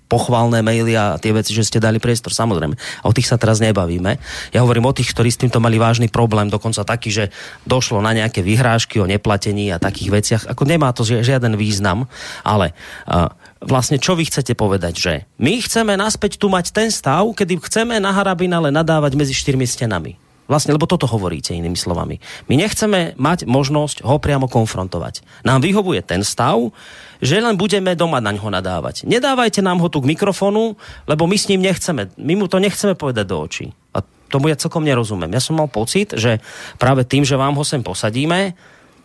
pochvalné 0.05 0.61
maily 0.61 0.93
a 0.93 1.17
tie 1.17 1.33
veci, 1.33 1.51
že 1.53 1.65
ste 1.65 1.81
dali 1.81 1.97
priestor, 1.97 2.31
samozrejme. 2.31 2.75
A 2.75 3.05
o 3.05 3.15
tých 3.15 3.29
sa 3.29 3.41
teraz 3.41 3.57
nebavíme. 3.61 4.17
Ja 4.53 4.61
hovorím 4.61 4.89
o 4.89 4.95
tých, 4.95 5.11
ktorí 5.13 5.29
s 5.33 5.41
týmto 5.41 5.57
mali 5.57 5.81
vážny 5.81 6.09
problém, 6.09 6.49
dokonca 6.49 6.85
taký, 6.85 7.09
že 7.09 7.23
došlo 7.65 8.01
na 8.01 8.13
nejaké 8.13 8.45
vyhrážky 8.45 9.01
o 9.01 9.09
neplatení 9.09 9.73
a 9.73 9.81
takých 9.81 10.09
veciach. 10.09 10.43
Ako 10.51 10.63
nemá 10.65 10.93
to 10.93 11.05
žiaden 11.05 11.57
význam, 11.57 12.05
ale 12.45 12.77
uh, 13.09 13.33
vlastne 13.61 13.97
čo 13.97 14.13
vy 14.13 14.29
chcete 14.29 14.53
povedať, 14.53 14.93
že 14.95 15.13
my 15.41 15.61
chceme 15.61 15.97
naspäť 15.97 16.37
tu 16.37 16.47
mať 16.51 16.69
ten 16.69 16.89
stav, 16.93 17.25
kedy 17.33 17.57
chceme 17.65 17.97
na 17.97 18.13
Harabinale 18.13 18.69
nadávať 18.69 19.17
medzi 19.17 19.33
štyrmi 19.33 19.65
stenami. 19.65 20.24
Vlastne, 20.45 20.77
lebo 20.77 20.85
toto 20.85 21.09
hovoríte 21.09 21.57
inými 21.57 21.77
slovami. 21.77 22.21
My 22.45 22.55
nechceme 22.55 23.17
mať 23.17 23.49
možnosť 23.49 24.05
ho 24.05 24.21
priamo 24.21 24.45
konfrontovať. 24.45 25.25
Nám 25.41 25.65
vyhovuje 25.65 26.05
ten 26.05 26.21
stav, 26.21 26.69
že 27.17 27.41
len 27.41 27.57
budeme 27.57 27.97
doma 27.97 28.21
na 28.21 28.29
ňo 28.29 28.53
nadávať. 28.53 29.09
Nedávajte 29.09 29.65
nám 29.65 29.81
ho 29.81 29.89
tu 29.89 30.05
k 30.05 30.09
mikrofonu, 30.13 30.77
lebo 31.09 31.25
my 31.25 31.33
s 31.33 31.49
ním 31.49 31.65
nechceme. 31.65 32.13
My 32.21 32.37
mu 32.37 32.45
to 32.45 32.61
nechceme 32.61 32.93
povedať 32.93 33.25
do 33.25 33.41
očí. 33.41 33.73
A 33.97 34.05
tomu 34.29 34.53
ja 34.53 34.57
celkom 34.59 34.85
nerozumiem. 34.85 35.33
Ja 35.33 35.41
som 35.41 35.57
mal 35.57 35.65
pocit, 35.65 36.13
že 36.13 36.37
práve 36.77 37.09
tým, 37.09 37.25
že 37.25 37.41
vám 37.41 37.57
ho 37.57 37.65
sem 37.65 37.81
posadíme, 37.81 38.53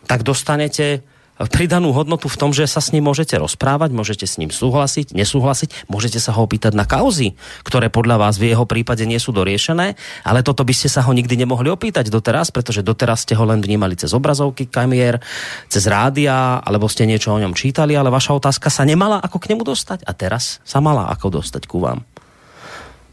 tak 0.05 0.21
dostanete 0.21 1.01
pridanú 1.49 1.97
hodnotu 1.97 2.29
v 2.29 2.37
tom, 2.37 2.51
že 2.53 2.69
sa 2.69 2.85
s 2.85 2.93
ním 2.93 3.09
môžete 3.09 3.41
rozprávať, 3.41 3.97
môžete 3.97 4.29
s 4.29 4.37
ním 4.37 4.53
súhlasiť, 4.53 5.17
nesúhlasiť, 5.17 5.89
môžete 5.89 6.21
sa 6.21 6.37
ho 6.37 6.45
opýtať 6.45 6.77
na 6.77 6.85
kauzy, 6.85 7.33
ktoré 7.65 7.89
podľa 7.89 8.21
vás 8.21 8.37
v 8.37 8.53
jeho 8.53 8.69
prípade 8.69 9.09
nie 9.09 9.17
sú 9.17 9.33
doriešené, 9.33 9.97
ale 10.29 10.45
toto 10.45 10.61
by 10.67 10.75
ste 10.77 10.93
sa 10.93 11.01
ho 11.01 11.13
nikdy 11.17 11.41
nemohli 11.41 11.73
opýtať 11.73 12.13
doteraz, 12.13 12.53
pretože 12.53 12.85
doteraz 12.85 13.25
ste 13.25 13.33
ho 13.33 13.45
len 13.49 13.65
vnímali 13.65 13.97
cez 13.97 14.13
obrazovky 14.13 14.69
kamier, 14.69 15.23
cez 15.73 15.89
rádia, 15.89 16.61
alebo 16.61 16.91
ste 16.93 17.09
niečo 17.09 17.33
o 17.33 17.41
ňom 17.41 17.57
čítali, 17.57 17.97
ale 17.97 18.13
vaša 18.13 18.37
otázka 18.37 18.69
sa 18.69 18.85
nemala 18.85 19.23
ako 19.25 19.41
k 19.41 19.57
nemu 19.57 19.65
dostať 19.65 20.05
a 20.05 20.13
teraz 20.13 20.61
sa 20.69 20.85
mala 20.85 21.09
ako 21.09 21.41
dostať 21.41 21.65
ku 21.65 21.81
vám. 21.81 22.05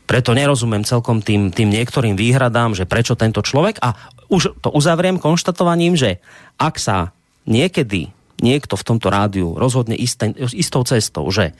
Preto 0.07 0.31
nerozumiem 0.31 0.87
celkom 0.87 1.19
tým, 1.19 1.51
tým 1.51 1.67
niektorým 1.67 2.15
výhradám, 2.15 2.71
že 2.71 2.87
prečo 2.87 3.19
tento 3.19 3.43
človek 3.43 3.83
a 3.83 3.91
už 4.31 4.55
to 4.63 4.71
uzavriem 4.71 5.19
konštatovaním, 5.19 5.99
že 5.99 6.23
ak 6.55 6.79
sa 6.79 7.11
niekedy 7.43 8.16
niekto 8.41 8.77
v 8.77 8.85
tomto 8.85 9.07
rádiu 9.09 9.57
rozhodne 9.57 9.97
isté, 9.97 10.33
istou 10.53 10.85
cestou, 10.85 11.25
že 11.33 11.53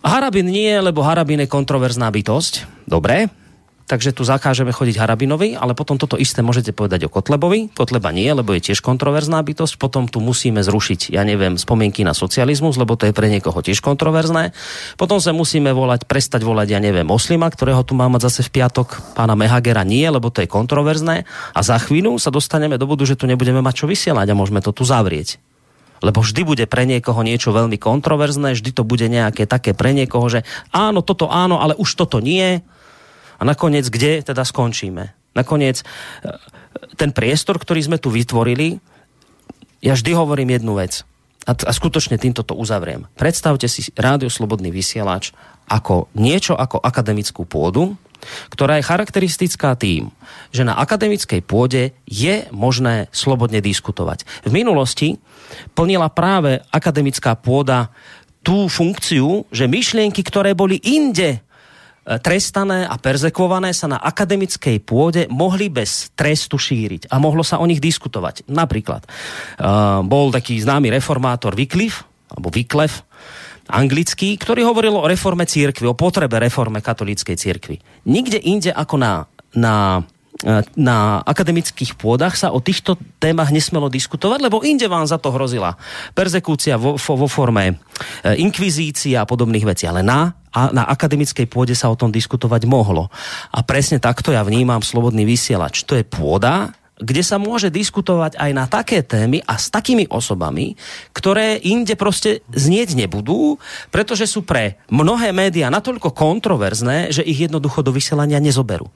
Harabin 0.00 0.48
nie, 0.48 0.72
lebo 0.80 1.04
Harabin 1.04 1.44
je 1.44 1.48
kontroverzná 1.48 2.08
bytosť. 2.08 2.88
Dobre, 2.88 3.28
takže 3.84 4.16
tu 4.16 4.24
zakážeme 4.24 4.72
chodiť 4.72 4.96
Harabinovi, 4.96 5.58
ale 5.58 5.76
potom 5.76 6.00
toto 6.00 6.16
isté 6.16 6.40
môžete 6.40 6.72
povedať 6.72 7.04
o 7.04 7.12
Kotlebovi. 7.12 7.74
Kotleba 7.76 8.08
nie, 8.08 8.32
lebo 8.32 8.56
je 8.56 8.72
tiež 8.72 8.80
kontroverzná 8.80 9.44
bytosť. 9.44 9.76
Potom 9.76 10.08
tu 10.08 10.24
musíme 10.24 10.64
zrušiť, 10.64 11.12
ja 11.12 11.20
neviem, 11.20 11.60
spomienky 11.60 12.00
na 12.00 12.16
socializmus, 12.16 12.80
lebo 12.80 12.96
to 12.96 13.10
je 13.10 13.16
pre 13.16 13.28
niekoho 13.28 13.60
tiež 13.60 13.84
kontroverzné. 13.84 14.56
Potom 14.96 15.20
sa 15.20 15.36
musíme 15.36 15.74
volať, 15.74 16.08
prestať 16.08 16.46
volať, 16.46 16.72
ja 16.72 16.80
neviem, 16.80 17.04
Moslima, 17.04 17.52
ktorého 17.52 17.84
tu 17.84 17.92
máme 17.92 18.16
zase 18.22 18.40
v 18.40 18.62
piatok, 18.62 19.18
pána 19.18 19.36
Mehagera 19.36 19.84
nie, 19.84 20.08
lebo 20.08 20.32
to 20.32 20.40
je 20.40 20.48
kontroverzné. 20.48 21.28
A 21.52 21.60
za 21.60 21.76
chvíľu 21.76 22.16
sa 22.16 22.32
dostaneme 22.32 22.80
do 22.80 22.86
bodu, 22.86 23.04
že 23.04 23.18
tu 23.20 23.28
nebudeme 23.28 23.60
mať 23.60 23.84
čo 23.84 23.86
vysielať 23.90 24.32
a 24.32 24.38
môžeme 24.38 24.62
to 24.62 24.70
tu 24.72 24.86
zavrieť 24.86 25.49
lebo 26.00 26.24
vždy 26.24 26.42
bude 26.44 26.64
pre 26.64 26.88
niekoho 26.88 27.20
niečo 27.20 27.52
veľmi 27.52 27.76
kontroverzné, 27.76 28.56
vždy 28.56 28.70
to 28.72 28.82
bude 28.84 29.04
nejaké 29.04 29.44
také 29.44 29.76
pre 29.76 29.92
niekoho, 29.92 30.26
že 30.28 30.44
áno, 30.72 31.04
toto 31.04 31.28
áno, 31.28 31.60
ale 31.60 31.76
už 31.76 31.96
toto 31.96 32.18
nie. 32.18 32.60
A 33.40 33.42
nakoniec, 33.44 33.88
kde 33.88 34.24
teda 34.24 34.44
skončíme? 34.44 35.12
Nakoniec, 35.32 35.80
e, 35.80 35.84
ten 36.96 37.14
priestor, 37.14 37.56
ktorý 37.56 37.80
sme 37.84 37.98
tu 38.00 38.12
vytvorili, 38.12 38.80
ja 39.80 39.96
vždy 39.96 40.12
hovorím 40.12 40.60
jednu 40.60 40.76
vec. 40.76 41.04
A, 41.48 41.56
a 41.56 41.72
skutočne 41.72 42.20
týmto 42.20 42.44
to 42.44 42.52
uzavriem. 42.52 43.08
Predstavte 43.16 43.64
si 43.64 43.88
Rádio 43.96 44.28
Slobodný 44.28 44.68
vysielač 44.68 45.32
ako 45.70 46.12
niečo 46.18 46.52
ako 46.58 46.82
akademickú 46.82 47.48
pôdu, 47.48 47.96
ktorá 48.52 48.76
je 48.76 48.84
charakteristická 48.84 49.72
tým, 49.78 50.12
že 50.52 50.66
na 50.66 50.76
akademickej 50.76 51.40
pôde 51.40 51.96
je 52.04 52.44
možné 52.52 53.08
slobodne 53.14 53.64
diskutovať. 53.64 54.28
V 54.44 54.52
minulosti 54.52 55.16
plnila 55.74 56.10
práve 56.10 56.60
akademická 56.70 57.36
pôda 57.38 57.90
tú 58.40 58.68
funkciu, 58.68 59.44
že 59.52 59.68
myšlienky, 59.68 60.24
ktoré 60.24 60.56
boli 60.56 60.80
inde 60.80 61.36
e, 61.36 61.40
trestané 62.24 62.88
a 62.88 62.96
perzekvované 62.96 63.76
sa 63.76 63.86
na 63.88 64.00
akademickej 64.00 64.80
pôde 64.80 65.28
mohli 65.28 65.68
bez 65.68 66.12
trestu 66.16 66.56
šíriť 66.56 67.12
a 67.12 67.20
mohlo 67.20 67.44
sa 67.44 67.60
o 67.60 67.68
nich 67.68 67.84
diskutovať. 67.84 68.48
Napríklad 68.48 69.04
uh, 69.04 70.00
bol 70.00 70.32
taký 70.32 70.56
známy 70.56 70.88
reformátor 70.88 71.52
Wycliffe, 71.52 72.08
alebo 72.32 72.48
Wycliffe, 72.48 73.04
anglický, 73.70 74.34
ktorý 74.34 74.66
hovoril 74.66 74.98
o 74.98 75.06
reforme 75.06 75.46
církvy, 75.46 75.86
o 75.86 75.94
potrebe 75.94 76.40
reforme 76.42 76.82
katolíckej 76.82 77.36
církvy. 77.38 77.76
Nikde 78.08 78.42
inde 78.42 78.70
ako 78.74 78.96
na, 78.98 79.12
na 79.54 80.02
na 80.76 81.20
akademických 81.20 82.00
pôdach 82.00 82.32
sa 82.32 82.48
o 82.48 82.64
týchto 82.64 82.96
témach 83.20 83.52
nesmelo 83.52 83.92
diskutovať, 83.92 84.40
lebo 84.40 84.64
inde 84.64 84.88
vám 84.88 85.04
za 85.04 85.20
to 85.20 85.28
hrozila 85.36 85.76
perzekúcia 86.16 86.80
vo, 86.80 86.96
vo 86.96 87.28
forme 87.28 87.64
e, 87.68 87.74
inkvizícia 88.40 89.20
a 89.20 89.28
podobných 89.28 89.68
vecí. 89.68 89.84
Ale 89.84 90.00
na, 90.00 90.32
a 90.48 90.72
na 90.72 90.88
akademickej 90.88 91.44
pôde 91.44 91.76
sa 91.76 91.92
o 91.92 91.98
tom 91.98 92.08
diskutovať 92.08 92.64
mohlo. 92.64 93.12
A 93.52 93.60
presne 93.60 94.00
takto 94.00 94.32
ja 94.32 94.40
vnímam 94.40 94.80
slobodný 94.80 95.28
vysielač. 95.28 95.84
To 95.84 95.92
je 95.92 96.08
pôda, 96.08 96.72
kde 97.00 97.20
sa 97.24 97.40
môže 97.40 97.72
diskutovať 97.72 98.36
aj 98.36 98.50
na 98.52 98.64
také 98.68 99.00
témy 99.00 99.40
a 99.44 99.56
s 99.56 99.72
takými 99.72 100.08
osobami, 100.08 100.76
ktoré 101.16 101.56
inde 101.60 101.96
proste 101.96 102.44
znieť 102.52 102.96
nebudú, 102.96 103.56
pretože 103.88 104.28
sú 104.28 104.44
pre 104.44 104.80
mnohé 104.92 105.32
médiá 105.32 105.72
natoľko 105.72 106.12
kontroverzné, 106.12 107.12
že 107.12 107.24
ich 107.24 107.40
jednoducho 107.40 107.80
do 107.80 107.92
vysielania 107.92 108.40
nezoberú. 108.40 108.88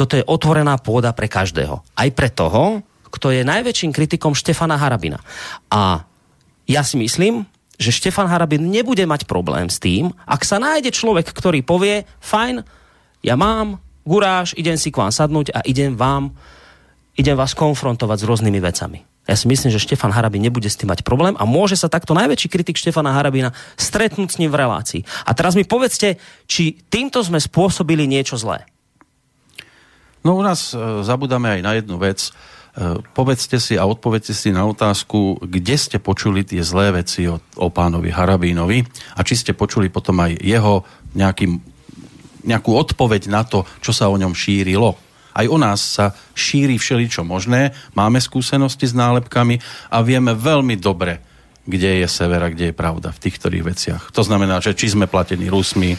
Toto 0.00 0.16
je 0.16 0.24
otvorená 0.24 0.80
pôda 0.80 1.12
pre 1.12 1.28
každého. 1.28 1.84
Aj 1.84 2.08
pre 2.08 2.32
toho, 2.32 2.80
kto 3.12 3.36
je 3.36 3.44
najväčším 3.44 3.92
kritikom 3.92 4.32
Štefana 4.32 4.80
Harabina. 4.80 5.20
A 5.68 6.08
ja 6.64 6.80
si 6.80 6.96
myslím, 6.96 7.44
že 7.76 7.92
Štefan 7.92 8.24
Harabin 8.24 8.64
nebude 8.64 9.04
mať 9.04 9.28
problém 9.28 9.68
s 9.68 9.76
tým, 9.76 10.16
ak 10.24 10.48
sa 10.48 10.56
nájde 10.56 10.96
človek, 10.96 11.28
ktorý 11.28 11.60
povie, 11.60 12.08
fajn, 12.24 12.64
ja 13.20 13.36
mám 13.36 13.76
guráž, 14.08 14.56
idem 14.56 14.80
si 14.80 14.88
k 14.88 15.04
vám 15.04 15.12
sadnúť 15.12 15.52
a 15.52 15.60
idem 15.68 15.92
vám 15.92 16.32
idem 17.20 17.36
vás 17.36 17.52
konfrontovať 17.52 18.24
s 18.24 18.28
rôznymi 18.28 18.60
vecami. 18.64 19.04
Ja 19.28 19.36
si 19.36 19.44
myslím, 19.52 19.68
že 19.68 19.84
Štefan 19.84 20.16
Harabin 20.16 20.40
nebude 20.40 20.72
s 20.72 20.80
tým 20.80 20.88
mať 20.88 21.04
problém 21.04 21.36
a 21.36 21.44
môže 21.44 21.76
sa 21.76 21.92
takto 21.92 22.16
najväčší 22.16 22.48
kritik 22.48 22.80
Štefana 22.80 23.12
Harabina 23.12 23.52
stretnúť 23.76 24.28
s 24.32 24.38
ním 24.40 24.48
v 24.48 24.64
relácii. 24.64 25.04
A 25.28 25.36
teraz 25.36 25.52
mi 25.52 25.68
povedzte, 25.68 26.16
či 26.48 26.80
týmto 26.88 27.20
sme 27.20 27.36
spôsobili 27.36 28.08
niečo 28.08 28.40
zlé. 28.40 28.64
No 30.20 30.36
u 30.36 30.42
nás 30.44 30.72
e, 30.72 31.00
zabudáme 31.00 31.58
aj 31.58 31.62
na 31.64 31.72
jednu 31.80 31.96
vec. 31.96 32.28
E, 32.28 32.30
povedzte 33.16 33.56
si 33.56 33.80
a 33.80 33.88
odpovedzte 33.88 34.36
si 34.36 34.52
na 34.52 34.68
otázku, 34.68 35.40
kde 35.40 35.76
ste 35.80 35.96
počuli 35.96 36.44
tie 36.44 36.60
zlé 36.60 36.92
veci 36.92 37.24
o, 37.24 37.40
o 37.56 37.68
pánovi 37.72 38.12
Harabínovi 38.12 38.84
a 39.16 39.20
či 39.24 39.34
ste 39.34 39.56
počuli 39.56 39.88
potom 39.88 40.20
aj 40.20 40.36
jeho 40.38 40.84
nejaký, 41.16 41.56
nejakú 42.44 42.70
odpoveď 42.76 43.32
na 43.32 43.42
to, 43.48 43.64
čo 43.80 43.96
sa 43.96 44.12
o 44.12 44.16
ňom 44.20 44.36
šírilo 44.36 44.96
Aj 45.30 45.46
u 45.46 45.56
nás 45.56 45.80
sa 45.80 46.12
šíri 46.34 46.76
všeličo 46.76 47.22
možné, 47.22 47.72
máme 47.94 48.18
skúsenosti 48.18 48.90
s 48.90 48.94
nálepkami 48.94 49.62
a 49.88 50.02
vieme 50.02 50.34
veľmi 50.34 50.74
dobre, 50.76 51.22
kde 51.64 52.02
je 52.02 52.08
sever 52.10 52.42
a 52.42 52.52
kde 52.52 52.70
je 52.70 52.74
pravda 52.76 53.14
v 53.14 53.22
tých 53.22 53.38
ktorých 53.38 53.64
veciach. 53.64 54.02
To 54.10 54.26
znamená, 54.26 54.58
že 54.58 54.74
či 54.74 54.90
sme 54.90 55.06
platení 55.06 55.46
Rusmi. 55.46 55.94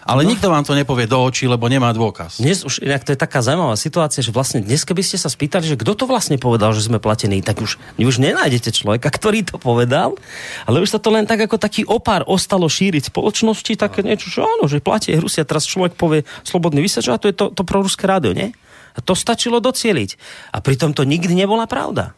No, 0.00 0.16
ale 0.16 0.24
no. 0.24 0.32
nikto 0.32 0.48
vám 0.48 0.64
to 0.64 0.72
nepovie 0.72 1.04
do 1.04 1.20
očí, 1.20 1.44
lebo 1.44 1.68
nemá 1.68 1.92
dôkaz. 1.92 2.40
Dnes 2.40 2.64
už, 2.64 2.80
inak 2.80 3.04
to 3.04 3.12
je 3.12 3.20
taká 3.20 3.44
zaujímavá 3.44 3.76
situácia, 3.76 4.24
že 4.24 4.32
vlastne 4.32 4.64
dnes, 4.64 4.88
keby 4.88 5.04
ste 5.04 5.20
sa 5.20 5.28
spýtali, 5.28 5.68
že 5.68 5.76
kto 5.76 5.92
to 5.92 6.04
vlastne 6.08 6.40
povedal, 6.40 6.72
že 6.72 6.88
sme 6.88 6.96
platení, 6.96 7.44
tak 7.44 7.60
už, 7.60 7.76
už 8.00 8.16
nenájdete 8.16 8.72
človeka, 8.72 9.12
ktorý 9.12 9.44
to 9.44 9.60
povedal, 9.60 10.16
ale 10.64 10.80
už 10.80 10.96
sa 10.96 11.00
to 11.00 11.12
len 11.12 11.28
tak 11.28 11.44
ako 11.44 11.60
taký 11.60 11.84
opár 11.84 12.24
ostalo 12.24 12.64
šíriť 12.64 13.12
spoločnosti, 13.12 13.76
tak 13.76 14.00
niečo, 14.00 14.32
že 14.32 14.40
áno, 14.40 14.64
že 14.64 14.80
platie 14.80 15.20
Rusia, 15.20 15.44
teraz 15.44 15.68
človek 15.68 15.92
povie 16.00 16.24
slobodný 16.48 16.80
vysač, 16.80 17.12
a 17.12 17.20
to 17.20 17.28
je 17.28 17.36
to, 17.36 17.52
to 17.52 17.62
proruské 17.62 18.08
rádio, 18.08 18.32
nie? 18.32 18.56
A 18.96 19.04
to 19.04 19.12
stačilo 19.14 19.62
docieliť. 19.62 20.18
A 20.50 20.58
pritom 20.64 20.96
to 20.96 21.06
nikdy 21.06 21.36
nebola 21.36 21.68
pravda. 21.70 22.16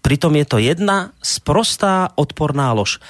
Pritom 0.00 0.36
je 0.36 0.46
to 0.48 0.56
jedna 0.60 1.12
sprostá 1.20 2.12
odporná 2.16 2.72
lož. 2.72 3.00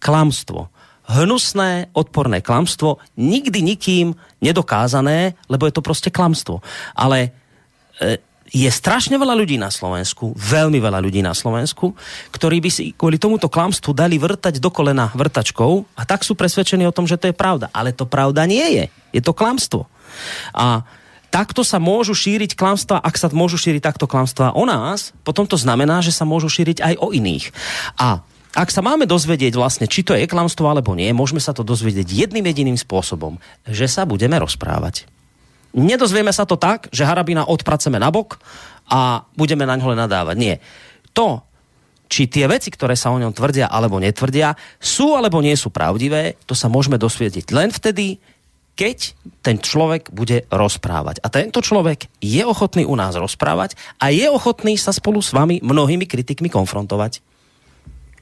Klamstvo 0.00 0.68
hnusné, 1.08 1.88
odporné 1.96 2.44
klamstvo, 2.44 3.00
nikdy 3.16 3.64
nikým 3.64 4.12
nedokázané, 4.44 5.34
lebo 5.48 5.64
je 5.64 5.74
to 5.74 5.82
proste 5.82 6.12
klamstvo. 6.12 6.60
Ale 6.92 7.32
e, 7.98 8.20
je 8.48 8.68
strašne 8.68 9.16
veľa 9.20 9.36
ľudí 9.36 9.60
na 9.60 9.68
Slovensku, 9.68 10.32
veľmi 10.36 10.80
veľa 10.80 11.00
ľudí 11.04 11.20
na 11.20 11.36
Slovensku, 11.36 11.92
ktorí 12.32 12.64
by 12.64 12.70
si 12.72 12.84
kvôli 12.96 13.20
tomuto 13.20 13.52
klamstvu 13.52 13.92
dali 13.92 14.16
vrtať 14.16 14.60
do 14.60 14.72
kolena 14.72 15.12
vrtačkou 15.12 15.96
a 15.96 16.02
tak 16.08 16.24
sú 16.24 16.32
presvedčení 16.32 16.88
o 16.88 16.94
tom, 16.94 17.04
že 17.04 17.20
to 17.20 17.28
je 17.28 17.36
pravda. 17.36 17.68
Ale 17.76 17.92
to 17.92 18.08
pravda 18.08 18.48
nie 18.48 18.64
je. 18.76 18.84
Je 19.12 19.20
to 19.20 19.36
klamstvo. 19.36 19.84
A 20.56 20.84
takto 21.28 21.60
sa 21.60 21.76
môžu 21.76 22.16
šíriť 22.16 22.56
klamstva, 22.56 23.04
ak 23.04 23.20
sa 23.20 23.28
môžu 23.28 23.60
šíriť 23.60 23.84
takto 23.84 24.08
klamstva 24.08 24.56
o 24.56 24.64
nás, 24.64 25.12
potom 25.24 25.44
to 25.44 25.60
znamená, 25.60 26.00
že 26.00 26.12
sa 26.12 26.24
môžu 26.24 26.48
šíriť 26.48 26.80
aj 26.80 26.94
o 27.00 27.12
iných. 27.12 27.52
A 28.00 28.24
ak 28.58 28.74
sa 28.74 28.82
máme 28.82 29.06
dozvedieť 29.06 29.54
vlastne, 29.54 29.86
či 29.86 30.02
to 30.02 30.18
je 30.18 30.26
klamstvo 30.26 30.66
alebo 30.66 30.98
nie, 30.98 31.14
môžeme 31.14 31.38
sa 31.38 31.54
to 31.54 31.62
dozvedieť 31.62 32.10
jedným 32.10 32.42
jediným 32.42 32.74
spôsobom, 32.74 33.38
že 33.62 33.86
sa 33.86 34.02
budeme 34.02 34.34
rozprávať. 34.34 35.06
Nedozvieme 35.78 36.34
sa 36.34 36.42
to 36.42 36.58
tak, 36.58 36.90
že 36.90 37.06
Harabina 37.06 37.46
odpraceme 37.46 38.02
na 38.02 38.10
bok 38.10 38.42
a 38.90 39.22
budeme 39.38 39.62
na 39.62 39.78
ňo 39.78 39.94
nadávať. 39.94 40.36
Nie. 40.40 40.54
To, 41.14 41.46
či 42.10 42.26
tie 42.26 42.50
veci, 42.50 42.74
ktoré 42.74 42.98
sa 42.98 43.14
o 43.14 43.20
ňom 43.22 43.30
tvrdia 43.30 43.70
alebo 43.70 44.02
netvrdia, 44.02 44.58
sú 44.82 45.14
alebo 45.14 45.38
nie 45.38 45.54
sú 45.54 45.70
pravdivé, 45.70 46.34
to 46.42 46.58
sa 46.58 46.66
môžeme 46.66 46.98
dosvietiť 46.98 47.54
len 47.54 47.70
vtedy, 47.70 48.18
keď 48.74 49.14
ten 49.42 49.62
človek 49.62 50.10
bude 50.10 50.50
rozprávať. 50.50 51.22
A 51.22 51.30
tento 51.30 51.62
človek 51.62 52.10
je 52.18 52.42
ochotný 52.42 52.82
u 52.82 52.98
nás 52.98 53.14
rozprávať 53.14 53.78
a 54.02 54.10
je 54.10 54.26
ochotný 54.26 54.74
sa 54.74 54.90
spolu 54.90 55.22
s 55.22 55.30
vami 55.30 55.62
mnohými 55.62 56.10
kritikmi 56.10 56.50
konfrontovať. 56.50 57.27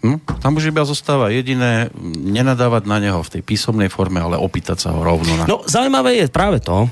Hm? 0.07 0.39
Tam 0.39 0.55
už 0.55 0.71
iba 0.71 0.87
zostáva 0.87 1.35
jediné, 1.35 1.91
nenadávať 2.23 2.87
na 2.87 3.03
neho 3.03 3.19
v 3.27 3.33
tej 3.39 3.43
písomnej 3.43 3.91
forme, 3.91 4.23
ale 4.23 4.39
opýtať 4.39 4.87
sa 4.87 4.95
ho 4.95 5.03
rovno. 5.03 5.35
Na... 5.35 5.51
No, 5.51 5.67
zaujímavé 5.67 6.23
je 6.23 6.27
práve 6.31 6.63
to, 6.63 6.87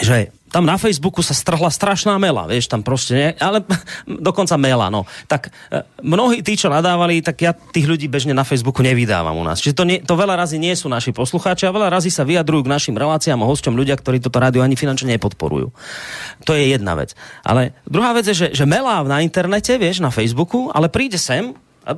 že 0.00 0.32
tam 0.46 0.62
na 0.62 0.80
Facebooku 0.80 1.20
sa 1.20 1.34
strhla 1.36 1.68
strašná 1.68 2.16
mela, 2.16 2.48
vieš, 2.48 2.70
tam 2.70 2.80
proste, 2.80 3.12
nie, 3.12 3.30
ale 3.42 3.60
dokonca 4.30 4.56
mela, 4.56 4.88
no. 4.88 5.04
Tak 5.26 5.52
e, 5.68 5.84
mnohí 6.00 6.40
tí, 6.40 6.56
čo 6.56 6.72
nadávali, 6.72 7.20
tak 7.20 7.36
ja 7.42 7.52
tých 7.52 7.84
ľudí 7.84 8.06
bežne 8.06 8.32
na 8.32 8.46
Facebooku 8.46 8.80
nevydávam 8.80 9.36
u 9.36 9.44
nás. 9.44 9.60
Čiže 9.60 9.74
to, 9.76 9.84
nie, 9.84 9.98
to 10.00 10.14
veľa 10.14 10.38
razy 10.38 10.56
nie 10.56 10.72
sú 10.72 10.86
naši 10.86 11.10
poslucháči 11.10 11.68
a 11.68 11.74
veľa 11.76 11.92
razy 11.92 12.08
sa 12.08 12.24
vyjadrujú 12.24 12.64
k 12.64 12.72
našim 12.72 12.96
reláciám 12.96 13.42
a 13.42 13.50
hosťom 13.50 13.76
ľudia, 13.76 13.98
ktorí 13.98 14.22
toto 14.22 14.40
rádio 14.40 14.62
ani 14.62 14.78
finančne 14.78 15.18
nepodporujú. 15.18 15.74
To 16.46 16.52
je 16.54 16.72
jedna 16.72 16.96
vec. 16.96 17.12
Ale 17.42 17.74
druhá 17.84 18.14
vec 18.14 18.30
je, 18.30 18.34
že, 18.34 18.48
že 18.54 18.64
melá 18.64 19.02
na 19.04 19.20
internete, 19.20 19.74
vieš, 19.76 20.00
na 20.00 20.14
Facebooku, 20.14 20.70
ale 20.70 20.88
príde 20.88 21.18
sem 21.18 21.52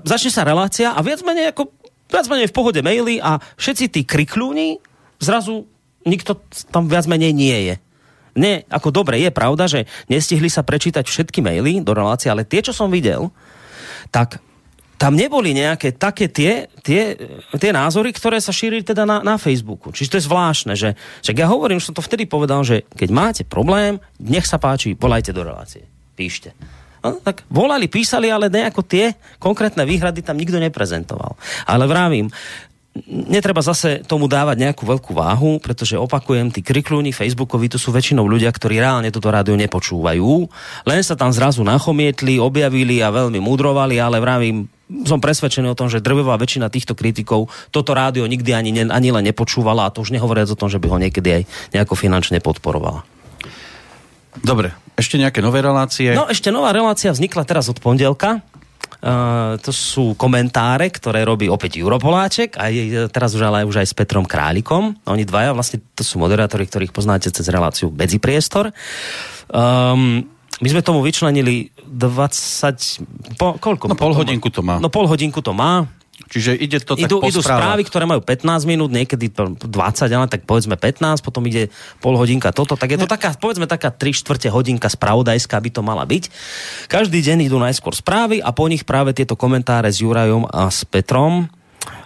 začne 0.05 0.33
sa 0.33 0.45
relácia 0.45 0.93
a 0.93 1.01
viac 1.01 1.25
menej 1.25 1.57
ako 1.57 1.73
viac 2.09 2.27
menej 2.29 2.49
v 2.49 2.57
pohode 2.57 2.81
maily 2.81 3.21
a 3.21 3.41
všetci 3.61 3.85
tí 3.93 4.01
krikľúni 4.05 4.81
zrazu 5.21 5.69
nikto 6.09 6.41
tam 6.73 6.89
viac 6.89 7.05
menej 7.05 7.33
nie 7.37 7.59
je. 7.73 7.77
Nie, 8.39 8.63
ako 8.71 8.95
dobre, 8.95 9.19
je 9.19 9.35
pravda, 9.35 9.67
že 9.67 9.91
nestihli 10.07 10.47
sa 10.47 10.63
prečítať 10.63 11.05
všetky 11.05 11.43
maily 11.43 11.83
do 11.83 11.91
relácie, 11.91 12.31
ale 12.31 12.47
tie, 12.47 12.63
čo 12.63 12.71
som 12.71 12.87
videl, 12.87 13.35
tak 14.15 14.39
tam 14.99 15.15
neboli 15.15 15.55
nejaké 15.55 15.95
také 15.95 16.27
tie, 16.31 16.67
tie, 16.83 17.19
tie 17.55 17.71
názory, 17.71 18.11
ktoré 18.11 18.43
sa 18.43 18.51
šírili 18.51 18.83
teda 18.83 19.07
na, 19.07 19.23
na 19.23 19.39
Facebooku. 19.39 19.95
Čiže 19.95 20.11
to 20.11 20.19
je 20.19 20.27
zvláštne, 20.27 20.75
že, 20.75 20.99
že 21.23 21.31
ja 21.35 21.47
hovorím, 21.47 21.79
že 21.79 21.91
som 21.91 21.99
to 21.99 22.03
vtedy 22.03 22.27
povedal, 22.27 22.67
že 22.67 22.83
keď 22.95 23.09
máte 23.11 23.43
problém, 23.47 24.03
nech 24.19 24.47
sa 24.47 24.59
páči, 24.59 24.99
volajte 24.99 25.31
do 25.31 25.47
relácie. 25.47 25.87
Píšte. 26.19 26.55
No, 26.99 27.23
tak 27.23 27.47
volali, 27.47 27.87
písali, 27.87 28.29
ale 28.31 28.51
nejako 28.51 28.83
tie 28.83 29.15
konkrétne 29.39 29.87
výhrady 29.87 30.23
tam 30.23 30.39
nikto 30.39 30.59
neprezentoval. 30.59 31.39
Ale 31.67 31.87
vravím, 31.87 32.29
netreba 33.07 33.63
zase 33.63 34.03
tomu 34.03 34.27
dávať 34.27 34.59
nejakú 34.59 34.83
veľkú 34.83 35.15
váhu, 35.15 35.63
pretože 35.63 35.95
opakujem, 35.95 36.51
tí 36.51 36.65
kriklúni 36.65 37.15
Facebookovi 37.15 37.71
to 37.71 37.79
sú 37.79 37.95
väčšinou 37.95 38.27
ľudia, 38.27 38.51
ktorí 38.51 38.83
reálne 38.83 39.13
toto 39.15 39.31
rádio 39.31 39.55
nepočúvajú. 39.55 40.31
Len 40.89 41.01
sa 41.05 41.15
tam 41.15 41.31
zrazu 41.31 41.63
nachomietli, 41.63 42.43
objavili 42.43 42.99
a 43.05 43.15
veľmi 43.15 43.39
mudrovali, 43.39 44.03
ale 44.03 44.19
vravím, 44.19 44.67
som 45.05 45.21
presvedčený 45.21 45.69
o 45.69 45.79
tom, 45.79 45.93
že 45.93 46.01
drvivá 46.01 46.41
väčšina 46.41 46.73
týchto 46.73 46.97
kritikov 46.97 47.53
toto 47.69 47.93
rádio 47.93 48.25
nikdy 48.25 48.57
ani, 48.57 48.71
ani 48.89 49.09
len 49.13 49.25
nepočúvala 49.29 49.85
a 49.85 49.93
to 49.93 50.01
už 50.01 50.17
nehovoriac 50.17 50.49
o 50.49 50.57
tom, 50.59 50.73
že 50.73 50.81
by 50.81 50.89
ho 50.89 50.99
niekedy 50.99 51.29
aj 51.29 51.43
nejako 51.77 51.95
finančne 51.95 52.41
podporovala. 52.41 53.05
Dobre, 54.41 54.73
ešte 54.99 55.15
nejaké 55.15 55.39
nové 55.39 55.63
relácie? 55.63 56.11
No, 56.11 56.27
ešte 56.27 56.51
nová 56.51 56.75
relácia 56.75 57.15
vznikla 57.15 57.47
teraz 57.47 57.71
od 57.71 57.79
pondelka. 57.79 58.43
Uh, 58.99 59.55
to 59.63 59.71
sú 59.71 60.19
komentáre, 60.19 60.91
ktoré 60.91 61.23
robí 61.23 61.47
opäť 61.47 61.79
Europoláček 61.79 62.59
a 62.59 62.67
je, 62.67 63.07
teraz 63.07 63.31
už 63.31 63.47
ale 63.47 63.63
už 63.63 63.79
aj 63.79 63.87
s 63.87 63.95
Petrom 63.95 64.27
Králikom. 64.27 64.99
Oni 65.07 65.23
dvaja, 65.23 65.55
vlastne 65.55 65.79
to 65.95 66.03
sú 66.03 66.19
moderátori, 66.19 66.67
ktorých 66.67 66.91
poznáte 66.91 67.31
cez 67.31 67.47
reláciu 67.47 67.95
Medzipriestor. 67.95 68.75
Um, 69.55 70.27
my 70.59 70.67
sme 70.67 70.83
tomu 70.83 70.99
vyčlenili 71.07 71.71
20... 71.87 73.39
Po, 73.39 73.55
koľko? 73.63 73.87
No 73.87 73.95
pol 73.95 74.19
hodinku 74.19 74.51
to 74.51 74.67
má. 74.67 74.83
No 74.83 74.91
pol 74.91 75.07
hodinku 75.07 75.39
to 75.47 75.55
má. 75.55 75.87
Čiže 76.27 76.59
ide 76.59 76.83
to 76.83 76.99
idú, 76.99 77.23
tak 77.23 77.31
idú 77.31 77.41
správy, 77.41 77.87
ktoré 77.87 78.03
majú 78.03 78.19
15 78.19 78.67
minút, 78.67 78.91
niekedy 78.91 79.31
20, 79.31 79.71
ale 80.11 80.27
tak 80.27 80.43
povedzme 80.43 80.75
15, 80.75 81.23
potom 81.23 81.47
ide 81.47 81.71
pol 82.03 82.19
hodinka 82.19 82.51
toto, 82.51 82.75
tak 82.75 82.91
je 82.91 82.99
to 82.99 83.07
taká, 83.07 83.39
povedzme 83.39 83.71
taká 83.71 83.95
3 83.95 84.19
štvrte 84.19 84.51
hodinka 84.51 84.91
spravodajská 84.91 85.55
by 85.63 85.71
to 85.71 85.81
mala 85.87 86.03
byť. 86.03 86.29
Každý 86.91 87.23
deň 87.23 87.47
idú 87.47 87.63
najskôr 87.63 87.95
správy 87.95 88.43
a 88.43 88.51
po 88.51 88.67
nich 88.67 88.83
práve 88.83 89.15
tieto 89.15 89.39
komentáre 89.39 89.95
s 89.95 90.03
Jurajom 90.03 90.51
a 90.51 90.67
s 90.67 90.83
Petrom 90.83 91.47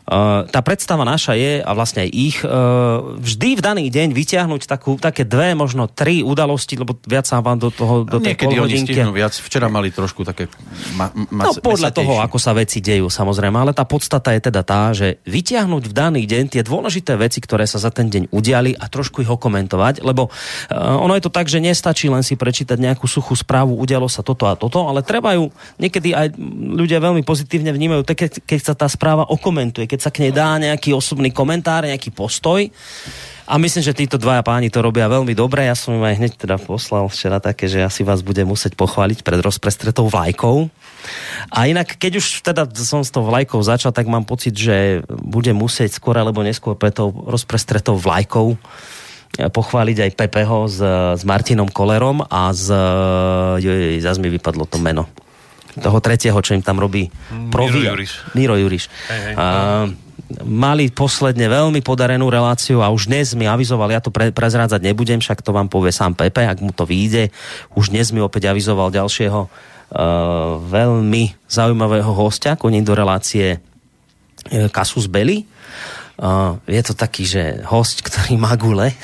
tá 0.03 0.61
predstava 0.67 1.07
naša 1.07 1.39
je, 1.39 1.63
a 1.63 1.71
vlastne 1.79 2.03
aj 2.03 2.11
ich, 2.11 2.43
uh, 2.43 3.15
vždy 3.23 3.55
v 3.55 3.63
daný 3.63 3.85
deň 3.87 4.11
vyťahnuť 4.11 4.67
takú, 4.67 4.99
také 4.99 5.23
dve, 5.23 5.55
možno 5.55 5.87
tri 5.87 6.27
udalosti, 6.27 6.75
lebo 6.75 6.99
viac 7.07 7.23
sa 7.23 7.39
vám 7.39 7.63
do 7.63 7.71
toho, 7.71 8.03
do 8.03 8.19
tej 8.19 8.35
Niekedy 8.35 8.59
oni 8.59 8.77
stihnú 8.83 9.15
viac. 9.15 9.31
Včera 9.39 9.71
mali 9.71 9.95
trošku 9.95 10.27
také 10.27 10.51
ma, 10.99 11.15
ma, 11.31 11.47
No 11.47 11.55
podľa 11.55 11.95
mesatejšie. 11.95 11.99
toho, 12.03 12.15
ako 12.19 12.39
sa 12.43 12.51
veci 12.51 12.83
dejú, 12.83 13.07
samozrejme. 13.07 13.55
Ale 13.55 13.71
tá 13.71 13.87
podstata 13.87 14.35
je 14.35 14.43
teda 14.43 14.67
tá, 14.67 14.91
že 14.91 15.23
vyťahnuť 15.23 15.83
v 15.87 15.95
daný 15.95 16.23
deň 16.27 16.59
tie 16.59 16.63
dôležité 16.67 17.15
veci, 17.15 17.39
ktoré 17.39 17.63
sa 17.71 17.79
za 17.79 17.95
ten 17.95 18.11
deň 18.11 18.35
udiali 18.35 18.75
a 18.75 18.91
trošku 18.91 19.23
ich 19.23 19.31
okomentovať, 19.31 20.03
lebo 20.03 20.29
uh, 20.29 20.99
ono 20.99 21.15
je 21.15 21.23
to 21.23 21.31
tak, 21.31 21.47
že 21.47 21.63
nestačí 21.63 22.11
len 22.11 22.27
si 22.27 22.35
prečítať 22.35 22.75
nejakú 22.75 23.07
suchú 23.07 23.39
správu, 23.39 23.79
udialo 23.79 24.11
sa 24.11 24.27
toto 24.27 24.51
a 24.51 24.59
toto, 24.59 24.83
ale 24.91 25.07
treba 25.07 25.39
ju, 25.39 25.55
niekedy 25.79 26.11
aj 26.11 26.35
ľudia 26.75 26.99
veľmi 26.99 27.23
pozitívne 27.23 27.71
vnímajú, 27.71 28.03
keď, 28.03 28.43
keď 28.43 28.61
sa 28.61 28.75
tá 28.75 28.91
správa 28.91 29.31
okomentuje, 29.31 29.92
keď 29.93 30.01
sa 30.01 30.09
k 30.09 30.25
nej 30.25 30.33
dá 30.33 30.57
nejaký 30.57 30.97
osobný 30.97 31.29
komentár, 31.29 31.85
nejaký 31.85 32.09
postoj. 32.17 32.65
A 33.45 33.61
myslím, 33.61 33.85
že 33.85 33.93
títo 33.93 34.17
dvaja 34.17 34.41
páni 34.41 34.73
to 34.73 34.81
robia 34.81 35.05
veľmi 35.05 35.37
dobre. 35.37 35.69
Ja 35.69 35.77
som 35.77 35.93
im 35.93 36.01
aj 36.01 36.17
hneď 36.17 36.33
teda 36.41 36.57
poslal 36.57 37.05
včera 37.13 37.37
také, 37.37 37.69
že 37.69 37.85
asi 37.85 38.01
vás 38.01 38.25
budem 38.25 38.49
musieť 38.49 38.73
pochváliť 38.73 39.21
pred 39.21 39.45
rozprestretou 39.45 40.09
vlajkou. 40.09 40.73
A 41.53 41.69
inak, 41.69 42.01
keď 42.01 42.25
už 42.25 42.41
teda 42.41 42.65
som 42.81 43.05
s 43.05 43.13
tou 43.13 43.21
vlajkou 43.29 43.61
začal, 43.61 43.93
tak 43.93 44.09
mám 44.09 44.25
pocit, 44.25 44.57
že 44.57 45.05
budem 45.13 45.53
musieť 45.53 45.93
skôr 45.93 46.17
alebo 46.17 46.41
neskôr 46.41 46.73
pred 46.73 46.97
tou 46.97 47.13
rozprestretou 47.13 48.01
vlajkou 48.01 48.57
pochváliť 49.33 49.97
aj 50.09 50.11
Pepeho 50.17 50.69
s, 50.69 50.81
s 51.17 51.23
Martinom 51.25 51.69
Kolerom 51.69 52.25
a 52.25 52.53
z... 52.57 52.69
Zas 54.01 54.17
mi 54.17 54.33
vypadlo 54.33 54.65
to 54.65 54.81
meno 54.81 55.09
toho 55.79 55.99
tretieho, 56.05 56.37
čo 56.45 56.53
im 56.53 56.61
tam 56.61 56.77
robí 56.77 57.09
Provi. 57.49 57.81
Miro 57.81 57.97
Juriš. 57.97 58.13
Miro 58.37 58.57
Juriš. 58.61 58.85
Hej, 59.09 59.21
hej. 59.33 59.35
A, 59.41 59.47
mali 60.41 60.89
posledne 60.89 61.45
veľmi 61.49 61.85
podarenú 61.85 62.33
reláciu 62.33 62.81
a 62.81 62.89
už 62.89 63.13
dnes 63.13 63.37
mi 63.37 63.45
avizoval, 63.45 63.93
ja 63.93 64.01
to 64.01 64.09
pre, 64.09 64.33
prezrádzať 64.33 64.81
nebudem, 64.81 65.21
však 65.21 65.45
to 65.45 65.53
vám 65.53 65.69
povie 65.69 65.93
sám 65.93 66.17
Pepe, 66.17 66.49
ak 66.49 66.65
mu 66.65 66.73
to 66.73 66.89
vyjde. 66.89 67.29
Už 67.77 67.93
dnes 67.93 68.09
mi 68.17 68.25
opäť 68.25 68.49
avizoval 68.49 68.89
ďalšieho 68.89 69.41
uh, 69.45 69.51
veľmi 70.73 71.37
zaujímavého 71.49 72.13
hostia, 72.17 72.57
koní 72.57 72.81
do 72.81 72.97
relácie 72.97 73.61
uh, 73.61 74.69
Kasus 74.73 75.05
Belli. 75.05 75.45
Je 76.71 76.83
to 76.87 76.95
taký, 76.95 77.27
že 77.27 77.43
host, 77.67 78.07
ktorý 78.07 78.39
má 78.39 78.55
gule 78.55 78.95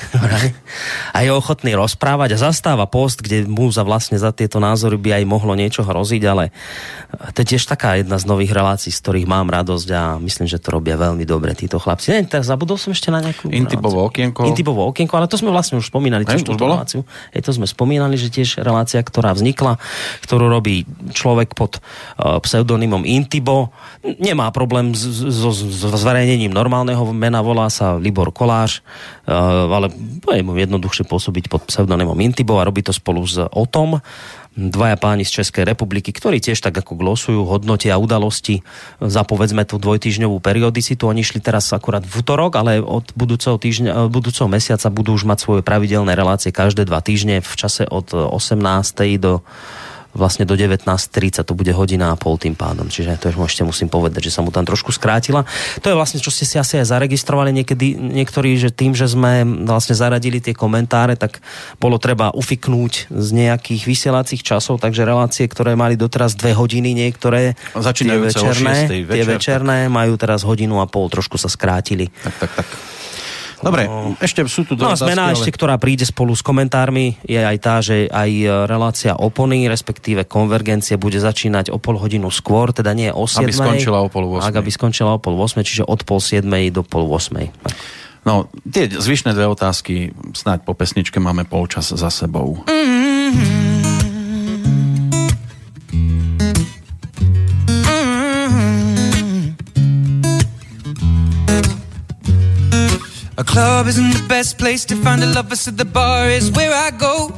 a 1.15 1.17
je 1.19 1.29
ochotný 1.35 1.75
rozprávať 1.75 2.39
a 2.39 2.47
zastáva 2.47 2.87
post, 2.87 3.19
kde 3.19 3.43
mu 3.43 3.67
za 3.67 3.83
vlastne 3.83 4.15
za 4.15 4.31
tieto 4.31 4.63
názory 4.63 4.95
by 4.95 5.19
aj 5.19 5.23
mohlo 5.27 5.51
niečo 5.51 5.83
hroziť, 5.83 6.23
ale 6.23 6.55
to 7.35 7.43
je 7.43 7.55
tiež 7.55 7.67
taká 7.67 7.99
jedna 7.99 8.15
z 8.15 8.23
nových 8.23 8.55
relácií, 8.55 8.95
z 8.95 9.03
ktorých 9.03 9.27
mám 9.27 9.51
radosť 9.51 9.87
a 9.91 10.15
myslím, 10.23 10.47
že 10.47 10.63
to 10.63 10.71
robia 10.71 10.95
veľmi 10.95 11.27
dobre 11.27 11.51
títo 11.59 11.75
chlapci. 11.75 12.15
Ne, 12.15 12.23
tak 12.23 12.47
zabudol 12.47 12.79
som 12.79 12.95
ešte 12.95 13.11
na 13.11 13.19
nejakú 13.19 13.51
Intibovo 13.51 14.07
okienko. 14.07 14.47
Intibovo 14.47 14.87
okienko, 14.87 15.19
ale 15.19 15.27
to 15.27 15.35
sme 15.35 15.51
vlastne 15.51 15.75
už 15.75 15.91
spomínali 15.91 16.23
tiež 16.23 16.47
túto 16.47 16.63
reláciu. 16.63 17.03
Je 17.35 17.43
to 17.43 17.51
sme 17.51 17.67
spomínali, 17.67 18.15
že 18.15 18.31
tiež 18.31 18.63
relácia, 18.63 19.03
ktorá 19.03 19.35
vznikla, 19.35 19.75
ktorú 20.23 20.47
robí 20.47 20.87
človek 21.11 21.51
pod 21.51 21.83
uh, 21.83 22.39
pseudonymom 22.39 23.03
Intibo. 23.03 23.75
Nemá 24.05 24.47
problém 24.55 24.95
so 24.95 25.51
zverejnením 25.99 26.55
normálneho 26.55 27.08
mena, 27.11 27.43
volá 27.43 27.67
sa 27.71 27.97
Libor 27.97 28.33
Koláš, 28.33 28.81
uh, 29.25 29.69
ale 29.69 29.93
je 30.29 30.43
mu 30.45 30.55
jednoduchšie 30.55 31.07
pôsobiť 31.07 31.49
pod 31.49 31.65
pseudonymom 31.67 32.17
Intibo 32.21 32.57
a 32.59 32.67
robí 32.67 32.85
to 32.85 32.93
spolu 32.95 33.25
s 33.25 33.39
Otom 33.39 34.01
dvaja 34.59 34.99
páni 34.99 35.23
z 35.23 35.39
Českej 35.41 35.63
republiky, 35.63 36.11
ktorí 36.11 36.43
tiež 36.43 36.59
tak 36.59 36.75
ako 36.75 36.99
glosujú, 36.99 37.47
hodnotia 37.47 37.95
udalosti 37.95 38.65
za 38.99 39.23
povedzme 39.23 39.63
tú 39.63 39.79
dvojtýždňovú 39.79 40.43
periodicitu. 40.43 41.07
Oni 41.07 41.23
šli 41.23 41.39
teraz 41.39 41.71
akurát 41.71 42.03
v 42.03 42.13
útorok, 42.19 42.59
ale 42.59 42.83
od 42.83 43.15
budúceho, 43.15 43.55
týždňa, 43.55 44.11
budúceho 44.11 44.51
mesiaca 44.51 44.91
budú 44.91 45.15
už 45.15 45.23
mať 45.23 45.39
svoje 45.39 45.61
pravidelné 45.63 46.11
relácie 46.17 46.51
každé 46.51 46.83
dva 46.83 46.99
týždne 46.99 47.39
v 47.39 47.53
čase 47.55 47.87
od 47.87 48.11
18. 48.11 48.59
do 49.21 49.45
vlastne 50.19 50.43
do 50.43 50.59
19.30 50.59 51.47
to 51.47 51.53
bude 51.55 51.71
hodina 51.71 52.11
a 52.11 52.19
pol 52.19 52.35
tým 52.35 52.53
pádom. 52.53 52.91
Čiže 52.91 53.15
to 53.15 53.31
ešte 53.31 53.63
musím 53.63 53.87
povedať, 53.87 54.27
že 54.27 54.35
sa 54.35 54.43
mu 54.43 54.51
tam 54.51 54.67
trošku 54.67 54.91
skrátila. 54.91 55.47
To 55.79 55.87
je 55.87 55.95
vlastne, 55.95 56.19
čo 56.19 56.29
ste 56.29 56.43
si 56.43 56.59
asi 56.59 56.77
aj 56.77 56.91
zaregistrovali 56.91 57.55
niekedy, 57.55 57.95
niektorí, 57.95 58.59
že 58.59 58.69
tým, 58.75 58.91
že 58.91 59.07
sme 59.07 59.47
vlastne 59.63 59.95
zaradili 59.95 60.43
tie 60.43 60.51
komentáre, 60.51 61.15
tak 61.15 61.39
bolo 61.79 61.95
treba 61.95 62.35
ufiknúť 62.35 63.07
z 63.07 63.27
nejakých 63.31 63.87
vysielacích 63.87 64.43
časov, 64.43 64.83
takže 64.83 65.07
relácie, 65.07 65.47
ktoré 65.47 65.79
mali 65.79 65.95
doteraz 65.95 66.35
dve 66.35 66.51
hodiny, 66.51 66.91
niektoré 66.91 67.55
tie 67.55 68.19
večerné, 68.19 68.77
večer, 68.91 69.07
tie 69.07 69.23
večerné 69.23 69.77
majú 69.87 70.19
teraz 70.19 70.43
hodinu 70.43 70.83
a 70.83 70.85
pol, 70.85 71.07
trošku 71.07 71.39
sa 71.39 71.47
skrátili. 71.47 72.11
Tak, 72.11 72.35
tak, 72.43 72.51
tak. 72.59 72.67
Dobre, 73.59 73.91
no, 73.91 74.15
ešte 74.23 74.39
sú 74.47 74.63
tu 74.63 74.79
No 74.79 74.91
a 74.91 74.95
zmena 74.95 75.31
ale... 75.31 75.35
ešte, 75.35 75.51
ktorá 75.51 75.75
príde 75.75 76.07
spolu 76.07 76.31
s 76.31 76.39
komentármi, 76.39 77.19
je 77.27 77.39
aj 77.39 77.57
tá, 77.59 77.75
že 77.83 78.07
aj 78.07 78.29
e, 78.31 78.47
relácia 78.65 79.19
opony, 79.19 79.67
respektíve 79.67 80.23
konvergencie 80.23 80.95
bude 80.95 81.19
začínať 81.19 81.67
o 81.75 81.77
pol 81.77 81.99
hodinu 81.99 82.31
skôr, 82.31 82.71
teda 82.71 82.95
nie 82.95 83.11
o 83.11 83.27
7. 83.27 83.43
Aby 83.43 83.53
skončila 83.55 83.99
o 83.99 84.07
pol 84.07 84.23
8. 84.39 84.47
Ak, 84.47 84.55
aby 84.55 84.71
skončila 84.71 85.11
o 85.15 85.19
pol 85.19 85.35
8, 85.35 85.59
čiže 85.67 85.83
od 85.83 86.07
pol 86.07 86.23
7 86.23 86.47
do 86.71 86.87
pol 86.87 87.03
8. 87.03 88.23
No, 88.23 88.47
tie 88.67 88.87
zvyšné 88.87 89.35
dve 89.35 89.47
otázky, 89.47 90.11
snáď 90.35 90.67
po 90.67 90.75
pesničke 90.75 91.19
máme 91.19 91.47
polčas 91.47 91.91
za 91.91 92.11
sebou. 92.11 92.63
Mm-hmm. 92.67 93.88
A 103.39 103.43
club 103.45 103.87
isn't 103.87 104.11
the 104.11 104.27
best 104.27 104.57
place 104.57 104.83
to 104.83 104.97
find 104.97 105.23
a 105.23 105.27
lover, 105.27 105.55
so 105.55 105.71
the 105.71 105.85
bar 105.85 106.27
is 106.27 106.51
where 106.51 106.73
I 106.73 106.91
go. 106.91 107.31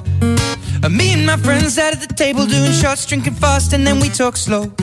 Uh, 0.81 0.89
me 0.89 1.13
and 1.13 1.27
my 1.27 1.37
friends 1.37 1.75
sat 1.75 1.93
at 1.93 2.01
the 2.01 2.11
table 2.11 2.47
doing 2.47 2.71
shots, 2.71 3.05
drinking 3.05 3.35
fast, 3.35 3.71
and 3.73 3.85
then 3.85 3.99
we 3.99 4.09
talk 4.09 4.35
slow. 4.35 4.73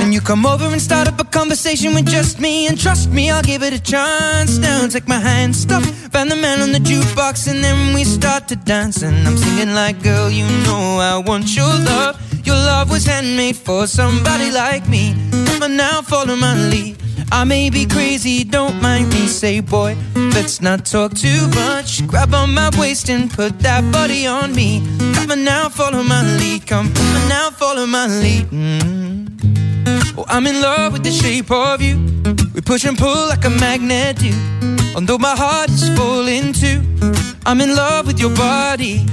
And 0.00 0.14
you 0.14 0.22
come 0.22 0.46
over 0.46 0.64
and 0.64 0.80
start 0.80 1.06
up 1.06 1.20
a 1.20 1.24
conversation 1.24 1.92
with 1.92 2.06
just 2.06 2.40
me, 2.40 2.66
and 2.66 2.80
trust 2.80 3.10
me, 3.10 3.30
I'll 3.30 3.42
give 3.42 3.62
it 3.62 3.74
a 3.74 3.78
chance. 3.78 4.56
Now 4.56 4.86
take 4.88 5.06
my 5.06 5.18
hand, 5.18 5.54
stop, 5.54 5.82
find 5.82 6.30
the 6.30 6.36
man 6.36 6.62
on 6.62 6.72
the 6.72 6.78
jukebox, 6.78 7.46
and 7.46 7.62
then 7.62 7.94
we 7.94 8.04
start 8.04 8.48
to 8.48 8.56
dance. 8.56 9.02
And 9.02 9.28
I'm 9.28 9.36
singing 9.36 9.74
like, 9.74 10.02
girl, 10.02 10.30
you 10.30 10.46
know 10.64 10.98
I 10.98 11.18
want 11.18 11.54
your 11.54 11.74
love. 11.92 12.18
Your 12.46 12.56
love 12.56 12.90
was 12.90 13.04
handmade 13.04 13.56
for 13.56 13.86
somebody 13.86 14.50
like 14.50 14.88
me. 14.88 15.14
But 15.60 15.72
now 15.72 16.00
follow 16.00 16.36
my 16.36 16.54
lead. 16.70 17.03
I 17.32 17.44
may 17.44 17.70
be 17.70 17.86
crazy, 17.86 18.44
don't 18.44 18.80
mind 18.80 19.08
me. 19.10 19.26
Say, 19.26 19.60
boy, 19.60 19.96
let's 20.14 20.60
not 20.60 20.84
talk 20.84 21.14
too 21.14 21.48
much. 21.48 22.06
Grab 22.06 22.34
on 22.34 22.54
my 22.54 22.70
waist 22.78 23.08
and 23.10 23.30
put 23.30 23.58
that 23.60 23.82
body 23.92 24.26
on 24.26 24.54
me. 24.54 24.82
Come 25.14 25.30
on 25.30 25.44
now, 25.44 25.68
follow 25.68 26.02
my 26.02 26.22
lead. 26.38 26.66
Come, 26.66 26.86
on 26.86 27.28
now, 27.28 27.50
follow 27.50 27.86
my 27.86 28.06
lead. 28.06 28.46
Mm. 28.50 30.14
Oh, 30.16 30.24
I'm 30.28 30.46
in 30.46 30.60
love 30.60 30.92
with 30.92 31.02
the 31.02 31.10
shape 31.10 31.50
of 31.50 31.82
you. 31.82 31.96
We 32.54 32.60
push 32.60 32.84
and 32.84 32.96
pull 32.96 33.28
like 33.28 33.44
a 33.44 33.50
magnet 33.50 34.18
do. 34.18 34.32
Although 34.94 35.18
my 35.18 35.34
heart 35.36 35.70
is 35.70 35.88
falling 35.96 36.52
too. 36.52 36.80
I'm 37.46 37.60
in 37.60 37.74
love 37.74 38.06
with 38.06 38.20
your 38.20 38.34
body. 38.36 39.04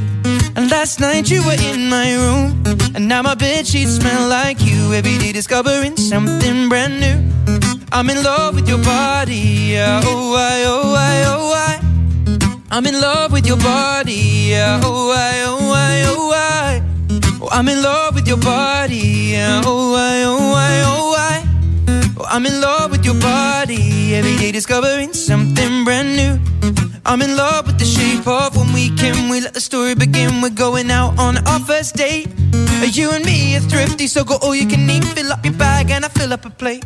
And 0.56 0.70
last 0.70 1.00
night 1.00 1.30
you 1.30 1.44
were 1.44 1.60
in 1.60 1.90
my 1.90 2.14
room. 2.14 2.64
And 2.94 3.08
now 3.08 3.22
my 3.22 3.36
bed 3.36 3.66
sheets 3.66 3.96
smell 3.96 4.30
like 4.30 4.62
you. 4.62 4.94
Every 4.94 5.18
day 5.18 5.32
discovering 5.32 5.98
something 5.98 6.70
brand 6.70 7.00
new. 7.00 7.81
I'm 7.94 8.10
in 8.10 8.24
love 8.24 8.56
with 8.56 8.70
your 8.70 8.78
body. 8.78 9.78
Oh, 9.78 10.36
I, 10.38 10.64
oh, 10.66 10.96
I, 10.96 11.24
oh, 11.28 11.54
I. 11.54 12.66
I'm 12.72 12.86
in 12.86 13.00
love 13.00 13.34
with 13.34 13.46
your 13.46 13.58
body. 13.58 14.56
Oh, 14.56 15.12
I, 15.14 15.44
oh, 15.46 15.72
I, 15.74 16.04
oh, 16.08 16.32
I. 16.34 16.84
Oh, 17.42 17.50
I'm 17.52 17.68
in 17.68 17.82
love 17.82 18.16
with 18.16 18.28
your 18.28 18.38
body. 18.38 19.36
Oh, 19.36 19.94
I, 19.96 20.24
oh, 20.24 20.54
I, 20.56 20.82
oh, 20.86 21.16
I. 21.18 22.14
Oh, 22.18 22.26
I'm 22.30 22.46
in 22.46 22.62
love 22.62 22.92
with 22.92 23.04
your 23.04 23.20
body. 23.20 24.16
Every 24.16 24.38
day 24.38 24.52
discovering 24.54 25.14
something 25.14 25.84
brand 25.84 26.16
new. 26.16 26.40
I'm 27.06 27.22
in 27.22 27.36
love 27.36 27.68
with 27.68 27.78
the 27.78 27.86
shape 27.86 28.26
of 28.26 28.56
when 28.56 28.72
we 28.74 28.90
can. 28.96 29.30
We 29.30 29.42
let 29.42 29.54
the 29.54 29.62
story 29.62 29.96
begin. 29.96 30.42
We're 30.42 30.50
going 30.50 30.92
out 30.92 31.20
on 31.20 31.46
our 31.46 31.60
first 31.60 31.96
date. 31.96 32.30
You 32.94 33.12
and 33.12 33.26
me 33.26 33.56
are 33.58 33.60
thrifty, 33.60 34.08
so 34.08 34.24
go 34.24 34.38
all 34.42 34.56
you 34.56 34.66
can 34.68 34.90
eat. 34.90 35.04
Fill 35.04 35.32
up 35.32 35.44
your 35.46 35.54
bag 35.56 35.92
and 35.92 36.06
I 36.06 36.08
fill 36.08 36.32
up 36.34 36.46
a 36.46 36.50
plate. 36.50 36.86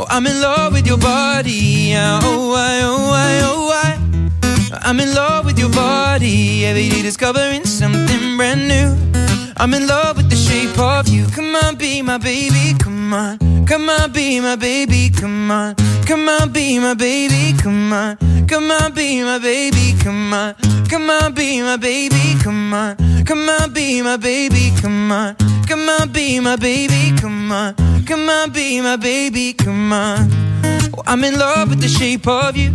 Oh, 0.00 0.06
I'm 0.08 0.26
in 0.28 0.40
love 0.40 0.72
with 0.74 0.86
your 0.86 0.96
body. 0.98 1.92
Oh, 1.96 2.54
I, 2.54 2.80
oh, 2.84 3.10
I, 3.12 3.40
oh, 3.42 3.70
I. 3.72 4.80
I'm 4.82 5.00
in 5.00 5.12
love 5.12 5.44
with 5.44 5.58
your 5.58 5.70
body. 5.70 6.64
Every 6.66 6.88
day 6.88 7.02
discovering 7.02 7.64
something 7.64 8.36
brand 8.36 8.68
new. 8.68 8.96
I'm 9.56 9.74
in 9.74 9.88
love 9.88 10.16
with 10.16 10.30
the 10.30 10.36
shape 10.36 10.78
of 10.78 11.08
you. 11.08 11.26
Come 11.26 11.56
on, 11.56 11.74
be 11.74 12.00
my 12.02 12.16
baby. 12.16 12.78
Come 12.78 13.12
on. 13.12 13.38
Come 13.66 13.88
on, 13.88 14.12
be 14.12 14.38
my 14.38 14.54
baby. 14.54 15.10
Come 15.10 15.50
on. 15.50 15.74
Come 16.06 16.28
on, 16.28 16.52
be 16.52 16.78
my 16.78 16.94
baby. 16.94 17.58
Come 17.58 17.92
on. 17.92 18.16
Come 18.46 18.70
on, 18.70 18.92
be 18.94 19.20
my 19.22 19.38
baby. 19.38 19.94
Come 20.00 20.32
on. 20.32 20.54
Come 20.88 21.10
on, 21.10 21.34
be 21.34 21.60
my 21.60 21.76
baby. 21.76 22.36
Come 22.40 22.72
on. 22.72 22.96
Come 23.24 23.48
on, 23.48 23.72
be 23.72 24.00
my 24.02 24.16
baby. 24.16 24.72
Come 24.80 25.10
on. 25.10 25.36
Come 25.68 25.86
on, 25.86 26.08
be 26.12 26.40
my 26.40 26.56
baby. 26.56 27.14
Come 27.20 27.52
on. 27.52 27.74
Come 28.06 28.26
on, 28.30 28.50
be 28.52 28.80
my 28.80 28.96
baby. 28.96 29.52
Come 29.52 29.92
on. 29.92 30.30
I'm 31.06 31.22
in 31.24 31.38
love 31.38 31.68
with 31.68 31.82
the 31.82 31.88
shape 31.88 32.26
of 32.26 32.56
you. 32.56 32.72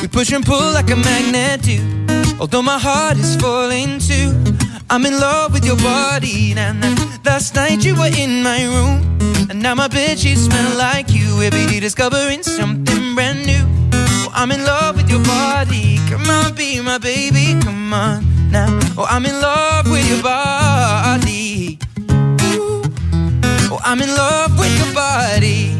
We 0.00 0.06
push 0.06 0.30
and 0.30 0.46
pull 0.46 0.72
like 0.72 0.88
a 0.92 0.94
magnet 0.94 1.62
do. 1.62 1.78
Although 2.38 2.62
my 2.62 2.78
heart 2.78 3.16
is 3.18 3.34
falling 3.34 3.98
too. 3.98 4.30
I'm 4.88 5.04
in 5.04 5.18
love 5.18 5.52
with 5.52 5.64
your 5.64 5.78
body. 5.78 6.54
Now, 6.54 6.74
now, 6.74 6.94
last 7.24 7.56
night 7.56 7.84
you 7.84 7.96
were 7.96 8.12
in 8.16 8.44
my 8.44 8.62
room. 8.66 9.18
And 9.50 9.60
now 9.60 9.74
my 9.74 9.88
sheets 9.88 10.42
smell 10.42 10.78
like 10.78 11.10
you. 11.10 11.42
Every 11.42 11.66
day 11.66 11.80
discovering 11.80 12.44
something 12.44 13.16
brand 13.16 13.46
new. 13.46 13.64
Oh, 13.92 14.30
I'm 14.32 14.52
in 14.52 14.64
love 14.64 14.94
with 14.94 15.10
your 15.10 15.24
body. 15.24 15.98
Come 16.08 16.30
on, 16.30 16.54
be 16.54 16.80
my 16.80 16.98
baby. 16.98 17.60
Come 17.60 17.92
on. 17.92 18.24
now. 18.52 18.78
Oh, 18.96 19.08
I'm 19.10 19.26
in 19.26 19.40
love 19.40 19.90
with 19.90 20.08
your 20.08 20.22
body. 20.22 20.67
Oh, 23.78 23.82
I'm 23.84 24.02
in 24.02 24.10
love 24.10 24.58
with 24.58 24.74
your 24.74 24.90
body. 24.90 25.70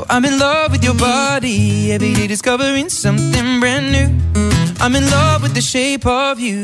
Oh, 0.00 0.06
I'm 0.08 0.24
in 0.24 0.40
love 0.40 0.72
with 0.72 0.80
your 0.80 0.96
body. 0.96 1.92
Every 1.92 2.16
day 2.16 2.24
discovering 2.24 2.88
something 2.88 3.60
brand 3.60 3.92
new. 3.92 4.08
I'm 4.80 4.96
in 4.96 5.04
love 5.12 5.44
with 5.44 5.52
the 5.52 5.60
shape 5.60 6.08
of 6.08 6.40
you. 6.40 6.56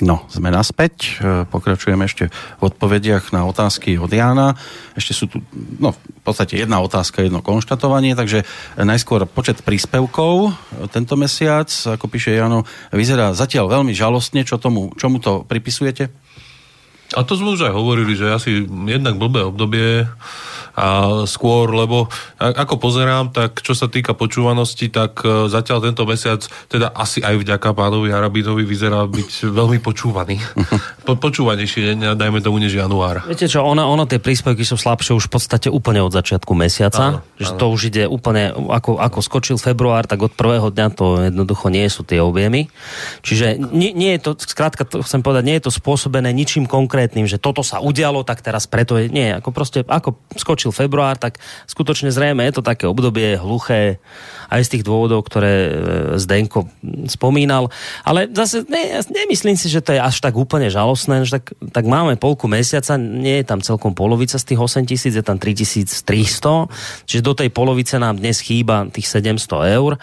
No, 0.00 0.24
sme 0.32 0.48
naspäť. 0.48 1.20
E, 1.20 1.44
pokračujeme 1.44 2.08
ešte 2.08 2.32
v 2.32 2.62
odpovediach 2.72 3.36
na 3.36 3.44
otázky 3.44 4.00
od 4.00 4.08
Jana. 4.08 4.56
Ešte 4.96 5.12
sú 5.12 5.28
tu, 5.28 5.44
no, 5.76 5.92
v 5.92 6.22
podstate 6.24 6.56
jedna 6.56 6.80
otázka, 6.80 7.20
jedno 7.20 7.44
konštatovanie, 7.44 8.16
takže 8.16 8.48
najskôr 8.80 9.28
počet 9.28 9.60
príspevkov 9.60 10.56
tento 10.88 11.14
mesiac, 11.20 11.68
ako 11.68 12.08
píše 12.08 12.32
Jano, 12.32 12.64
vyzerá 12.96 13.36
zatiaľ 13.36 13.68
veľmi 13.68 13.92
žalostne. 13.92 14.40
Čo 14.40 14.56
tomu, 14.56 14.88
čomu 14.96 15.20
to 15.20 15.44
pripisujete? 15.44 16.08
A 17.12 17.24
to 17.26 17.36
sme 17.36 17.54
už 17.54 17.68
aj 17.68 17.74
hovorili, 17.74 18.16
že 18.16 18.32
asi 18.32 18.64
jednak 18.66 19.20
blbé 19.20 19.44
obdobie 19.44 20.08
a 20.72 21.20
skôr, 21.28 21.68
lebo 21.68 22.08
ako 22.40 22.80
pozerám, 22.80 23.28
tak 23.28 23.60
čo 23.60 23.76
sa 23.76 23.92
týka 23.92 24.16
počúvanosti, 24.16 24.88
tak 24.88 25.20
e, 25.20 25.52
zatiaľ 25.52 25.84
tento 25.84 26.08
mesiac, 26.08 26.40
teda 26.72 26.96
asi 26.96 27.20
aj 27.20 27.44
vďaka 27.44 27.76
pánovi 27.76 28.08
Harabinovi 28.08 28.64
vyzerá 28.64 29.04
byť 29.04 29.52
veľmi 29.52 29.78
počúvaný. 29.84 30.40
Po, 31.02 31.18
počúvanejšie, 31.18 31.98
dajme 32.14 32.38
tomu, 32.40 32.62
než 32.62 32.78
január. 32.78 33.26
Viete 33.26 33.50
čo, 33.50 33.66
ono, 33.66 33.90
ono 33.90 34.06
tie 34.06 34.22
príspevky 34.22 34.62
sú 34.62 34.78
slabšie 34.78 35.18
už 35.18 35.26
v 35.26 35.32
podstate 35.34 35.66
úplne 35.66 35.98
od 35.98 36.14
začiatku 36.14 36.54
mesiaca, 36.54 37.18
áno, 37.18 37.36
že 37.42 37.52
áno. 37.52 37.58
to 37.58 37.66
už 37.74 37.80
ide 37.90 38.04
úplne, 38.06 38.54
ako, 38.54 39.02
ako 39.02 39.18
skočil 39.18 39.58
február, 39.58 40.06
tak 40.06 40.22
od 40.22 40.30
prvého 40.30 40.70
dňa 40.70 40.86
to 40.94 41.26
jednoducho 41.26 41.74
nie 41.74 41.90
sú 41.90 42.06
tie 42.06 42.22
objemy. 42.22 42.70
Čiže 43.26 43.58
nie, 43.74 43.90
nie 43.92 44.14
je 44.14 44.30
to, 44.30 44.38
skrátka 44.38 44.86
to 44.86 45.02
chcem 45.02 45.26
povedať, 45.26 45.42
nie 45.42 45.58
je 45.58 45.66
to 45.66 45.74
spôsobené 45.74 46.30
ničím 46.30 46.70
konkrétnym, 46.70 47.01
že 47.10 47.40
toto 47.40 47.64
sa 47.64 47.80
udialo, 47.80 48.22
tak 48.22 48.44
teraz 48.44 48.68
preto 48.68 49.00
je, 49.00 49.08
nie, 49.08 49.32
ako 49.32 49.50
proste, 49.50 49.80
ako 49.86 50.20
skočil 50.36 50.70
február, 50.70 51.16
tak 51.16 51.40
skutočne 51.70 52.12
zrejme 52.12 52.44
je 52.46 52.60
to 52.60 52.62
také 52.62 52.84
obdobie 52.84 53.40
hluché 53.40 54.02
aj 54.52 54.60
z 54.66 54.70
tých 54.76 54.84
dôvodov, 54.84 55.24
ktoré 55.24 55.54
e, 55.54 55.70
Zdenko 56.20 56.68
spomínal. 57.08 57.72
Ale 58.04 58.28
zase 58.30 58.68
ne, 58.68 59.00
nemyslím 59.08 59.56
si, 59.56 59.72
že 59.72 59.80
to 59.80 59.96
je 59.96 60.00
až 60.02 60.20
tak 60.20 60.36
úplne 60.36 60.68
žalostné, 60.68 61.24
že 61.24 61.40
tak, 61.40 61.56
tak 61.72 61.84
máme 61.88 62.20
polku 62.20 62.50
mesiaca, 62.50 63.00
nie 63.00 63.40
je 63.40 63.46
tam 63.48 63.64
celkom 63.64 63.96
polovica 63.96 64.36
z 64.36 64.52
tých 64.52 64.60
8 64.60 64.84
tisíc, 64.84 65.14
je 65.16 65.24
tam 65.24 65.40
3300, 65.40 66.68
čiže 67.08 67.22
do 67.24 67.32
tej 67.32 67.48
polovice 67.48 67.96
nám 67.96 68.20
dnes 68.20 68.44
chýba 68.44 68.90
tých 68.92 69.08
700 69.08 69.78
eur 69.78 69.96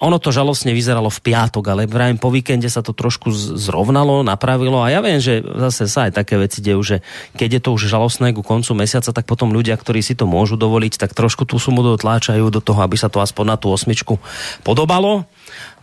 ono 0.00 0.20
to 0.20 0.34
žalostne 0.34 0.76
vyzeralo 0.76 1.08
v 1.08 1.22
piatok, 1.22 1.64
ale 1.72 1.82
vrajím 1.88 2.20
po 2.20 2.28
víkende 2.28 2.68
sa 2.68 2.84
to 2.84 2.92
trošku 2.92 3.32
zrovnalo, 3.32 4.20
napravilo 4.20 4.84
a 4.84 4.92
ja 4.92 5.00
viem, 5.00 5.20
že 5.22 5.40
zase 5.40 5.88
sa 5.88 6.08
aj 6.08 6.12
také 6.20 6.36
veci 6.36 6.60
dejú, 6.60 6.80
že 6.84 6.96
keď 7.36 7.48
je 7.56 7.60
to 7.64 7.70
už 7.72 7.88
žalostné 7.88 8.36
ku 8.36 8.44
koncu 8.44 8.76
mesiaca, 8.76 9.10
tak 9.12 9.24
potom 9.24 9.52
ľudia, 9.52 9.76
ktorí 9.76 10.04
si 10.04 10.12
to 10.12 10.28
môžu 10.28 10.60
dovoliť, 10.60 11.00
tak 11.00 11.16
trošku 11.16 11.48
tú 11.48 11.56
sumu 11.56 11.80
dotláčajú 11.80 12.48
do 12.52 12.60
toho, 12.60 12.80
aby 12.84 12.96
sa 13.00 13.08
to 13.08 13.24
aspoň 13.24 13.44
na 13.52 13.56
tú 13.56 13.72
osmičku 13.72 14.20
podobalo 14.64 15.24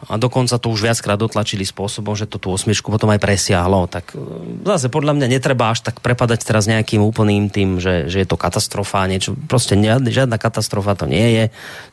a 0.04 0.20
dokonca 0.20 0.60
to 0.60 0.68
už 0.68 0.84
viackrát 0.84 1.16
dotlačili 1.16 1.64
spôsobom, 1.64 2.14
že 2.14 2.28
to 2.28 2.36
tú 2.36 2.52
osmičku 2.52 2.92
potom 2.92 3.08
aj 3.12 3.24
presiahlo. 3.24 3.88
Tak 3.88 4.12
e, 4.12 4.20
zase 4.68 4.92
podľa 4.92 5.16
mňa 5.16 5.28
netreba 5.32 5.72
až 5.72 5.88
tak 5.88 6.04
prepadať 6.04 6.44
teraz 6.44 6.68
nejakým 6.68 7.00
úplným 7.00 7.48
tým, 7.48 7.80
že, 7.80 8.12
že 8.12 8.24
je 8.24 8.28
to 8.28 8.36
katastrofa, 8.36 9.08
niečo, 9.08 9.36
proste 9.48 9.80
žiadna 9.80 10.36
katastrofa 10.36 11.00
to 11.00 11.08
nie 11.08 11.28
je. 11.40 11.46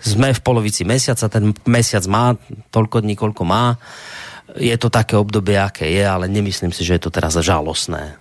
Sme 0.02 0.34
v 0.34 0.40
polovici 0.42 0.82
mesiaca, 0.82 1.30
ten 1.30 1.54
mesiac 1.64 2.02
má 2.10 2.34
toľko 2.74 3.06
dní, 3.06 3.14
koľko 3.14 3.42
má. 3.46 3.78
Je 4.58 4.74
to 4.74 4.90
také 4.90 5.14
obdobie, 5.14 5.54
aké 5.54 5.86
je, 5.86 6.02
ale 6.02 6.26
nemyslím 6.26 6.74
si, 6.74 6.82
že 6.82 6.98
je 6.98 7.02
to 7.06 7.14
teraz 7.14 7.38
žalostné. 7.38 8.18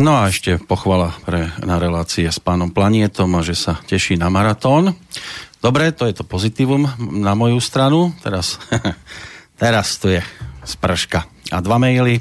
No 0.00 0.24
a 0.24 0.32
ešte 0.32 0.56
pochvala 0.56 1.12
pre, 1.26 1.52
na 1.60 1.76
relácie 1.76 2.24
s 2.24 2.40
pánom 2.40 2.72
Planietom 2.72 3.28
a 3.36 3.44
že 3.44 3.52
sa 3.52 3.76
teší 3.84 4.16
na 4.16 4.32
maratón. 4.32 4.96
Dobre, 5.62 5.94
to 5.94 6.10
je 6.10 6.18
to 6.18 6.26
pozitívum 6.26 6.90
na 6.98 7.38
moju 7.38 7.62
stranu. 7.62 8.10
Teraz, 8.18 8.58
teraz 9.62 9.94
tu 9.94 10.10
je 10.10 10.18
sprška. 10.66 11.22
A 11.54 11.62
dva 11.62 11.78
maily. 11.78 12.18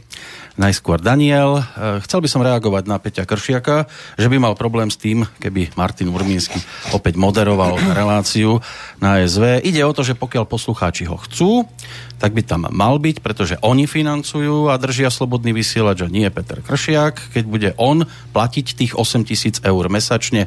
Najskôr 0.62 1.02
Daniel. 1.02 1.58
E, 1.58 1.64
chcel 2.06 2.22
by 2.22 2.30
som 2.30 2.46
reagovať 2.46 2.86
na 2.86 3.02
Peťa 3.02 3.26
Kršiaka, 3.26 3.90
že 4.14 4.30
by 4.30 4.38
mal 4.38 4.54
problém 4.54 4.94
s 4.94 5.00
tým, 5.02 5.26
keby 5.42 5.74
Martin 5.74 6.14
Urmínsky 6.14 6.62
opäť 6.94 7.18
moderoval 7.18 7.82
reláciu 7.98 8.62
na 9.02 9.18
SV. 9.18 9.66
Ide 9.66 9.82
o 9.90 9.96
to, 9.96 10.06
že 10.06 10.14
pokiaľ 10.14 10.46
poslucháči 10.46 11.10
ho 11.10 11.18
chcú, 11.18 11.66
tak 12.22 12.38
by 12.38 12.46
tam 12.46 12.70
mal 12.70 13.02
byť, 13.02 13.26
pretože 13.26 13.58
oni 13.66 13.90
financujú 13.90 14.70
a 14.70 14.78
držia 14.78 15.10
slobodný 15.10 15.50
vysielač 15.50 16.06
a 16.06 16.14
nie 16.14 16.30
Peter 16.30 16.62
Kršiak. 16.62 17.34
Keď 17.34 17.44
bude 17.50 17.70
on 17.82 18.06
platiť 18.06 18.78
tých 18.78 18.94
8 18.94 19.26
tisíc 19.26 19.58
eur 19.66 19.90
mesačne, 19.90 20.46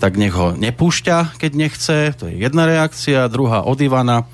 tak 0.00 0.16
nech 0.16 0.32
ho 0.32 0.56
nepúšťa, 0.56 1.36
keď 1.36 1.50
nechce. 1.52 1.96
To 2.16 2.24
je 2.26 2.40
jedna 2.40 2.64
reakcia. 2.64 3.28
Druhá 3.28 3.68
od 3.68 3.76
Ivana. 3.78 4.24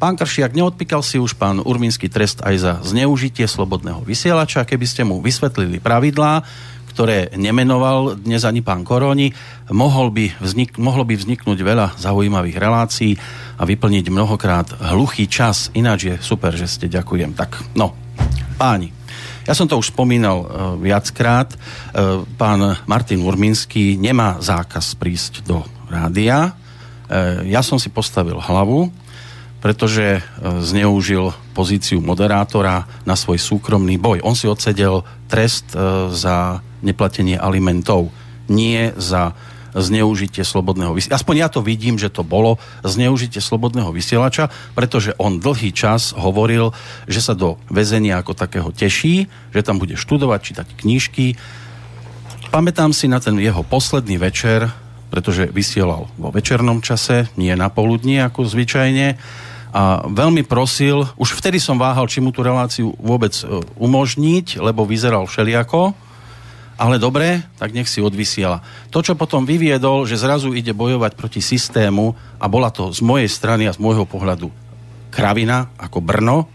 Pán 0.00 0.18
Kršiak, 0.18 0.56
neodpíkal 0.56 1.04
si 1.04 1.20
už 1.20 1.38
pán 1.38 1.62
Urmínsky 1.62 2.10
trest 2.10 2.42
aj 2.42 2.56
za 2.58 2.72
zneužitie 2.82 3.46
slobodného 3.46 4.02
vysielača, 4.02 4.66
keby 4.66 4.82
ste 4.88 5.06
mu 5.06 5.22
vysvetlili 5.22 5.78
pravidlá, 5.78 6.42
ktoré 6.90 7.30
nemenoval 7.38 8.18
dnes 8.18 8.42
ani 8.42 8.66
pán 8.66 8.82
Koroni, 8.82 9.30
mohol 9.70 10.10
by 10.10 10.42
vznik- 10.42 10.74
mohlo 10.74 11.06
by 11.06 11.14
vzniknúť 11.14 11.58
veľa 11.62 11.86
zaujímavých 12.02 12.58
relácií 12.58 13.14
a 13.56 13.62
vyplniť 13.62 14.10
mnohokrát 14.10 14.74
hluchý 14.90 15.30
čas. 15.30 15.70
Ináč 15.70 16.10
je 16.10 16.14
super, 16.18 16.50
že 16.50 16.66
ste 16.66 16.90
ďakujem. 16.90 17.38
Tak, 17.38 17.78
no, 17.78 17.94
páni, 18.58 18.90
ja 19.42 19.54
som 19.54 19.66
to 19.66 19.78
už 19.78 19.90
spomínal 19.90 20.38
uh, 20.42 20.48
viackrát. 20.78 21.50
Uh, 21.52 22.22
pán 22.38 22.78
Martin 22.86 23.22
Urminský 23.22 23.98
nemá 23.98 24.38
zákaz 24.38 24.94
prísť 24.94 25.42
do 25.42 25.66
rádia. 25.90 26.54
Uh, 27.10 27.42
ja 27.50 27.60
som 27.60 27.78
si 27.78 27.90
postavil 27.90 28.38
hlavu, 28.38 28.90
pretože 29.62 30.18
zneužil 30.42 31.30
pozíciu 31.54 32.02
moderátora 32.02 32.82
na 33.06 33.14
svoj 33.14 33.38
súkromný 33.38 33.94
boj. 33.94 34.18
On 34.26 34.34
si 34.34 34.50
odsedel 34.50 35.06
trest 35.30 35.70
za 36.10 36.58
neplatenie 36.82 37.38
alimentov, 37.38 38.10
nie 38.50 38.90
za 38.98 39.38
zneužitie 39.72 40.44
slobodného 40.44 40.92
vysielača. 40.92 41.18
Aspoň 41.20 41.34
ja 41.40 41.48
to 41.48 41.64
vidím, 41.64 41.96
že 41.96 42.12
to 42.12 42.24
bolo 42.24 42.60
zneužitie 42.84 43.40
slobodného 43.40 43.88
vysielača, 43.92 44.52
pretože 44.76 45.16
on 45.16 45.40
dlhý 45.40 45.72
čas 45.72 46.12
hovoril, 46.12 46.76
že 47.08 47.24
sa 47.24 47.32
do 47.32 47.56
väzenia 47.72 48.20
ako 48.20 48.36
takého 48.36 48.68
teší, 48.72 49.26
že 49.52 49.64
tam 49.64 49.80
bude 49.80 49.96
študovať, 49.96 50.40
čítať 50.40 50.66
knížky. 50.84 51.40
Pamätám 52.52 52.92
si 52.92 53.08
na 53.08 53.16
ten 53.16 53.40
jeho 53.40 53.64
posledný 53.64 54.20
večer, 54.20 54.68
pretože 55.08 55.48
vysielal 55.48 56.08
vo 56.16 56.32
večernom 56.32 56.80
čase, 56.80 57.28
nie 57.36 57.52
na 57.52 57.68
poludnie 57.68 58.24
ako 58.24 58.48
zvyčajne 58.48 59.20
a 59.72 60.04
veľmi 60.04 60.44
prosil, 60.44 61.08
už 61.16 61.32
vtedy 61.40 61.56
som 61.56 61.80
váhal, 61.80 62.04
či 62.04 62.20
mu 62.20 62.28
tú 62.28 62.44
reláciu 62.44 62.92
vôbec 63.00 63.32
e, 63.40 63.64
umožniť, 63.80 64.60
lebo 64.60 64.84
vyzeral 64.84 65.24
všeliako, 65.24 65.96
ale 66.76 66.96
dobre, 66.96 67.44
tak 67.60 67.76
nech 67.76 67.88
si 67.88 68.00
odvysiela. 68.00 68.64
To, 68.90 69.04
čo 69.04 69.18
potom 69.18 69.44
vyviedol, 69.44 70.08
že 70.08 70.20
zrazu 70.20 70.56
ide 70.56 70.72
bojovať 70.72 71.14
proti 71.14 71.40
systému 71.44 72.16
a 72.40 72.46
bola 72.48 72.72
to 72.72 72.90
z 72.90 73.00
mojej 73.04 73.28
strany 73.28 73.68
a 73.68 73.74
z 73.74 73.82
môjho 73.82 74.08
pohľadu 74.08 74.48
kravina 75.12 75.68
ako 75.76 76.00
Brno, 76.00 76.48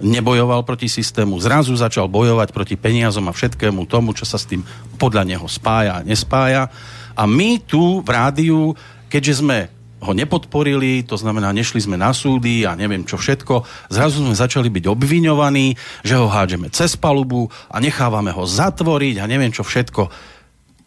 nebojoval 0.00 0.66
proti 0.66 0.90
systému, 0.90 1.38
zrazu 1.38 1.76
začal 1.76 2.10
bojovať 2.10 2.50
proti 2.50 2.74
peniazom 2.74 3.30
a 3.30 3.36
všetkému 3.36 3.86
tomu, 3.86 4.16
čo 4.16 4.26
sa 4.26 4.40
s 4.40 4.48
tým 4.48 4.64
podľa 4.98 5.22
neho 5.28 5.46
spája 5.46 6.00
a 6.00 6.04
nespája. 6.04 6.72
A 7.14 7.22
my 7.30 7.62
tu 7.62 8.02
v 8.02 8.08
rádiu, 8.10 8.74
keďže 9.06 9.44
sme 9.44 9.70
ho 10.04 10.12
nepodporili, 10.12 11.02
to 11.08 11.16
znamená, 11.16 11.50
nešli 11.56 11.80
sme 11.80 11.96
na 11.96 12.12
súdy 12.12 12.68
a 12.68 12.76
neviem 12.76 13.08
čo 13.08 13.16
všetko. 13.16 13.88
Zrazu 13.88 14.20
sme 14.20 14.36
začali 14.36 14.68
byť 14.68 14.84
obviňovaní, 14.86 15.74
že 16.04 16.14
ho 16.20 16.28
hádžeme 16.28 16.68
cez 16.68 16.94
palubu 17.00 17.48
a 17.72 17.80
nechávame 17.80 18.30
ho 18.30 18.44
zatvoriť 18.44 19.18
a 19.18 19.24
neviem 19.24 19.50
čo 19.50 19.64
všetko. 19.64 20.34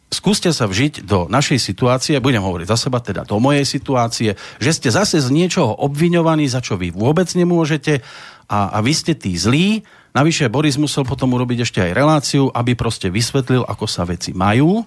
Skúste 0.08 0.56
sa 0.56 0.72
vžiť 0.72 1.04
do 1.04 1.28
našej 1.28 1.60
situácie, 1.60 2.24
budem 2.24 2.40
hovoriť 2.40 2.68
za 2.72 2.78
seba, 2.88 3.04
teda 3.04 3.28
do 3.28 3.44
mojej 3.44 3.68
situácie, 3.68 4.40
že 4.56 4.72
ste 4.72 4.88
zase 4.88 5.20
z 5.20 5.28
niečoho 5.36 5.76
obviňovaní, 5.84 6.48
za 6.48 6.64
čo 6.64 6.80
vy 6.80 6.96
vôbec 6.96 7.28
nemôžete 7.36 8.00
a, 8.48 8.72
a 8.72 8.78
vy 8.80 8.94
ste 8.96 9.20
tí 9.20 9.36
zlí. 9.36 9.84
Navyše 10.16 10.48
Boris 10.48 10.80
musel 10.80 11.04
potom 11.04 11.36
urobiť 11.36 11.68
ešte 11.68 11.84
aj 11.84 11.92
reláciu, 11.92 12.48
aby 12.56 12.72
proste 12.80 13.12
vysvetlil, 13.12 13.68
ako 13.68 13.84
sa 13.84 14.08
veci 14.08 14.32
majú. 14.32 14.80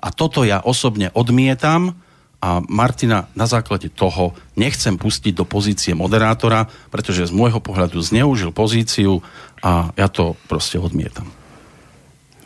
A 0.00 0.08
toto 0.08 0.40
ja 0.40 0.64
osobne 0.64 1.12
odmietam, 1.12 1.92
a 2.46 2.62
Martina 2.70 3.26
na 3.34 3.50
základe 3.50 3.90
toho 3.90 4.30
nechcem 4.54 4.94
pustiť 4.94 5.34
do 5.34 5.42
pozície 5.42 5.98
moderátora, 5.98 6.70
pretože 6.94 7.26
z 7.26 7.34
môjho 7.34 7.58
pohľadu 7.58 7.98
zneužil 7.98 8.54
pozíciu 8.54 9.18
a 9.66 9.90
ja 9.98 10.06
to 10.06 10.38
proste 10.46 10.78
odmietam. 10.78 11.26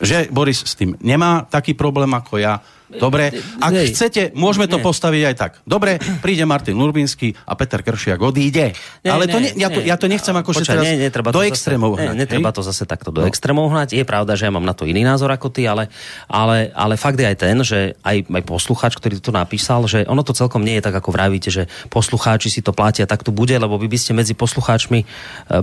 Že 0.01 0.33
Boris 0.33 0.65
s 0.65 0.73
tým 0.73 0.97
nemá 1.05 1.45
taký 1.45 1.77
problém 1.77 2.09
ako 2.17 2.41
ja, 2.41 2.65
Dobre, 2.91 3.31
ak 3.63 3.71
Nej. 3.71 3.87
chcete, 3.91 4.21
môžeme 4.35 4.67
to 4.67 4.79
Nie. 4.79 4.83
postaviť 4.83 5.21
aj 5.31 5.35
tak. 5.39 5.51
Dobre, 5.63 6.01
príde 6.19 6.43
Martin 6.43 6.75
Lurbinsky 6.75 7.31
a 7.47 7.55
Peter 7.55 7.79
Kršiak 7.79 8.19
odíde. 8.19 8.75
Nie, 9.05 9.11
Ale 9.11 9.31
to 9.31 9.39
ne, 9.39 9.55
ja, 9.55 9.71
to, 9.71 9.79
ja 9.79 9.95
to 9.95 10.11
nechcem 10.11 10.35
ako 10.35 10.51
Počkaj, 10.51 10.67
teraz 10.67 10.83
nie, 10.83 11.07
netreba 11.07 11.31
do 11.31 11.39
to 11.39 11.47
extrémov 11.47 11.95
zase, 11.95 12.03
hnať. 12.03 12.15
Nie, 12.15 12.21
netreba 12.27 12.49
hej? 12.51 12.55
to 12.57 12.61
zase 12.67 12.83
takto 12.83 13.09
do 13.15 13.23
extrémov 13.23 13.71
hnať. 13.71 13.95
Je 13.95 14.03
pravda, 14.03 14.35
že 14.35 14.49
ja 14.49 14.51
mám 14.51 14.67
na 14.67 14.75
to 14.75 14.83
iný 14.83 15.07
názor 15.07 15.31
ako 15.31 15.47
ty, 15.47 15.63
ale, 15.63 15.87
ale, 16.27 16.75
ale 16.75 16.99
fakt 16.99 17.15
je 17.15 17.27
aj 17.31 17.37
ten, 17.39 17.55
že 17.63 17.95
aj, 18.03 18.27
aj 18.27 18.43
poslucháč, 18.43 18.99
ktorý 18.99 19.23
to 19.23 19.31
napísal, 19.31 19.87
že 19.87 20.03
ono 20.09 20.25
to 20.27 20.35
celkom 20.35 20.65
nie 20.67 20.81
je 20.81 20.83
tak, 20.83 20.99
ako 20.99 21.15
vravíte, 21.15 21.47
že 21.47 21.71
poslucháči 21.87 22.51
si 22.51 22.59
to 22.59 22.75
platia, 22.75 23.07
tak 23.07 23.23
to 23.23 23.31
bude, 23.31 23.55
lebo 23.55 23.79
vy 23.79 23.87
by 23.87 23.97
ste 23.97 24.11
medzi 24.11 24.35
poslucháčmi, 24.35 24.99
e, 25.01 25.05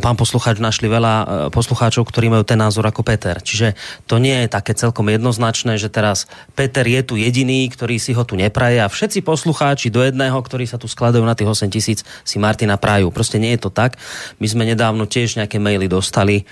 pán 0.01 0.17
poslucháč, 0.17 0.63
našli 0.63 0.89
veľa 0.89 1.15
e, 1.15 1.25
poslucháčov, 1.53 2.09
ktorí 2.09 2.33
majú 2.33 2.47
ten 2.49 2.57
názor 2.57 2.89
ako 2.89 3.05
Peter. 3.05 3.37
Čiže 3.37 3.77
to 4.09 4.17
nie 4.17 4.47
je 4.47 4.49
také 4.49 4.73
celkom 4.73 5.11
jednoznačné, 5.13 5.77
že 5.77 5.93
teraz 5.93 6.31
Peter 6.57 6.87
je 6.87 7.01
tu 7.05 7.18
jediný, 7.19 7.67
ktorý 7.69 7.99
si 7.99 8.15
ho 8.15 8.23
tu 8.23 8.39
nepraje 8.39 8.79
a 8.79 8.87
všetci 8.87 9.21
poslucháči 9.21 9.91
do 9.91 10.01
jedného, 10.01 10.39
ktorí 10.39 10.65
sa 10.65 10.79
tu 10.79 10.87
skladajú 10.87 11.21
na 11.27 11.35
tých 11.35 11.51
8 11.51 11.69
tisíc, 11.69 11.99
si 12.23 12.39
Martina 12.39 12.79
prajú. 12.79 13.11
Proste 13.11 13.37
nie 13.37 13.53
je 13.59 13.67
to 13.67 13.71
tak. 13.71 13.99
My 14.39 14.47
sme 14.47 14.63
nedávno 14.65 15.05
tiež 15.05 15.37
nejaké 15.37 15.59
maily 15.59 15.91
dostali. 15.91 16.47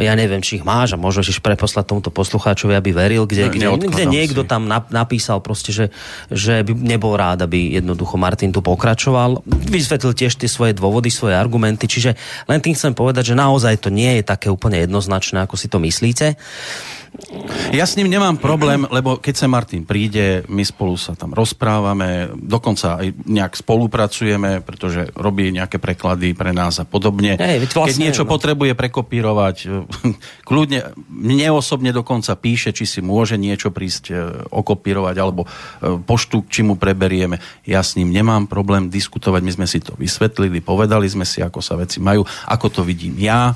Ja 0.00 0.16
neviem, 0.16 0.42
či 0.42 0.58
ich 0.58 0.64
máš 0.66 0.94
a 0.94 0.98
môžeš 0.98 1.38
ich 1.38 1.40
preposlať 1.40 1.84
tomuto 1.86 2.10
poslucháčovi, 2.10 2.74
aby 2.74 2.90
veril, 2.90 3.28
kde, 3.28 3.46
Ne, 3.46 3.52
kde, 3.52 3.66
kde 3.86 4.04
niekto 4.08 4.42
si. 4.42 4.48
tam 4.48 4.66
nap- 4.66 4.90
napísal 4.90 5.38
proste, 5.38 5.70
že, 5.70 5.86
že 6.32 6.64
by 6.66 6.72
nebol 6.74 7.14
rád, 7.14 7.46
aby 7.46 7.76
jednoducho 7.76 8.18
Martin 8.18 8.50
tu 8.50 8.58
pokračoval. 8.58 9.44
Vysvetlil 9.46 10.16
tiež 10.16 10.34
tie 10.34 10.50
svoje 10.50 10.74
dôvody, 10.74 11.12
svoje 11.12 11.38
argumenty, 11.38 11.86
čiže 11.86 12.16
len 12.46 12.58
tým 12.58 12.74
chcem 12.74 12.96
povedať, 12.96 13.30
že 13.30 13.38
naozaj 13.38 13.78
to 13.78 13.92
nie 13.92 14.18
je 14.18 14.22
také 14.24 14.48
úplne 14.48 14.82
jednoznačné, 14.82 15.44
ako 15.44 15.54
si 15.54 15.70
to 15.70 15.78
myslíte. 15.78 16.34
Ja 17.72 17.84
s 17.84 17.96
ním 18.00 18.08
nemám 18.08 18.40
problém, 18.40 18.88
lebo 18.88 19.20
keď 19.20 19.34
sa 19.36 19.46
Martin 19.50 19.84
príde, 19.84 20.44
my 20.48 20.64
spolu 20.64 20.96
sa 20.96 21.12
tam 21.12 21.36
rozprávame, 21.36 22.32
dokonca 22.32 23.00
aj 23.00 23.28
nejak 23.28 23.52
spolupracujeme, 23.60 24.64
pretože 24.64 25.12
robí 25.12 25.52
nejaké 25.52 25.76
preklady 25.76 26.32
pre 26.32 26.56
nás 26.56 26.80
a 26.80 26.88
podobne. 26.88 27.36
Veď 27.36 27.70
vlastne, 27.76 27.92
keď 27.92 27.96
niečo 28.00 28.24
no. 28.24 28.30
potrebuje 28.32 28.72
prekopírovať, 28.72 29.56
kľudne, 30.48 30.96
mne 31.08 31.48
osobne 31.52 31.92
dokonca 31.92 32.32
píše, 32.38 32.72
či 32.72 32.88
si 32.88 33.00
môže 33.04 33.36
niečo 33.36 33.68
prísť 33.68 34.04
e, 34.08 34.14
okopírovať, 34.48 35.16
alebo 35.20 35.44
e, 35.44 35.48
poštu, 36.00 36.48
či 36.48 36.64
mu 36.64 36.80
preberieme. 36.80 37.40
Ja 37.68 37.84
s 37.84 37.96
ním 38.00 38.08
nemám 38.08 38.48
problém 38.48 38.88
diskutovať, 38.88 39.40
my 39.44 39.52
sme 39.52 39.66
si 39.68 39.84
to 39.84 39.92
vysvetlili, 39.96 40.64
povedali 40.64 41.04
sme 41.04 41.28
si, 41.28 41.44
ako 41.44 41.60
sa 41.60 41.76
veci 41.76 42.00
majú, 42.00 42.24
ako 42.48 42.66
to 42.68 42.80
vidím 42.80 43.20
ja. 43.20 43.52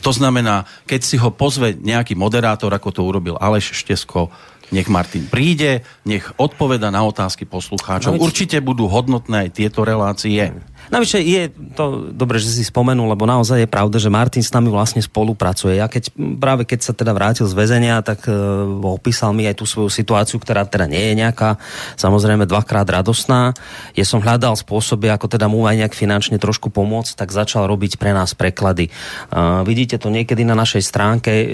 To 0.00 0.12
znamená, 0.14 0.64
keď 0.88 1.00
si 1.04 1.16
ho 1.20 1.28
pozve 1.28 1.76
nejaký 1.76 2.16
moderátor, 2.16 2.72
ako 2.72 2.88
to 2.88 3.00
urobil 3.04 3.36
Aleš 3.36 3.76
Štesko, 3.76 4.32
nech 4.72 4.88
Martin 4.88 5.28
príde, 5.28 5.84
nech 6.08 6.24
odpoveda 6.40 6.88
na 6.88 7.04
otázky 7.04 7.44
poslucháčov. 7.44 8.16
No 8.16 8.24
Určite 8.24 8.64
budú 8.64 8.88
hodnotné 8.88 9.46
aj 9.46 9.50
tieto 9.52 9.84
relácie. 9.84 10.48
Navyše 10.90 11.22
je 11.22 11.42
to 11.78 12.10
dobre, 12.10 12.42
že 12.42 12.50
si 12.50 12.66
spomenul, 12.66 13.06
lebo 13.12 13.28
naozaj 13.28 13.64
je 13.64 13.70
pravda, 13.70 14.02
že 14.02 14.10
Martin 14.10 14.42
s 14.42 14.50
nami 14.50 14.72
vlastne 14.72 14.98
spolupracuje. 15.04 15.78
Ja 15.78 15.86
keď, 15.86 16.10
práve 16.40 16.66
keď 16.66 16.80
sa 16.82 16.92
teda 16.96 17.14
vrátil 17.14 17.46
z 17.46 17.54
väzenia, 17.54 18.00
tak 18.00 18.26
e, 18.26 18.34
opísal 18.82 19.36
mi 19.36 19.46
aj 19.46 19.62
tú 19.62 19.64
svoju 19.64 19.88
situáciu, 19.88 20.38
ktorá 20.40 20.64
teda 20.64 20.90
nie 20.90 21.12
je 21.12 21.14
nejaká, 21.22 21.60
samozrejme 21.98 22.44
dvakrát 22.48 22.88
radosná. 22.88 23.52
Ja 23.98 24.04
som 24.04 24.22
hľadal 24.22 24.58
spôsoby, 24.58 25.12
ako 25.12 25.30
teda 25.32 25.46
mu 25.48 25.64
aj 25.64 25.86
nejak 25.86 25.94
finančne 25.96 26.36
trošku 26.36 26.72
pomôcť, 26.72 27.14
tak 27.14 27.32
začal 27.32 27.66
robiť 27.68 27.96
pre 27.96 28.12
nás 28.12 28.36
preklady. 28.36 28.88
Uh, 29.32 29.62
vidíte 29.64 30.00
to 30.00 30.12
niekedy 30.12 30.42
na 30.42 30.56
našej 30.56 30.82
stránke, 30.84 31.32
e, 31.32 31.46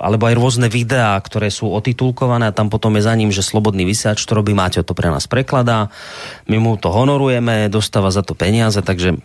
alebo 0.00 0.30
aj 0.30 0.34
rôzne 0.38 0.68
videá, 0.70 1.18
ktoré 1.18 1.50
sú 1.50 1.70
otitulkované 1.70 2.50
a 2.50 2.56
tam 2.56 2.70
potom 2.70 2.94
je 2.98 3.06
za 3.06 3.14
ním, 3.16 3.30
že 3.34 3.42
Slobodný 3.42 3.82
vysiač 3.82 4.22
to 4.26 4.38
robí, 4.38 4.54
Máte 4.54 4.82
to 4.86 4.94
pre 4.94 5.10
nás 5.10 5.26
prekladá. 5.26 5.90
My 6.46 6.62
mu 6.62 6.78
to 6.78 6.92
honorujeme, 6.92 7.66
dostáva 7.66 8.12
za 8.14 8.22
to 8.22 8.34
peniaze, 8.34 8.49
takže 8.82 9.16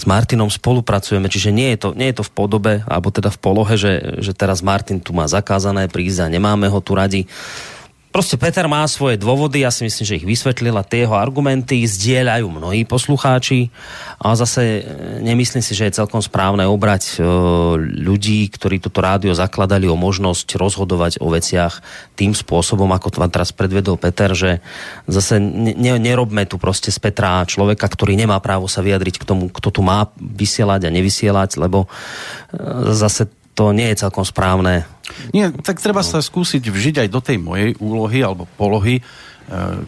s 0.00 0.08
Martinom 0.08 0.48
spolupracujeme, 0.48 1.28
čiže 1.28 1.52
nie 1.52 1.76
je 1.76 1.78
to, 1.84 1.88
nie 1.92 2.08
je 2.08 2.22
to 2.22 2.24
v 2.24 2.32
podobe, 2.32 2.72
alebo 2.88 3.12
teda 3.12 3.28
v 3.28 3.36
polohe, 3.36 3.76
že, 3.76 4.24
že 4.24 4.32
teraz 4.32 4.64
Martin 4.64 4.96
tu 4.96 5.12
má 5.12 5.28
zakázané 5.28 5.92
prísť 5.92 6.24
a 6.24 6.32
nemáme 6.32 6.72
ho 6.72 6.80
tu 6.80 6.96
radi. 6.96 7.28
Proste 8.10 8.34
Peter 8.34 8.66
má 8.66 8.82
svoje 8.90 9.22
dôvody, 9.22 9.62
ja 9.62 9.70
si 9.70 9.86
myslím, 9.86 10.02
že 10.02 10.18
ich 10.18 10.26
vysvetlil 10.26 10.74
a 10.74 10.82
tie 10.82 11.06
jeho 11.06 11.14
argumenty 11.14 11.86
zdieľajú 11.86 12.42
mnohí 12.50 12.82
poslucháči, 12.82 13.70
ale 14.18 14.34
zase 14.34 14.62
e, 14.62 14.80
nemyslím 15.22 15.62
si, 15.62 15.78
že 15.78 15.86
je 15.86 16.02
celkom 16.02 16.18
správne 16.18 16.66
obrať 16.66 17.22
e, 17.22 17.30
ľudí, 18.02 18.50
ktorí 18.50 18.82
toto 18.82 18.98
rádio 18.98 19.30
zakladali 19.30 19.86
o 19.86 19.94
možnosť 19.94 20.58
rozhodovať 20.58 21.22
o 21.22 21.30
veciach 21.30 21.86
tým 22.18 22.34
spôsobom, 22.34 22.90
ako 22.90 23.14
to 23.14 23.20
vám 23.22 23.30
teraz 23.30 23.54
predvedol 23.54 23.94
Peter, 23.94 24.34
že 24.34 24.58
zase 25.06 25.38
ne- 25.38 26.02
nerobme 26.02 26.50
tu 26.50 26.58
proste 26.58 26.90
z 26.90 26.98
Petra 26.98 27.46
človeka, 27.46 27.86
ktorý 27.86 28.18
nemá 28.18 28.42
právo 28.42 28.66
sa 28.66 28.82
vyjadriť 28.82 29.22
k 29.22 29.28
tomu, 29.30 29.46
kto 29.54 29.70
tu 29.70 29.86
má 29.86 30.10
vysielať 30.18 30.82
a 30.82 30.90
nevysielať, 30.90 31.62
lebo 31.62 31.86
e, 31.86 31.88
zase 32.90 33.30
to 33.60 33.76
nie 33.76 33.92
je 33.92 34.08
celkom 34.08 34.24
správne 34.24 34.88
Nie, 35.36 35.52
tak 35.52 35.84
treba 35.84 36.00
sa 36.00 36.24
skúsiť 36.24 36.64
vžiť 36.64 37.04
aj 37.04 37.08
do 37.12 37.20
tej 37.20 37.36
mojej 37.36 37.76
úlohy 37.76 38.24
alebo 38.24 38.48
polohy, 38.56 38.96
e, 38.96 39.02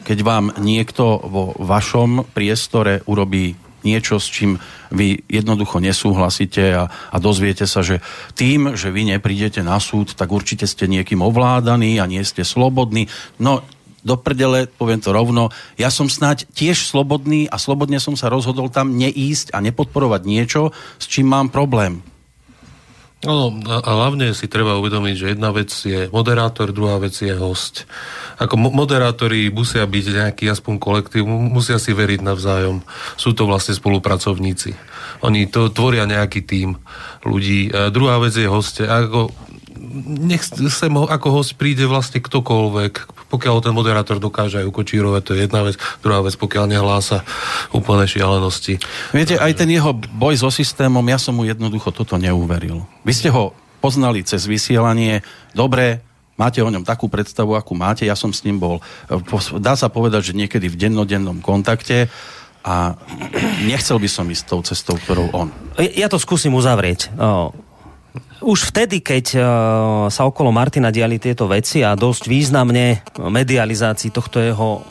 keď 0.05 0.19
vám 0.21 0.53
niekto 0.61 1.17
vo 1.25 1.57
vašom 1.57 2.29
priestore 2.37 3.01
urobí 3.09 3.57
niečo, 3.81 4.21
s 4.21 4.29
čím 4.29 4.61
vy 4.93 5.25
jednoducho 5.25 5.81
nesúhlasíte 5.81 6.65
a, 6.77 6.93
a 6.93 7.17
dozviete 7.17 7.65
sa, 7.65 7.81
že 7.81 8.05
tým, 8.37 8.77
že 8.77 8.93
vy 8.93 9.17
neprídete 9.17 9.65
na 9.65 9.81
súd, 9.81 10.13
tak 10.13 10.29
určite 10.29 10.69
ste 10.69 10.85
niekým 10.85 11.25
ovládaní 11.25 11.97
a 11.97 12.05
nie 12.05 12.21
ste 12.29 12.45
slobodní. 12.45 13.09
No, 13.41 13.65
do 14.05 14.21
prdele, 14.21 14.69
poviem 14.69 15.01
to 15.01 15.17
rovno, 15.17 15.49
ja 15.81 15.89
som 15.89 16.13
snáď 16.13 16.45
tiež 16.53 16.85
slobodný 16.91 17.49
a 17.49 17.57
slobodne 17.57 18.03
som 18.03 18.19
sa 18.19 18.29
rozhodol 18.29 18.69
tam 18.69 18.99
neísť 18.99 19.57
a 19.57 19.63
nepodporovať 19.65 20.23
niečo, 20.29 20.75
s 20.99 21.09
čím 21.09 21.31
mám 21.31 21.49
problém. 21.49 22.12
No, 23.23 23.55
a 23.71 23.87
hlavne 23.87 24.35
si 24.35 24.51
treba 24.51 24.83
uvedomiť, 24.83 25.15
že 25.15 25.31
jedna 25.39 25.55
vec 25.55 25.71
je 25.71 26.11
moderátor, 26.11 26.75
druhá 26.75 26.99
vec 26.99 27.15
je 27.15 27.31
host. 27.31 27.87
Ako 28.43 28.59
mo- 28.59 28.75
moderátori 28.75 29.47
musia 29.47 29.87
byť 29.87 30.07
nejaký 30.11 30.45
aspoň 30.51 30.75
kolektív, 30.83 31.31
mu- 31.31 31.47
musia 31.47 31.79
si 31.79 31.95
veriť 31.95 32.19
navzájom. 32.19 32.83
Sú 33.15 33.31
to 33.31 33.47
vlastne 33.47 33.79
spolupracovníci. 33.79 34.75
Oni 35.23 35.47
to 35.47 35.71
tvoria 35.71 36.03
nejaký 36.03 36.43
tím 36.43 36.83
ľudí. 37.23 37.71
A 37.71 37.95
druhá 37.95 38.19
vec 38.19 38.35
je 38.35 38.51
hoste. 38.51 38.91
Ako, 38.91 39.31
nech 39.93 40.43
sem 40.49 40.93
ho, 40.93 41.05
ako 41.05 41.41
host 41.41 41.61
príde 41.61 41.85
vlastne 41.85 42.25
ktokoľvek, 42.25 43.29
pokiaľ 43.29 43.57
ten 43.61 43.77
moderátor 43.77 44.17
dokáže 44.17 44.65
aj 44.65 44.67
ukočírovať, 44.73 45.23
to 45.23 45.33
je 45.37 45.41
jedna 45.45 45.61
vec. 45.63 45.77
Druhá 46.01 46.25
vec, 46.25 46.35
pokiaľ 46.41 46.65
nehlása 46.73 47.25
úplné 47.77 48.09
šialenosti. 48.09 48.81
Viete, 49.13 49.37
aj 49.37 49.53
ten 49.61 49.69
jeho 49.69 49.93
boj 49.95 50.41
so 50.41 50.49
systémom, 50.49 51.05
ja 51.05 51.21
som 51.21 51.37
mu 51.37 51.45
jednoducho 51.45 51.93
toto 51.93 52.17
neuveril. 52.17 52.85
Vy 53.05 53.13
ste 53.13 53.29
ho 53.29 53.53
poznali 53.85 54.25
cez 54.25 54.49
vysielanie, 54.49 55.21
dobre, 55.53 56.01
máte 56.39 56.63
o 56.65 56.71
ňom 56.71 56.87
takú 56.87 57.11
predstavu, 57.11 57.59
akú 57.59 57.77
máte, 57.77 58.09
ja 58.09 58.17
som 58.17 58.31
s 58.31 58.47
ním 58.47 58.57
bol, 58.63 58.81
dá 59.61 59.75
sa 59.75 59.93
povedať, 59.93 60.33
že 60.33 60.39
niekedy 60.39 60.71
v 60.71 60.79
dennodennom 60.89 61.43
kontakte 61.45 62.09
a 62.63 62.95
nechcel 63.71 63.99
by 63.99 64.09
som 64.09 64.27
ísť 64.31 64.45
tou 64.47 64.61
cestou, 64.63 64.97
ktorou 64.97 65.35
on. 65.35 65.49
Ja 65.79 66.07
to 66.07 66.17
skúsim 66.17 66.55
uzavrieť. 66.55 67.11
Už 68.43 68.75
vtedy, 68.75 68.99
keď 69.01 69.25
o, 69.35 69.41
sa 70.11 70.23
okolo 70.27 70.51
Martina 70.51 70.91
diali 70.91 71.17
tieto 71.17 71.47
veci 71.47 71.81
a 71.81 71.95
dosť 71.95 72.27
významne 72.27 73.01
medializácii 73.17 74.11
tohto 74.11 74.43
jeho 74.43 74.83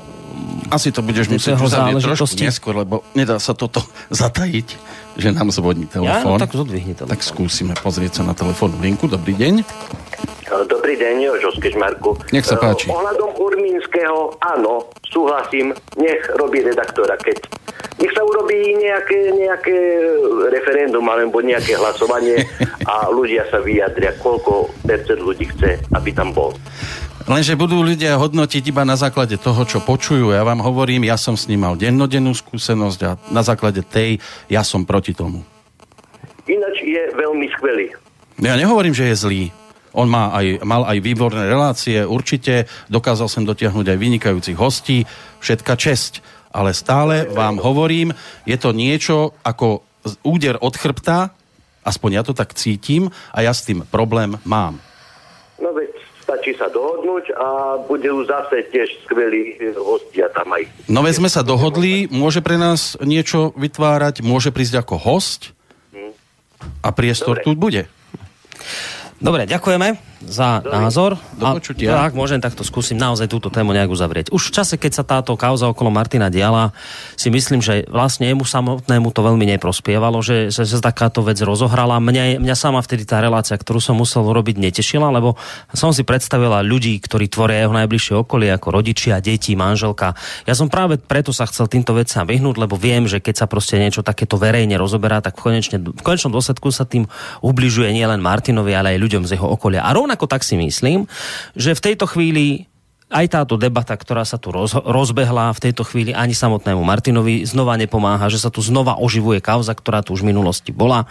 Asi 0.72 0.96
to 0.96 1.04
budeš 1.04 1.28
musieť 1.28 1.60
uzavrieť 1.60 2.00
trošku 2.08 2.40
neskôr, 2.40 2.72
lebo 2.80 3.04
nedá 3.12 3.36
sa 3.38 3.52
toto 3.52 3.84
zatajiť, 4.24 4.68
že 5.20 5.36
nám 5.36 5.52
zvodní 5.52 5.86
Ja, 5.92 6.24
no, 6.24 6.34
telefón. 6.34 6.40
tak 6.40 6.52
zodvihni 6.56 6.94
telefón. 6.96 7.12
tak 7.12 7.22
skúsime 7.22 7.74
pozrieť 7.76 8.20
sa 8.20 8.24
na 8.24 8.32
telefónnu 8.32 8.80
linku. 8.80 9.12
Dobrý 9.12 9.36
deň. 9.36 9.68
Dobrý 10.92 11.08
deň, 11.08 11.24
Jožo 11.24 11.56
z 11.56 11.60
Kežmarku. 11.64 12.20
Nech 12.36 12.44
sa 12.44 12.60
páči. 12.60 12.92
Eh, 12.92 12.92
Ohľadom 12.92 13.40
Urmínskeho, 13.40 14.36
áno, 14.44 14.92
súhlasím, 15.08 15.72
nech 15.96 16.20
robí 16.36 16.60
redaktora, 16.60 17.16
keď 17.16 17.48
nech 18.04 18.12
sa 18.12 18.20
urobí 18.28 18.60
nejaké, 18.76 19.32
nejaké 19.32 19.78
referendum 20.52 21.08
alebo 21.08 21.40
nejaké 21.40 21.80
hlasovanie 21.80 22.44
a 22.92 23.08
ľudia 23.08 23.48
sa 23.48 23.64
vyjadria, 23.64 24.20
koľko 24.20 24.68
percent 24.84 25.24
ľudí 25.24 25.48
chce, 25.56 25.80
aby 25.96 26.12
tam 26.12 26.36
bol. 26.36 26.52
Lenže 27.24 27.56
budú 27.56 27.80
ľudia 27.88 28.20
hodnotiť 28.20 28.76
iba 28.76 28.84
na 28.84 29.00
základe 29.00 29.40
toho, 29.40 29.64
čo 29.64 29.80
počujú. 29.80 30.36
Ja 30.36 30.44
vám 30.44 30.60
hovorím, 30.60 31.08
ja 31.08 31.16
som 31.16 31.40
s 31.40 31.48
ním 31.48 31.64
mal 31.64 31.80
dennodennú 31.80 32.36
skúsenosť 32.36 33.00
a 33.08 33.16
na 33.32 33.48
základe 33.48 33.80
tej 33.80 34.20
ja 34.52 34.60
som 34.60 34.84
proti 34.84 35.16
tomu. 35.16 35.40
Ináč 36.52 36.84
je 36.84 37.16
veľmi 37.16 37.48
skvelý. 37.56 37.96
Ja 38.44 38.60
nehovorím, 38.60 38.92
že 38.92 39.08
je 39.08 39.16
zlý. 39.16 39.44
On 39.92 40.08
má 40.08 40.32
aj, 40.32 40.64
mal 40.64 40.88
aj 40.88 40.98
výborné 41.04 41.48
relácie, 41.52 42.04
určite 42.04 42.68
dokázal 42.88 43.28
sem 43.28 43.44
dotiahnuť 43.44 43.92
aj 43.92 43.98
vynikajúcich 44.00 44.58
hostí, 44.58 45.04
všetka 45.44 45.74
česť. 45.76 46.24
Ale 46.52 46.76
stále 46.76 47.32
vám 47.32 47.64
hovorím, 47.64 48.12
je 48.44 48.58
to 48.60 48.76
niečo 48.76 49.36
ako 49.44 49.84
úder 50.24 50.60
od 50.60 50.76
chrbta, 50.76 51.32
aspoň 51.88 52.10
ja 52.20 52.24
to 52.28 52.36
tak 52.36 52.52
cítim, 52.56 53.08
a 53.32 53.40
ja 53.44 53.56
s 53.56 53.64
tým 53.64 53.88
problém 53.88 54.36
mám. 54.44 54.80
No 55.64 55.72
veď 55.72 55.96
stačí 56.24 56.52
sa 56.56 56.68
dohodnúť 56.72 57.26
a 57.36 57.48
budú 57.88 58.24
zase 58.24 58.68
tiež 58.72 59.04
skvelí 59.08 59.60
hostia 59.76 60.32
tam 60.32 60.56
aj. 60.56 60.68
No 60.88 61.04
veď 61.04 61.24
sme 61.24 61.30
sa 61.32 61.44
dohodli, 61.44 62.08
môže 62.12 62.40
pre 62.40 62.56
nás 62.56 62.96
niečo 63.04 63.52
vytvárať, 63.56 64.24
môže 64.24 64.52
prísť 64.52 64.84
ako 64.84 64.96
host 65.00 65.56
a 66.82 66.90
priestor 66.94 67.42
Dobre. 67.42 67.46
tu 67.46 67.52
bude. 67.58 67.84
Dobre, 69.22 69.46
ďakujeme 69.46 70.12
za 70.26 70.62
Dobre. 70.62 70.78
názor. 70.78 71.12
Do 71.34 71.46
A 71.50 71.58
počutia. 71.58 71.98
Tak, 71.98 72.14
môžem 72.14 72.38
takto 72.38 72.62
skúsim 72.62 72.98
naozaj 72.98 73.26
túto 73.26 73.50
tému 73.50 73.74
nejak 73.74 73.90
uzavrieť. 73.90 74.30
Už 74.30 74.54
v 74.54 74.54
čase, 74.54 74.76
keď 74.78 74.92
sa 74.94 75.04
táto 75.06 75.34
kauza 75.34 75.66
okolo 75.66 75.90
Martina 75.90 76.30
diala, 76.30 76.74
si 77.18 77.34
myslím, 77.34 77.62
že 77.62 77.90
vlastne 77.90 78.30
jemu 78.30 78.46
samotnému 78.46 79.10
to 79.10 79.22
veľmi 79.26 79.46
neprospievalo, 79.58 80.22
že, 80.22 80.54
že 80.54 80.66
sa 80.66 80.82
takáto 80.82 81.26
vec 81.26 81.42
rozohrala. 81.42 81.98
Mňa, 81.98 82.38
mňa 82.38 82.56
sama 82.58 82.82
vtedy 82.86 83.06
tá 83.06 83.18
relácia, 83.18 83.58
ktorú 83.58 83.82
som 83.82 83.98
musel 83.98 84.26
robiť, 84.26 84.62
netešila, 84.62 85.10
lebo 85.10 85.38
som 85.74 85.90
si 85.90 86.06
predstavila 86.06 86.62
ľudí, 86.62 87.02
ktorí 87.02 87.26
tvoria 87.26 87.66
jeho 87.66 87.74
najbližšie 87.74 88.14
okolie, 88.22 88.54
ako 88.54 88.78
rodičia, 88.78 89.22
deti, 89.22 89.58
manželka. 89.58 90.14
Ja 90.46 90.54
som 90.54 90.70
práve 90.70 91.02
preto 91.02 91.34
sa 91.34 91.50
chcel 91.50 91.66
týmto 91.66 91.98
veciam 91.98 92.30
vyhnúť, 92.30 92.62
lebo 92.62 92.78
viem, 92.78 93.10
že 93.10 93.18
keď 93.18 93.46
sa 93.46 93.46
proste 93.50 93.82
niečo 93.82 94.06
takéto 94.06 94.38
verejne 94.38 94.78
rozoberá, 94.78 95.18
tak 95.18 95.42
v, 95.42 95.50
konečne, 95.50 95.78
v 95.82 96.02
konečnom 96.06 96.30
dôsledku 96.30 96.70
sa 96.70 96.86
tým 96.86 97.10
ubližuje 97.42 97.90
nielen 97.90 98.22
Martinovi, 98.22 98.74
ale 98.78 98.94
aj 98.96 99.02
ľuďom 99.12 99.28
z 99.28 99.36
jeho 99.36 99.52
okolia. 99.52 99.84
A 99.84 99.92
rovnako 99.92 100.32
tak 100.32 100.48
si 100.48 100.56
myslím, 100.56 101.04
že 101.60 101.76
v 101.76 101.84
tejto 101.92 102.08
chvíli 102.08 102.72
aj 103.12 103.28
táto 103.28 103.60
debata, 103.60 103.92
ktorá 103.92 104.24
sa 104.24 104.40
tu 104.40 104.56
roz, 104.56 104.72
rozbehla 104.72 105.52
v 105.52 105.64
tejto 105.68 105.84
chvíli 105.84 106.16
ani 106.16 106.32
samotnému 106.32 106.80
Martinovi 106.80 107.44
znova 107.44 107.76
nepomáha, 107.76 108.32
že 108.32 108.40
sa 108.40 108.48
tu 108.48 108.64
znova 108.64 108.96
oživuje 109.04 109.44
kauza, 109.44 109.76
ktorá 109.76 110.00
tu 110.00 110.16
už 110.16 110.24
v 110.24 110.32
minulosti 110.32 110.72
bola. 110.72 111.04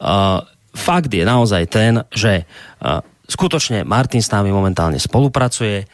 Uh, 0.00 0.40
fakt 0.72 1.12
je 1.12 1.28
naozaj 1.28 1.68
ten, 1.68 2.00
že 2.08 2.48
uh, 2.80 3.04
skutočne 3.28 3.84
Martin 3.84 4.24
s 4.24 4.32
nami 4.32 4.48
momentálne 4.48 4.96
spolupracuje. 4.96 5.84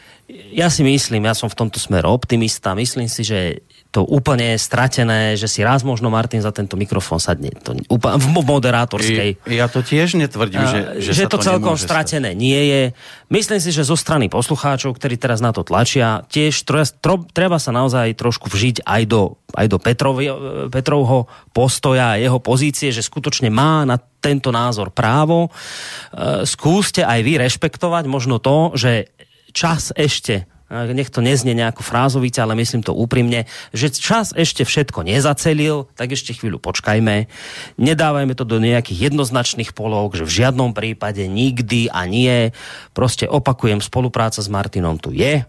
Ja 0.54 0.70
si 0.70 0.86
myslím, 0.86 1.26
ja 1.26 1.34
som 1.34 1.50
v 1.50 1.58
tomto 1.58 1.82
smere 1.82 2.06
optimista, 2.06 2.78
myslím 2.78 3.10
si, 3.10 3.26
že 3.26 3.66
to 3.92 4.08
úplne 4.08 4.56
stratené, 4.56 5.36
že 5.36 5.44
si 5.44 5.60
raz 5.60 5.84
možno 5.84 6.08
Martin 6.08 6.40
za 6.40 6.48
tento 6.48 6.80
mikrofón 6.80 7.20
sadne. 7.20 7.52
To 7.60 7.76
úplne, 7.92 8.16
v 8.16 8.28
moderátorskej. 8.40 9.44
I, 9.44 9.52
ja 9.52 9.68
to 9.68 9.84
tiež 9.84 10.16
netvrdím, 10.16 10.64
že, 10.64 10.80
že, 11.04 11.10
že 11.12 11.28
sa 11.28 11.36
to 11.36 11.36
celkom 11.36 11.76
stratené 11.76 12.32
nie 12.32 12.56
je. 12.72 12.82
Myslím 13.28 13.60
si, 13.60 13.68
že 13.68 13.84
zo 13.84 13.92
strany 13.92 14.32
poslucháčov, 14.32 14.96
ktorí 14.96 15.20
teraz 15.20 15.44
na 15.44 15.52
to 15.52 15.60
tlačia, 15.60 16.24
tiež 16.24 16.64
tro, 16.64 16.80
tro, 17.04 17.28
treba 17.36 17.60
sa 17.60 17.68
naozaj 17.68 18.16
trošku 18.16 18.48
vžiť 18.48 18.88
aj 18.88 19.02
do, 19.04 19.36
aj 19.52 19.66
do 19.68 19.76
Petrovi, 19.76 20.26
Petrovho 20.72 21.28
postoja 21.52 22.16
a 22.16 22.20
jeho 22.20 22.40
pozície, 22.40 22.96
že 22.96 23.04
skutočne 23.04 23.52
má 23.52 23.84
na 23.84 24.00
tento 24.00 24.48
názor 24.48 24.88
právo. 24.88 25.52
E, 25.52 26.48
skúste 26.48 27.04
aj 27.04 27.20
vy 27.20 27.44
rešpektovať 27.44 28.08
možno 28.08 28.40
to, 28.40 28.72
že 28.72 29.12
čas 29.52 29.92
ešte 29.92 30.48
nech 30.72 31.12
to 31.12 31.20
neznie 31.20 31.52
nejako 31.52 31.84
frázovite, 31.84 32.40
ale 32.40 32.56
myslím 32.56 32.80
to 32.80 32.96
úprimne, 32.96 33.44
že 33.76 33.92
čas 33.92 34.32
ešte 34.32 34.64
všetko 34.64 35.04
nezacelil, 35.04 35.92
tak 35.92 36.16
ešte 36.16 36.32
chvíľu 36.32 36.56
počkajme. 36.58 37.28
Nedávajme 37.76 38.32
to 38.32 38.48
do 38.48 38.56
nejakých 38.56 39.12
jednoznačných 39.12 39.76
polov, 39.76 40.16
že 40.16 40.24
v 40.24 40.32
žiadnom 40.42 40.72
prípade 40.72 41.28
nikdy 41.28 41.92
a 41.92 42.08
nie. 42.08 42.56
Proste 42.96 43.28
opakujem, 43.28 43.84
spolupráca 43.84 44.40
s 44.40 44.48
Martinom 44.48 44.96
tu 44.96 45.12
je 45.12 45.44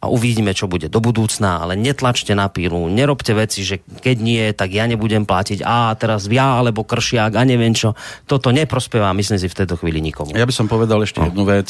a 0.00 0.08
uvidíme, 0.08 0.56
čo 0.56 0.64
bude 0.64 0.88
do 0.88 0.96
budúcna, 0.96 1.60
ale 1.60 1.76
netlačte 1.76 2.32
na 2.32 2.48
pílu, 2.48 2.88
nerobte 2.88 3.36
veci, 3.36 3.60
že 3.60 3.84
keď 3.84 4.16
nie, 4.16 4.44
tak 4.56 4.72
ja 4.72 4.88
nebudem 4.88 5.28
platiť 5.28 5.60
a 5.60 5.92
teraz 5.92 6.24
ja 6.24 6.56
alebo 6.56 6.88
kršiak 6.88 7.36
a 7.36 7.44
neviem 7.44 7.76
čo. 7.76 7.92
Toto 8.24 8.48
neprospieva, 8.48 9.12
myslím 9.12 9.36
si, 9.36 9.52
v 9.52 9.58
tejto 9.60 9.76
chvíli 9.76 10.00
nikomu. 10.00 10.32
Ja 10.32 10.48
by 10.48 10.54
som 10.56 10.72
povedal 10.72 11.04
ešte 11.04 11.20
jednu 11.20 11.44
vec. 11.44 11.68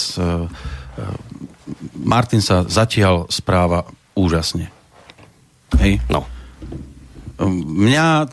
Martin 1.94 2.42
sa 2.42 2.66
zatiaľ 2.66 3.30
správa 3.30 3.86
úžasne. 4.14 4.68
Hej? 5.78 6.02
No. 6.10 6.26
Mňa, 7.40 8.28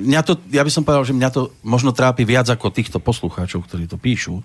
mňa 0.00 0.20
to, 0.26 0.40
ja 0.50 0.66
by 0.66 0.70
som 0.72 0.82
povedal, 0.82 1.06
že 1.06 1.14
mňa 1.14 1.30
to 1.30 1.54
možno 1.62 1.94
trápi 1.94 2.26
viac 2.26 2.48
ako 2.50 2.74
týchto 2.74 2.98
poslucháčov, 2.98 3.64
ktorí 3.68 3.86
to 3.86 4.00
píšu. 4.00 4.42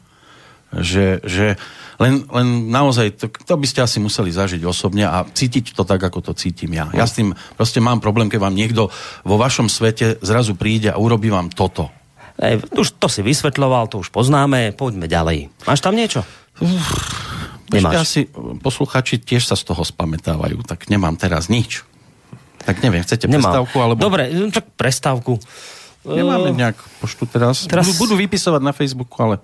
Že, 0.70 1.26
že 1.26 1.58
len, 1.98 2.30
len 2.30 2.70
naozaj, 2.70 3.18
to, 3.18 3.26
to 3.34 3.58
by 3.58 3.66
ste 3.66 3.82
asi 3.82 3.98
museli 3.98 4.30
zažiť 4.30 4.62
osobne 4.62 5.02
a 5.02 5.26
cítiť 5.26 5.74
to 5.74 5.82
tak, 5.82 5.98
ako 5.98 6.22
to 6.22 6.38
cítim 6.38 6.78
ja. 6.78 6.86
Ja 6.94 7.10
s 7.10 7.18
tým 7.18 7.34
proste 7.58 7.82
mám 7.82 7.98
problém, 7.98 8.30
keď 8.30 8.46
vám 8.46 8.54
niekto 8.54 8.94
vo 9.26 9.36
vašom 9.42 9.66
svete 9.66 10.22
zrazu 10.22 10.54
príde 10.54 10.94
a 10.94 11.02
urobí 11.02 11.34
vám 11.34 11.50
toto. 11.50 11.90
Ej, 12.38 12.64
už 12.72 13.02
to 13.02 13.10
si 13.12 13.26
vysvetľoval, 13.26 13.92
to 13.92 14.00
už 14.00 14.14
poznáme, 14.14 14.72
poďme 14.78 15.10
ďalej. 15.10 15.52
Máš 15.66 15.82
tam 15.82 15.98
niečo? 15.98 16.22
Nemáš. 17.72 17.94
asi 18.00 18.22
posluchači 18.58 19.18
tiež 19.18 19.44
sa 19.44 19.54
z 19.54 19.64
toho 19.64 19.82
spamätávajú, 19.82 20.62
tak 20.64 20.88
nemám 20.88 21.14
teraz 21.14 21.48
nič. 21.48 21.86
Tak 22.60 22.80
neviem, 22.80 23.00
chcete 23.00 23.26
Nemám. 23.26 23.46
prestávku? 23.46 23.76
Alebo... 23.78 24.00
Dobre, 24.00 24.30
no 24.30 24.50
tak 24.50 24.68
prestávku. 24.74 25.38
Nemáme 26.02 26.50
Eh, 26.50 26.58
nejak 26.58 26.78
poštu 27.00 27.24
teraz. 27.26 27.64
teraz- 27.66 27.86
Budú, 27.88 28.10
budú 28.10 28.16
vypisovať 28.20 28.62
na 28.62 28.72
Facebooku, 28.72 29.16
ale 29.18 29.36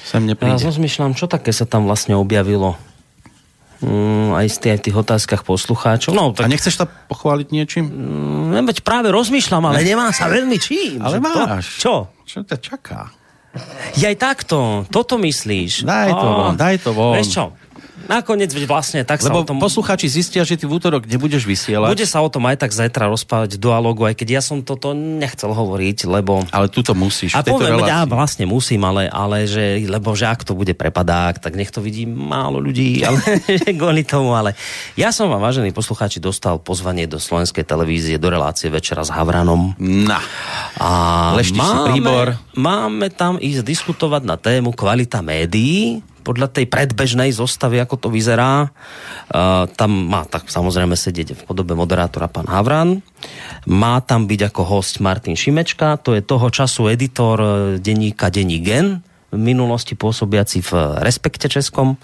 sem 0.00 0.20
Ja 0.20 0.32
nepríde. 0.32 0.62
rozmýšľam, 0.62 1.12
čo 1.12 1.26
také 1.26 1.50
sa 1.50 1.62
tam 1.62 1.84
vlastne 1.84 2.14
objavilo. 2.14 2.74
Mm, 3.78 4.30
aj 4.32 4.46
z 4.48 4.56
tých, 4.60 4.80
tých 4.80 4.96
otázkach 4.96 5.42
poslucháčov. 5.42 6.14
No, 6.14 6.30
A 6.30 6.36
tak 6.36 6.46
nechceš 6.46 6.76
sa 6.76 6.86
pochváliť 6.86 7.50
niečím? 7.50 7.90
mm, 7.90 8.62
veď 8.64 8.78
práve 8.80 9.10
rozmýšľam, 9.10 9.62
ale 9.64 9.82
nemá 9.82 10.06
sa 10.10 10.30
veľmi 10.30 10.54
čím. 10.56 11.02
Ale 11.02 11.18
Že 11.18 11.20
to- 11.20 11.46
máš. 11.50 11.66
Čo? 11.76 11.94
Čo 12.22 12.38
ťa 12.42 12.56
čaká? 12.58 13.10
Ja 14.00 14.08
aj 14.08 14.16
takto, 14.16 14.88
toto 14.88 15.20
myslíš. 15.20 15.84
Daj 15.84 16.10
to 16.16 16.28
Á, 16.28 16.36
von, 16.40 16.52
daj 16.56 16.76
to 16.80 16.90
von. 16.96 17.12
Vieš 17.20 17.28
čo, 17.36 17.44
nakoniec 18.06 18.50
vlastne 18.66 19.02
tak 19.02 19.20
sa 19.20 19.30
Lebo 19.30 19.42
o 19.42 19.48
tom... 19.48 19.56
posluchači 19.58 20.06
zistia, 20.08 20.42
že 20.42 20.58
ty 20.58 20.64
v 20.66 20.78
útorok 20.78 21.04
nebudeš 21.06 21.44
vysielať. 21.44 21.90
Bude 21.90 22.08
sa 22.08 22.22
o 22.22 22.28
tom 22.30 22.46
aj 22.48 22.62
tak 22.62 22.70
zajtra 22.70 23.10
rozprávať 23.10 23.58
v 23.58 23.60
dialogu, 23.60 24.06
aj 24.06 24.14
keď 24.16 24.28
ja 24.38 24.42
som 24.42 24.62
toto 24.62 24.94
nechcel 24.94 25.50
hovoriť, 25.50 26.08
lebo... 26.08 26.46
Ale 26.50 26.70
tu 26.70 26.80
to 26.80 26.94
musíš. 26.96 27.34
A 27.34 27.44
poviem, 27.44 27.82
ja 27.82 28.06
relácii. 28.06 28.12
vlastne 28.12 28.44
musím, 28.46 28.82
ale, 28.86 29.10
ale 29.10 29.50
že, 29.50 29.82
lebo 29.86 30.14
že 30.14 30.30
ak 30.30 30.46
to 30.46 30.54
bude 30.54 30.72
prepadák, 30.74 31.42
tak 31.42 31.58
nech 31.58 31.74
to 31.74 31.82
vidí 31.82 32.06
málo 32.06 32.62
ľudí, 32.62 33.02
ale 33.06 33.20
kvôli 33.74 34.06
tomu, 34.06 34.34
ale 34.36 34.54
ja 34.94 35.10
som 35.10 35.26
vám, 35.26 35.42
vážení 35.42 35.74
poslucháči, 35.74 36.22
dostal 36.22 36.62
pozvanie 36.62 37.10
do 37.10 37.18
slovenskej 37.18 37.66
televízie, 37.66 38.20
do 38.20 38.30
relácie 38.30 38.70
Večera 38.70 39.02
s 39.02 39.10
Havranom. 39.10 39.74
Na. 39.80 40.22
A 40.78 40.90
Leštiš 41.34 41.58
si 41.58 41.78
príbor. 41.90 42.38
máme 42.54 43.10
tam 43.10 43.40
ísť 43.40 43.66
diskutovať 43.66 44.22
na 44.22 44.36
tému 44.38 44.70
kvalita 44.76 45.24
médií, 45.24 46.04
podľa 46.22 46.48
tej 46.48 46.70
predbežnej 46.70 47.34
zostavy, 47.34 47.82
ako 47.82 47.98
to 47.98 48.08
vyzerá. 48.08 48.70
Uh, 49.28 49.66
tam 49.74 49.90
má 50.08 50.22
tak 50.24 50.48
samozrejme 50.48 50.94
sedieť 50.94 51.34
v 51.36 51.42
podobe 51.42 51.74
moderátora 51.74 52.30
pán 52.30 52.46
Havran. 52.46 53.02
Má 53.66 53.98
tam 54.02 54.30
byť 54.30 54.40
ako 54.54 54.62
host 54.62 55.02
Martin 55.02 55.34
Šimečka, 55.34 55.98
to 56.00 56.14
je 56.14 56.22
toho 56.22 56.48
času 56.50 56.90
editor 56.90 57.38
eh, 57.38 57.50
denníka 57.78 58.30
Denní 58.30 58.58
Gen, 58.58 59.02
v 59.32 59.40
minulosti 59.40 59.96
pôsobiaci 59.96 60.60
v 60.60 61.00
Respekte 61.00 61.48
Českom 61.48 61.96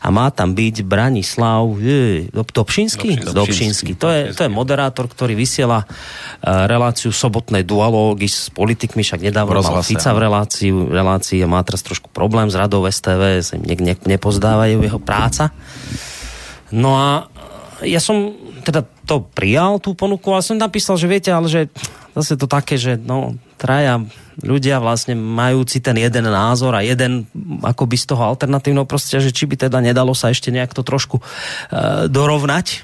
a 0.00 0.08
má 0.08 0.32
tam 0.32 0.56
byť 0.56 0.80
Branislav 0.80 1.68
je, 1.76 2.32
Dobšinský? 2.32 3.20
Dobšinský. 3.20 3.36
Dobšinský. 3.36 3.92
To 4.00 4.08
je, 4.08 4.20
to 4.32 4.48
je 4.48 4.50
moderátor, 4.50 5.04
ktorý 5.04 5.36
vysiela 5.36 5.84
eh, 5.84 6.48
reláciu 6.64 7.12
sobotnej 7.12 7.68
dualógy 7.68 8.32
s 8.32 8.48
politikmi, 8.48 9.04
však 9.04 9.28
nedávno 9.28 9.60
mal 9.60 9.84
Fica 9.84 10.16
v 10.16 10.24
relácii, 10.24 10.70
relácii 10.88 11.44
a 11.44 11.52
má 11.52 11.60
teraz 11.60 11.84
trošku 11.84 12.08
problém 12.08 12.48
s 12.48 12.56
radou 12.56 12.88
STV, 12.88 13.44
sa 13.44 13.60
im 13.60 13.64
ne, 13.68 13.76
ne, 13.76 13.94
nepozdávajú 13.94 14.80
jeho 14.80 15.00
práca. 15.00 15.52
No 16.72 16.96
a 16.96 17.28
ja 17.84 18.00
som 18.00 18.32
teda 18.64 18.84
to 19.08 19.24
prijal, 19.24 19.80
tú 19.80 19.96
ponuku, 19.96 20.28
ale 20.30 20.44
som 20.44 20.56
napísal, 20.56 21.00
že 21.00 21.10
viete, 21.10 21.30
ale 21.32 21.48
že 21.48 21.66
zase 22.14 22.34
to 22.34 22.46
také, 22.50 22.80
že 22.80 22.98
no, 22.98 23.38
traja 23.60 24.02
ľudia 24.40 24.80
vlastne 24.80 25.12
majúci 25.12 25.84
ten 25.84 25.96
jeden 26.00 26.24
názor 26.24 26.72
a 26.72 26.80
jeden 26.80 27.28
akoby 27.60 27.96
z 28.00 28.08
toho 28.08 28.22
alternatívneho 28.24 28.88
prostredia, 28.88 29.28
že 29.28 29.36
či 29.36 29.44
by 29.44 29.68
teda 29.68 29.78
nedalo 29.84 30.16
sa 30.16 30.32
ešte 30.32 30.48
nejak 30.48 30.72
to 30.72 30.80
trošku 30.80 31.20
e, 31.20 31.22
dorovnať, 32.08 32.66
e, 32.72 32.78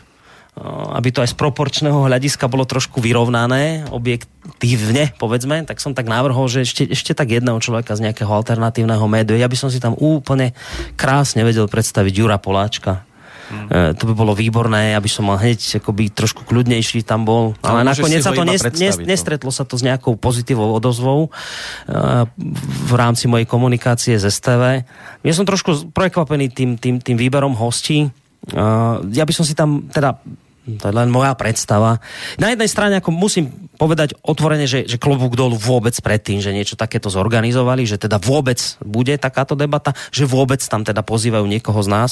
aby 0.69 1.09
to 1.17 1.25
aj 1.25 1.33
z 1.33 1.37
proporčného 1.41 2.05
hľadiska 2.05 2.45
bolo 2.53 2.69
trošku 2.69 3.01
vyrovnané, 3.01 3.89
objektívne, 3.89 5.17
povedzme, 5.17 5.65
tak 5.65 5.81
som 5.81 5.97
tak 5.97 6.13
navrhol, 6.13 6.45
že 6.53 6.69
ešte, 6.69 6.93
ešte 6.93 7.17
tak 7.17 7.33
jedného 7.33 7.57
človeka 7.57 7.97
z 7.97 8.11
nejakého 8.11 8.29
alternatívneho 8.29 9.07
médiu. 9.09 9.41
Ja 9.41 9.49
by 9.49 9.57
som 9.57 9.73
si 9.73 9.81
tam 9.81 9.97
úplne 9.97 10.53
krásne 11.01 11.41
vedel 11.41 11.65
predstaviť 11.73 12.13
Jura 12.13 12.37
Poláčka. 12.37 13.06
Hmm. 13.47 13.95
to 13.95 14.11
by 14.11 14.15
bolo 14.19 14.33
výborné, 14.35 14.99
aby 14.99 15.07
som 15.07 15.31
mal 15.31 15.39
hneď 15.39 15.79
akoby 15.79 16.11
trošku 16.11 16.43
kľudnejší 16.43 17.07
tam 17.07 17.23
bol. 17.23 17.55
Ale, 17.63 17.87
Ale 17.87 17.95
nakoniec 17.95 18.23
sa 18.23 18.35
to 18.35 18.43
nes, 18.43 18.59
nes, 18.59 18.97
no. 18.99 19.07
nestretlo 19.07 19.51
sa 19.55 19.63
to 19.63 19.79
s 19.79 19.87
nejakou 19.87 20.19
pozitívou 20.19 20.75
odozvou 20.75 21.31
uh, 21.31 22.27
v 22.87 22.93
rámci 22.99 23.31
mojej 23.31 23.47
komunikácie 23.47 24.19
z 24.19 24.27
STV. 24.27 24.83
Ja 25.23 25.33
som 25.35 25.47
trošku 25.47 25.95
prekvapený 25.95 26.51
tým, 26.51 26.75
tým, 26.77 26.99
tým 26.99 27.15
výberom 27.15 27.55
hostí. 27.55 28.11
Uh, 28.51 29.03
ja 29.15 29.23
by 29.23 29.33
som 29.35 29.47
si 29.47 29.55
tam 29.55 29.87
teda 29.91 30.19
to 30.67 30.91
je 30.91 30.95
len 30.95 31.07
moja 31.07 31.31
predstava. 31.39 32.03
Na 32.43 32.51
jednej 32.51 32.67
strane 32.67 32.99
ako 32.99 33.15
musím 33.15 33.71
povedať 33.79 34.19
otvorene, 34.27 34.67
že, 34.67 34.83
že 34.83 34.99
klobúk 34.99 35.39
dolu 35.39 35.55
vôbec 35.55 35.95
predtým, 36.03 36.43
že 36.43 36.51
niečo 36.51 36.75
takéto 36.75 37.07
zorganizovali, 37.07 37.87
že 37.87 38.03
teda 38.03 38.19
vôbec 38.19 38.59
bude 38.83 39.15
takáto 39.15 39.55
debata, 39.55 39.95
že 40.11 40.27
vôbec 40.27 40.59
tam 40.67 40.83
teda 40.83 41.07
pozývajú 41.07 41.47
niekoho 41.47 41.79
z 41.87 41.89
nás. 41.93 42.11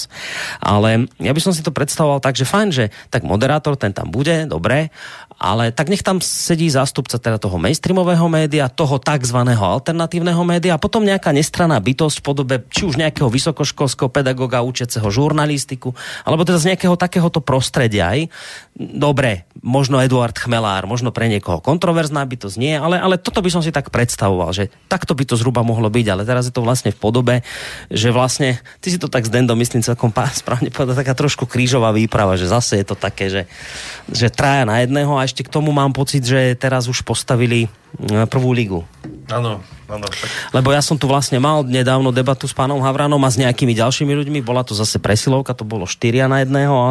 Ale 0.62 1.10
ja 1.18 1.34
by 1.34 1.40
som 1.42 1.50
si 1.50 1.66
to 1.66 1.74
predstavoval 1.74 2.22
tak, 2.22 2.38
že 2.38 2.46
fajn, 2.46 2.68
že 2.70 2.84
tak 3.10 3.26
moderátor 3.26 3.74
ten 3.74 3.90
tam 3.90 4.14
bude, 4.14 4.46
dobre, 4.46 4.94
ale 5.38 5.74
tak 5.74 5.90
nech 5.90 6.06
tam 6.06 6.22
sedí 6.22 6.70
zástupca 6.70 7.18
teda 7.18 7.36
toho 7.42 7.58
mainstreamového 7.58 8.26
média, 8.30 8.70
toho 8.70 9.02
tzv. 9.02 9.38
alternatívneho 9.54 10.40
média 10.46 10.78
a 10.78 10.80
potom 10.80 11.02
nejaká 11.02 11.34
nestraná 11.34 11.76
bytosť 11.82 12.16
v 12.20 12.24
podobe 12.24 12.54
či 12.70 12.86
už 12.86 12.96
nejakého 12.96 13.26
vysokoškolského 13.26 14.08
pedagoga 14.08 14.62
učiaceho 14.62 15.04
žurnalistiku, 15.10 15.92
alebo 16.22 16.46
teda 16.46 16.62
z 16.62 16.74
nejakého 16.74 16.94
takéhoto 16.94 17.42
prostredia 17.42 18.14
aj. 18.14 18.30
Dobre, 18.74 19.46
možno 19.62 19.98
Eduard 19.98 20.34
Chmelár, 20.34 20.86
možno 20.86 21.10
pre 21.10 21.26
niekoho 21.26 21.58
kontroverzná 21.58 22.22
bytosť 22.26 22.56
nie, 22.58 22.74
ale, 22.78 22.98
ale 22.98 23.18
toto 23.18 23.42
by 23.42 23.50
som 23.50 23.62
si 23.62 23.74
tak 23.74 23.90
predstavoval, 23.90 24.54
že 24.54 24.70
takto 24.86 25.18
by 25.18 25.26
to 25.26 25.34
zhruba 25.34 25.66
mohlo 25.66 25.90
byť, 25.90 26.06
ale 26.10 26.22
teraz 26.22 26.46
je 26.46 26.54
to 26.54 26.62
vlastne 26.62 26.94
v 26.94 26.98
podobe, 26.98 27.34
že 27.90 28.14
vlastne, 28.14 28.62
ty 28.78 28.94
si 28.94 28.98
to 29.02 29.10
tak 29.10 29.26
s 29.26 29.30
Dendom 29.30 29.58
myslím 29.58 29.82
celkom 29.82 30.14
správne 30.40 30.70
povedal, 30.70 30.98
taká 30.98 31.14
trošku 31.18 31.50
krížová 31.50 31.90
výprava, 31.90 32.38
že 32.38 32.46
zase 32.46 32.80
je 32.82 32.86
to 32.86 32.96
také, 32.96 33.26
že, 33.28 33.42
že 34.08 34.30
traja 34.30 34.62
na 34.62 34.82
jedného 34.82 35.14
a 35.18 35.23
ešte 35.24 35.42
k 35.42 35.52
tomu 35.52 35.72
mám 35.72 35.90
pocit, 35.96 36.22
že 36.22 36.54
teraz 36.54 36.86
už 36.86 37.02
postavili 37.02 37.66
e, 37.66 37.68
prvú 38.28 38.52
ligu. 38.52 38.80
Áno, 39.32 39.64
áno. 39.88 40.04
Tak... 40.04 40.28
Lebo 40.52 40.68
ja 40.72 40.84
som 40.84 41.00
tu 41.00 41.08
vlastne 41.08 41.40
mal 41.40 41.64
nedávno 41.64 42.12
debatu 42.12 42.44
s 42.44 42.52
pánom 42.52 42.76
Havranom 42.84 43.20
a 43.24 43.30
s 43.32 43.40
nejakými 43.40 43.72
ďalšími 43.72 44.12
ľuďmi, 44.12 44.44
bola 44.44 44.60
to 44.60 44.76
zase 44.76 45.00
presilovka, 45.00 45.56
to 45.56 45.64
bolo 45.64 45.88
štyria 45.88 46.28
na 46.28 46.44
jedného 46.44 46.74
a 46.76 46.90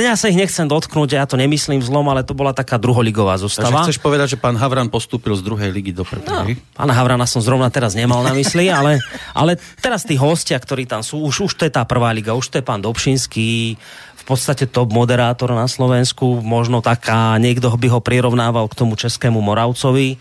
ja 0.00 0.16
sa 0.16 0.32
ich 0.32 0.40
nechcem 0.40 0.64
dotknúť, 0.64 1.20
ja 1.20 1.28
to 1.28 1.36
nemyslím 1.36 1.84
zlom, 1.84 2.08
ale 2.08 2.24
to 2.24 2.32
bola 2.32 2.56
taká 2.56 2.80
druholigová 2.80 3.36
zostava. 3.36 3.84
Takže 3.84 3.92
chceš 3.92 4.00
povedať, 4.00 4.36
že 4.36 4.38
pán 4.40 4.56
Havran 4.56 4.88
postúpil 4.88 5.36
z 5.36 5.44
druhej 5.44 5.68
ligy 5.68 5.92
do 5.92 6.08
prvej? 6.08 6.24
No, 6.24 6.56
pána 6.72 6.96
Havrana 6.96 7.28
som 7.28 7.44
zrovna 7.44 7.68
teraz 7.68 7.92
nemal 7.92 8.24
na 8.24 8.32
mysli, 8.32 8.72
ale, 8.72 9.00
ale 9.36 9.60
teraz 9.84 10.08
tí 10.08 10.16
hostia, 10.16 10.56
ktorí 10.56 10.88
tam 10.88 11.04
sú, 11.04 11.20
už, 11.20 11.48
už 11.48 11.52
to 11.60 11.68
je 11.68 11.72
tá 11.72 11.84
prvá 11.84 12.16
liga, 12.16 12.32
už 12.32 12.48
to 12.48 12.56
je 12.60 12.64
pán 12.64 12.80
Dobšinský, 12.80 13.76
podstate 14.32 14.64
top 14.64 14.96
moderátor 14.96 15.52
na 15.52 15.68
Slovensku, 15.68 16.40
možno 16.40 16.80
taká, 16.80 17.36
niekto 17.36 17.68
by 17.68 17.92
ho 17.92 18.00
prirovnával 18.00 18.64
k 18.72 18.78
tomu 18.80 18.96
českému 18.96 19.44
Moravcovi. 19.44 20.16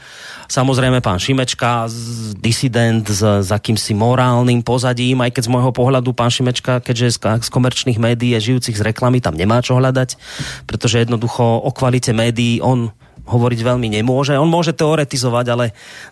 Samozrejme 0.51 0.99
pán 0.99 1.15
Šimečka, 1.15 1.87
disident 2.35 3.07
s, 3.07 3.23
s 3.23 3.49
akýmsi 3.55 3.95
morálnym 3.95 4.59
pozadím, 4.67 5.23
aj 5.23 5.31
keď 5.39 5.43
z 5.47 5.53
môjho 5.55 5.71
pohľadu 5.71 6.11
pán 6.11 6.27
Šimečka, 6.27 6.83
keďže 6.83 7.15
z, 7.15 7.47
z 7.47 7.49
komerčných 7.49 7.95
médií 7.95 8.35
je 8.35 8.51
žijúcich 8.51 8.75
z 8.75 8.83
reklamy, 8.83 9.23
tam 9.23 9.39
nemá 9.39 9.63
čo 9.63 9.79
hľadať, 9.79 10.19
pretože 10.67 10.99
jednoducho 10.99 11.63
o 11.63 11.71
kvalite 11.71 12.11
médií 12.11 12.59
on 12.59 12.91
hovoriť 13.21 13.59
veľmi 13.63 13.87
nemôže. 13.87 14.35
On 14.35 14.49
môže 14.49 14.75
teoretizovať, 14.75 15.45
ale 15.55 15.65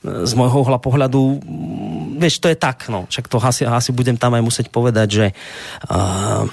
z 0.05 0.31
môjho 0.39 0.63
pohľadu, 0.79 1.43
vieš, 2.15 2.39
to 2.39 2.47
je 2.47 2.55
tak, 2.55 2.87
no. 2.87 3.11
Však 3.11 3.27
to 3.27 3.43
asi, 3.43 3.67
asi 3.67 3.91
budem 3.91 4.15
tam 4.15 4.39
aj 4.39 4.43
musieť 4.45 4.67
povedať, 4.71 5.07
že 5.09 5.25
uh, 5.91 6.47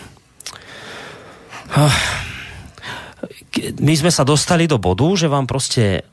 my 3.80 3.94
sme 3.96 4.12
sa 4.12 4.22
dostali 4.22 4.68
do 4.68 4.76
bodu, 4.76 5.08
že 5.16 5.32
vám 5.32 5.48
proste 5.48 6.04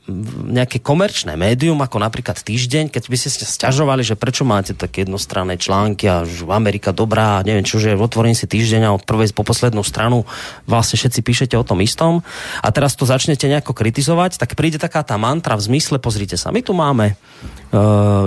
nejaké 0.48 0.80
komerčné 0.80 1.36
médium, 1.36 1.76
ako 1.80 2.00
napríklad 2.00 2.40
Týždeň, 2.40 2.88
keď 2.88 3.04
by 3.04 3.16
ste 3.20 3.30
sa 3.30 3.44
sťažovali, 3.44 4.00
že 4.00 4.16
prečo 4.16 4.48
máte 4.48 4.72
také 4.72 5.04
jednostranné 5.04 5.60
články 5.60 6.08
a 6.08 6.24
že 6.24 6.48
Amerika 6.48 6.96
dobrá, 6.96 7.44
neviem 7.44 7.66
čo, 7.66 7.76
že 7.76 7.92
otvorím 7.94 8.32
si 8.32 8.48
Týždeň 8.48 8.88
a 8.88 8.96
od 8.96 9.04
prvej 9.04 9.36
po 9.36 9.44
poslednú 9.44 9.84
stranu 9.84 10.24
vlastne 10.64 10.96
všetci 10.96 11.20
píšete 11.20 11.54
o 11.60 11.66
tom 11.66 11.84
istom. 11.84 12.24
A 12.64 12.68
teraz 12.72 12.96
to 12.96 13.04
začnete 13.04 13.44
nejako 13.44 13.76
kritizovať, 13.76 14.40
tak 14.40 14.56
príde 14.56 14.80
taká 14.80 15.04
tá 15.04 15.20
mantra 15.20 15.56
v 15.60 15.64
zmysle, 15.68 16.00
pozrite 16.00 16.40
sa, 16.40 16.48
my 16.48 16.64
tu 16.64 16.72
máme 16.72 17.16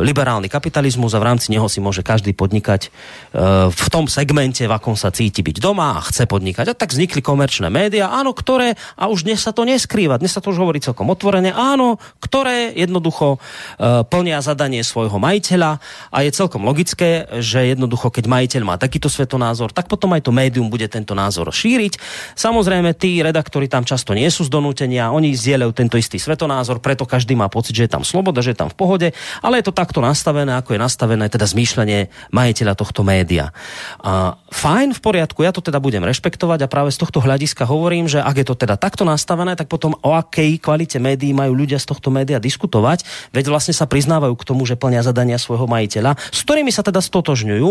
liberálny 0.03 0.51
kapitalizmus 0.51 1.15
a 1.15 1.23
v 1.23 1.27
rámci 1.31 1.47
neho 1.55 1.65
si 1.71 1.79
môže 1.79 2.03
každý 2.03 2.35
podnikať 2.35 2.91
uh, 2.91 3.71
v 3.71 3.87
tom 3.87 4.05
segmente, 4.11 4.59
v 4.59 4.73
akom 4.73 4.99
sa 4.99 5.07
cíti 5.13 5.39
byť 5.39 5.57
doma 5.63 5.97
a 5.97 6.03
chce 6.03 6.27
podnikať. 6.27 6.71
A 6.71 6.77
tak 6.77 6.91
vznikli 6.91 7.23
komerčné 7.23 7.71
médiá, 7.71 8.11
áno, 8.11 8.35
ktoré 8.35 8.75
a 8.99 9.07
už 9.07 9.23
dnes 9.23 9.39
sa 9.39 9.55
to 9.55 9.63
neskrýva, 9.63 10.19
dnes 10.19 10.35
sa 10.35 10.43
to 10.43 10.51
už 10.51 10.59
hovorí 10.59 10.83
celkom 10.83 11.07
otvorene, 11.07 11.55
áno, 11.55 11.95
ktoré 12.19 12.75
jednoducho 12.75 13.37
e, 13.37 14.03
plnia 14.03 14.43
zadanie 14.43 14.83
svojho 14.83 15.15
majiteľa 15.15 15.79
a 16.11 16.17
je 16.25 16.31
celkom 16.35 16.67
logické, 16.67 17.25
že 17.39 17.71
jednoducho, 17.71 18.11
keď 18.11 18.27
majiteľ 18.27 18.61
má 18.67 18.75
takýto 18.75 19.07
svetonázor, 19.07 19.71
tak 19.71 19.87
potom 19.87 20.11
aj 20.11 20.27
to 20.27 20.35
médium 20.35 20.67
bude 20.67 20.85
tento 20.91 21.15
názor 21.15 21.49
šíriť. 21.49 21.99
Samozrejme, 22.35 22.93
tí 22.99 23.23
redaktori 23.23 23.71
tam 23.71 23.87
často 23.87 24.11
nie 24.11 24.27
sú 24.27 24.43
z 24.43 24.51
donútenia, 24.51 25.13
oni 25.13 25.31
zdieľajú 25.33 25.71
tento 25.71 25.95
istý 25.95 26.19
svetonázor, 26.19 26.83
preto 26.83 27.07
každý 27.07 27.37
má 27.37 27.47
pocit, 27.47 27.73
že 27.77 27.87
je 27.87 27.91
tam 27.95 28.03
sloboda, 28.03 28.43
že 28.43 28.53
je 28.53 28.59
tam 28.59 28.69
v 28.69 28.77
pohode, 28.77 29.07
ale 29.39 29.63
je 29.63 29.71
to 29.71 29.73
takto 29.77 30.03
nastavené, 30.03 30.51
ako 30.59 30.75
je 30.75 30.83
nastavené 30.83 31.31
teda 31.31 31.47
zmýšľanie 31.47 32.11
majiteľa 32.35 32.73
tohto 32.75 33.07
média. 33.07 33.55
A 34.03 34.35
fajn, 34.51 34.97
v 34.97 35.01
poriadku, 35.01 35.47
ja 35.47 35.55
to 35.55 35.63
teda 35.63 35.79
budem 35.79 36.03
rešpektovať 36.03 36.67
a 36.67 36.71
práve 36.71 36.91
z 36.91 36.99
tohto 36.99 37.23
hľadiska 37.23 37.63
hovorím, 37.63 38.11
že 38.11 38.19
ak 38.19 38.35
je 38.43 38.45
to 38.51 38.55
teda 38.57 38.75
tak 38.75 38.97
takto 38.97 39.13
nastavené, 39.13 39.53
tak 39.53 39.69
potom 39.69 39.93
o 40.01 40.17
akej 40.17 40.57
kvalite 40.57 40.97
médií 40.97 41.29
majú 41.29 41.53
ľudia 41.53 41.77
z 41.77 41.85
tohto 41.93 42.09
média 42.09 42.41
diskutovať, 42.41 43.05
veď 43.29 43.45
vlastne 43.53 43.77
sa 43.77 43.85
priznávajú 43.85 44.33
k 44.33 44.47
tomu, 44.47 44.65
že 44.65 44.73
plnia 44.73 45.05
zadania 45.05 45.38
svojho 45.38 45.69
majiteľa, 45.69 46.17
s 46.17 46.41
ktorými 46.41 46.73
sa 46.73 46.81
teda 46.81 46.97
stotožňujú, 46.97 47.69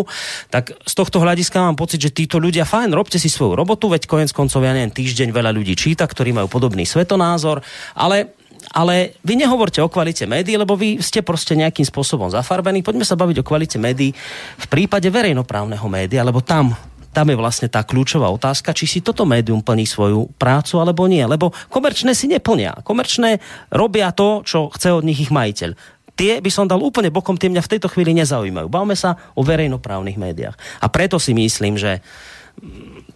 tak 0.55 0.71
z 0.71 0.95
tohto 0.95 1.19
hľadiska 1.19 1.59
mám 1.59 1.75
pocit, 1.75 1.99
že 1.99 2.15
títo 2.15 2.39
ľudia, 2.39 2.63
fajn, 2.63 2.95
robte 2.95 3.19
si 3.19 3.27
svoju 3.27 3.59
robotu, 3.59 3.91
veď 3.91 4.07
konec 4.07 4.31
koncov, 4.31 4.63
ja 4.63 4.71
neviem, 4.71 4.95
týždeň 4.95 5.35
veľa 5.35 5.51
ľudí 5.51 5.75
číta, 5.75 6.07
ktorí 6.07 6.31
majú 6.31 6.47
podobný 6.47 6.87
svetonázor, 6.87 7.59
ale 7.99 8.36
ale 8.73 9.19
vy 9.23 9.39
nehovorte 9.39 9.79
o 9.83 9.91
kvalite 9.91 10.25
médií, 10.25 10.59
lebo 10.59 10.75
vy 10.75 10.99
ste 11.03 11.23
proste 11.23 11.55
nejakým 11.55 11.85
spôsobom 11.85 12.31
zafarbení. 12.31 12.83
Poďme 12.83 13.07
sa 13.07 13.19
baviť 13.19 13.43
o 13.43 13.47
kvalite 13.47 13.79
médií 13.79 14.15
v 14.57 14.67
prípade 14.67 15.07
verejnoprávneho 15.11 15.87
média, 15.87 16.27
lebo 16.27 16.43
tam 16.43 16.75
tam 17.17 17.33
je 17.33 17.41
vlastne 17.41 17.73
tá 17.73 17.81
kľúčová 17.81 18.29
otázka, 18.29 18.77
či 18.77 18.85
si 18.85 18.99
toto 19.01 19.25
médium 19.25 19.65
plní 19.65 19.89
svoju 19.89 20.37
prácu 20.37 20.77
alebo 20.85 21.09
nie. 21.09 21.25
Lebo 21.25 21.49
komerčné 21.73 22.13
si 22.13 22.29
neplnia. 22.29 22.85
Komerčné 22.85 23.41
robia 23.73 24.13
to, 24.13 24.45
čo 24.45 24.69
chce 24.69 24.93
od 24.93 25.01
nich 25.01 25.25
ich 25.25 25.33
majiteľ 25.33 25.97
tie 26.17 26.41
by 26.41 26.51
som 26.51 26.65
dal 26.65 26.81
úplne 26.81 27.13
bokom, 27.13 27.37
tie 27.37 27.53
mňa 27.53 27.63
v 27.63 27.73
tejto 27.77 27.93
chvíli 27.93 28.17
nezaujímajú. 28.17 28.73
Bavme 28.73 28.97
sa 28.97 29.21
o 29.37 29.45
verejnoprávnych 29.45 30.17
médiách. 30.17 30.57
A 30.81 30.89
preto 30.89 31.21
si 31.21 31.37
myslím, 31.37 31.77
že 31.77 32.01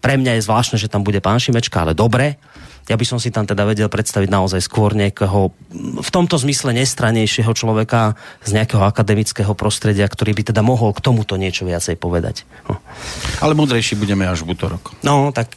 pre 0.05 0.21
mňa 0.21 0.37
je 0.37 0.45
zvláštne, 0.45 0.77
že 0.77 0.93
tam 0.93 1.01
bude 1.01 1.19
pán 1.25 1.41
Šimečka, 1.41 1.81
ale 1.81 1.97
dobre, 1.97 2.37
ja 2.91 2.99
by 2.99 3.07
som 3.07 3.23
si 3.23 3.31
tam 3.31 3.47
teda 3.47 3.63
vedel 3.63 3.87
predstaviť 3.87 4.27
naozaj 4.27 4.67
skôr 4.67 4.99
nejakého 4.99 5.55
v 6.03 6.11
tomto 6.11 6.35
zmysle 6.43 6.75
nestranejšieho 6.75 7.55
človeka 7.55 8.19
z 8.43 8.51
nejakého 8.59 8.83
akademického 8.83 9.55
prostredia, 9.55 10.11
ktorý 10.11 10.35
by 10.35 10.43
teda 10.51 10.67
mohol 10.67 10.91
k 10.91 10.99
tomuto 10.99 11.39
niečo 11.39 11.63
viacej 11.63 11.95
povedať. 11.95 12.43
No. 12.67 12.83
Ale 13.39 13.55
múdrejší 13.55 13.95
budeme 13.95 14.27
až 14.27 14.43
v 14.43 14.59
útorok. 14.59 14.91
No, 15.07 15.31
tak 15.31 15.55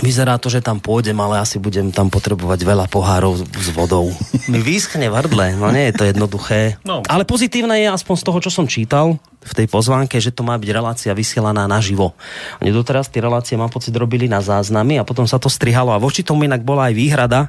Vyzerá 0.00 0.36
to, 0.36 0.52
že 0.52 0.60
tam 0.60 0.76
pôjdem, 0.76 1.16
ale 1.20 1.40
asi 1.40 1.56
budem 1.56 1.88
tam 1.88 2.12
potrebovať 2.12 2.60
veľa 2.62 2.86
pohárov 2.92 3.40
s 3.40 3.68
vodou. 3.72 4.12
Mi 4.52 4.60
výschne 4.60 5.08
vrdle, 5.08 5.56
no 5.56 5.72
nie 5.72 5.88
je 5.88 5.94
to 5.96 6.04
jednoduché. 6.04 6.76
No. 6.84 7.00
Ale 7.08 7.24
pozitívne 7.24 7.80
je 7.80 7.88
aspoň 7.88 8.14
z 8.20 8.24
toho, 8.24 8.38
čo 8.44 8.50
som 8.52 8.68
čítal 8.68 9.16
v 9.40 9.52
tej 9.56 9.66
pozvánke, 9.72 10.20
že 10.20 10.36
to 10.36 10.44
má 10.44 10.60
byť 10.60 10.70
relácia 10.72 11.12
vysielaná 11.16 11.64
naživo. 11.64 12.12
Oni 12.60 12.68
doteraz 12.72 13.08
tie 13.08 13.24
relácie, 13.24 13.56
mám 13.56 13.72
pocit, 13.72 13.96
robili 13.96 14.28
na 14.28 14.44
záznamy 14.44 15.00
a 15.00 15.08
potom 15.08 15.24
sa 15.24 15.40
to 15.40 15.48
strihalo 15.48 15.96
a 15.96 16.02
voči 16.02 16.20
tomu 16.20 16.44
inak 16.44 16.60
bola 16.60 16.92
aj 16.92 16.94
výhrada. 16.94 17.40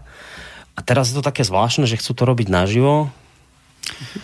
A 0.76 0.80
teraz 0.80 1.12
je 1.12 1.20
to 1.20 1.24
také 1.24 1.44
zvláštne, 1.44 1.84
že 1.84 2.00
chcú 2.00 2.16
to 2.16 2.24
robiť 2.24 2.48
naživo. 2.48 3.12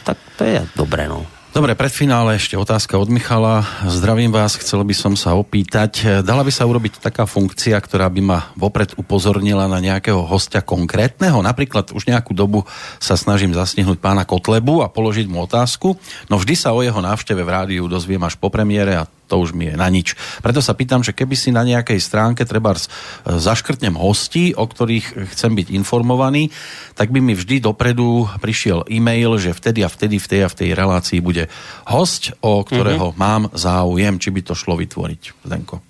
Tak 0.08 0.16
to 0.39 0.47
je 0.47 0.64
dobré, 0.80 1.12
no. 1.12 1.28
Dobre, 1.58 1.74
pred 1.74 1.89
finále 1.89 2.38
ešte 2.38 2.53
otázka 2.53 3.01
od 3.01 3.10
Michala. 3.10 3.66
Zdravím 3.82 4.30
vás, 4.30 4.62
chcel 4.62 4.86
by 4.86 4.93
som 4.93 5.18
sa 5.18 5.34
opýtať, 5.34 6.22
dala 6.22 6.45
by 6.45 6.53
sa 6.53 6.70
urobiť 6.70 7.01
taká 7.01 7.26
funkcia, 7.26 7.74
ktorá 7.82 8.14
by 8.14 8.22
ma 8.22 8.39
vopred 8.53 8.93
upozornila 8.93 9.66
na 9.66 9.82
nejakého 9.82 10.22
hostia 10.22 10.62
konkrétneho? 10.62 11.41
Napríklad 11.41 11.97
už 11.97 12.14
nejakú 12.14 12.38
dobu 12.38 12.70
sa 13.01 13.18
snažím 13.18 13.58
zasnihnúť 13.58 13.97
pána 13.97 14.22
Kotlebu 14.22 14.86
a 14.86 14.93
položiť 14.93 15.26
mu 15.26 15.49
otázku, 15.49 15.97
no 16.30 16.38
vždy 16.38 16.53
sa 16.53 16.78
o 16.78 16.86
jeho 16.86 17.01
návšteve 17.01 17.41
v 17.41 17.49
rádiu 17.49 17.89
dozviem 17.89 18.22
až 18.22 18.38
po 18.38 18.53
premiére 18.53 18.93
a 18.93 19.10
to 19.28 19.43
už 19.43 19.51
mi 19.51 19.68
je 19.68 19.76
na 19.76 19.91
nič. 19.91 20.16
Preto 20.39 20.64
sa 20.64 20.72
pýtam, 20.72 21.03
že 21.03 21.12
keby 21.12 21.36
si 21.36 21.51
na 21.51 21.68
nejakej 21.68 21.99
stránke 21.99 22.47
treba 22.47 22.74
e, 22.74 22.80
zaškrtnem 23.28 23.99
hostí, 23.99 24.55
o 24.55 24.64
ktorých 24.64 25.36
chcem 25.36 25.51
byť 25.51 25.76
informovaný, 25.76 26.49
tak 26.95 27.12
by 27.12 27.20
mi 27.20 27.36
vždy 27.36 27.60
dopredu 27.60 28.32
prišiel 28.39 28.88
e-mail, 28.88 29.36
že 29.36 29.51
vtedy 29.51 29.84
a 29.84 29.91
vtedy 29.91 30.18
v 30.18 30.28
tej 30.32 30.41
a 30.47 30.49
v 30.49 30.58
tej 30.64 30.70
relácii 30.74 31.20
bude 31.20 31.46
host, 31.87 32.35
o 32.43 32.61
ktorého 32.63 33.11
mm-hmm. 33.11 33.21
mám 33.21 33.43
záujem, 33.55 34.19
či 34.21 34.29
by 34.31 34.41
to 34.43 34.53
šlo 34.53 34.77
vytvoriť. 34.79 35.21
Zdenko. 35.45 35.81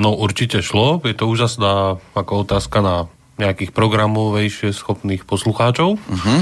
No 0.00 0.16
určite 0.16 0.64
šlo, 0.64 1.02
je 1.04 1.12
to 1.12 1.28
úžasná 1.28 2.00
ako 2.16 2.48
otázka 2.48 2.80
na 2.80 2.96
nejakých 3.40 3.72
programovejšie 3.72 4.72
schopných 4.76 5.24
poslucháčov. 5.24 5.96
Uh-huh. 5.96 6.38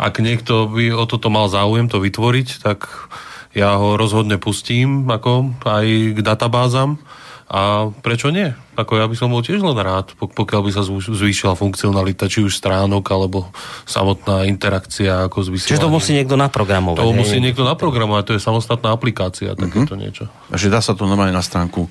Ak 0.00 0.20
niekto 0.20 0.68
by 0.68 0.96
o 0.96 1.04
toto 1.04 1.28
mal 1.28 1.52
záujem 1.52 1.92
to 1.92 2.00
vytvoriť, 2.00 2.64
tak 2.64 3.08
ja 3.52 3.76
ho 3.76 3.96
rozhodne 3.96 4.36
pustím 4.40 5.08
ako 5.08 5.56
aj 5.64 5.86
k 6.16 6.18
databázam 6.20 7.00
A 7.48 7.88
prečo 8.04 8.28
nie? 8.28 8.52
Ako 8.76 9.00
ja 9.00 9.08
by 9.08 9.16
som 9.16 9.32
bol 9.32 9.40
tiež 9.40 9.64
len 9.64 9.80
rád, 9.80 10.12
pokiaľ 10.20 10.60
by 10.68 10.70
sa 10.70 10.84
zvýšila 10.84 11.56
funkcionalita, 11.56 12.28
či 12.28 12.44
už 12.44 12.52
stránok, 12.52 13.08
alebo 13.08 13.48
samotná 13.88 14.44
interakcia 14.44 15.24
ako 15.24 15.48
s. 15.48 15.64
Čiže 15.64 15.80
to 15.80 15.88
musí 15.88 16.12
niekto 16.12 16.36
naprogramovať. 16.36 17.00
To 17.00 17.16
musí 17.16 17.40
niekto 17.40 17.64
naprogramovať, 17.64 18.22
to 18.28 18.32
je 18.36 18.42
samostatná 18.44 18.92
aplikácia, 18.92 19.56
takéto 19.56 19.96
uh-huh. 19.96 20.04
niečo. 20.04 20.28
Že 20.52 20.68
dá 20.68 20.84
sa 20.84 20.92
to 20.92 21.08
normálne 21.08 21.32
na 21.32 21.40
stránku 21.40 21.88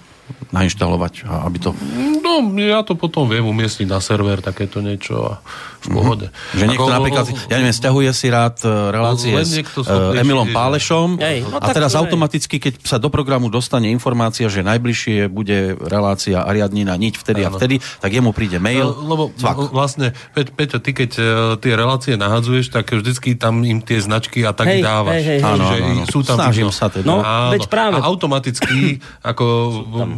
nainštalovať, 0.51 1.27
aby 1.27 1.57
to... 1.59 1.75
No, 2.23 2.43
ja 2.59 2.83
to 2.83 2.95
potom 2.95 3.27
viem 3.27 3.43
umiestniť 3.43 3.87
na 3.87 3.99
server, 3.99 4.39
takéto 4.39 4.79
niečo 4.79 5.15
a 5.23 5.33
v 5.77 5.87
pohode. 5.93 6.27
Mm-hmm. 6.27 6.57
Že 6.57 6.63
niekto 6.67 6.87
Ako, 6.89 6.95
napríklad, 6.97 7.25
ja 7.47 7.55
neviem, 7.61 7.75
stiahuje 7.75 8.11
si 8.11 8.27
rád 8.33 8.57
e, 8.65 8.69
relácie 8.91 9.33
s 9.37 9.61
uh, 9.85 10.11
Emilom 10.17 10.49
Pálešom 10.49 11.21
Ej, 11.21 11.45
no 11.45 11.61
a 11.61 11.69
teraz 11.69 11.93
aj. 11.93 12.07
automaticky, 12.07 12.57
keď 12.57 12.81
sa 12.81 12.97
do 12.97 13.13
programu 13.13 13.47
dostane 13.47 13.87
informácia, 13.93 14.49
že 14.49 14.65
najbližšie 14.65 15.29
bude 15.29 15.77
relácia 15.77 16.41
Ariadnina 16.43 16.97
niť 16.97 17.13
vtedy 17.21 17.41
ano. 17.45 17.55
a 17.55 17.57
vtedy, 17.61 17.77
tak 18.01 18.09
jemu 18.09 18.33
príde 18.33 18.57
mail. 18.57 18.89
No, 18.89 19.05
lebo 19.05 19.23
cvak. 19.37 19.69
vlastne, 19.69 20.17
Pe- 20.33 20.49
Peťo, 20.49 20.81
ty 20.81 20.91
keď 20.97 21.11
uh, 21.17 21.25
tie 21.61 21.73
relácie 21.77 22.13
nahadzuješ, 22.17 22.73
tak 22.73 22.89
vždycky 22.89 23.37
tam 23.37 23.61
im 23.61 23.79
tie 23.79 24.01
značky 24.01 24.43
a 24.43 24.51
tak 24.51 24.73
hej, 24.73 24.81
dávaš. 24.81 25.21
Hej, 25.21 25.23
hej, 25.23 25.39
áno, 25.45 25.65
áno, 25.69 25.85
áno. 25.93 26.03
Sú 26.09 26.25
tam 26.25 26.41
Snažím 26.41 26.73
sa 26.73 26.89
teda. 26.89 27.05
No, 27.05 27.21
áno. 27.21 27.53
veď 27.53 27.69
práve. 27.69 28.01
A 28.01 28.05
automaticky, 28.09 28.97
ako 29.21 29.45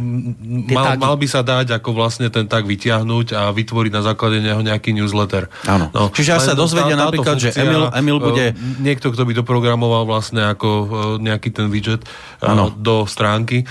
mal, 0.00 0.96
mal 0.96 1.14
by 1.14 1.26
sa 1.28 1.44
dať 1.44 1.76
ako 1.76 1.92
vlastne 1.92 2.26
ten 2.32 2.48
tak 2.48 2.64
vyťahnuť 2.64 3.26
a 3.36 3.42
vytvoriť 3.52 3.92
na 3.92 4.02
základe 4.02 4.40
neho 4.40 4.58
nejaký 4.64 4.96
newsletter. 4.96 5.46
Áno. 5.68 5.92
No, 5.92 6.08
Čiže 6.10 6.30
ja 6.34 6.40
sa 6.40 6.56
dozvedia 6.56 6.96
tá, 6.96 7.06
napríklad, 7.06 7.36
funkcia, 7.36 7.52
že 7.54 7.60
Emil, 7.60 7.92
Emil 7.92 8.18
e, 8.18 8.22
bude... 8.22 8.44
Niekto, 8.80 9.12
kto 9.12 9.22
by 9.28 9.32
doprogramoval 9.36 10.08
vlastne 10.08 10.42
ako 10.50 10.68
e, 10.68 10.86
nejaký 11.22 11.52
ten 11.52 11.68
widget 11.68 12.02
ano. 12.40 12.72
E, 12.72 12.80
do 12.80 13.04
stránky, 13.04 13.62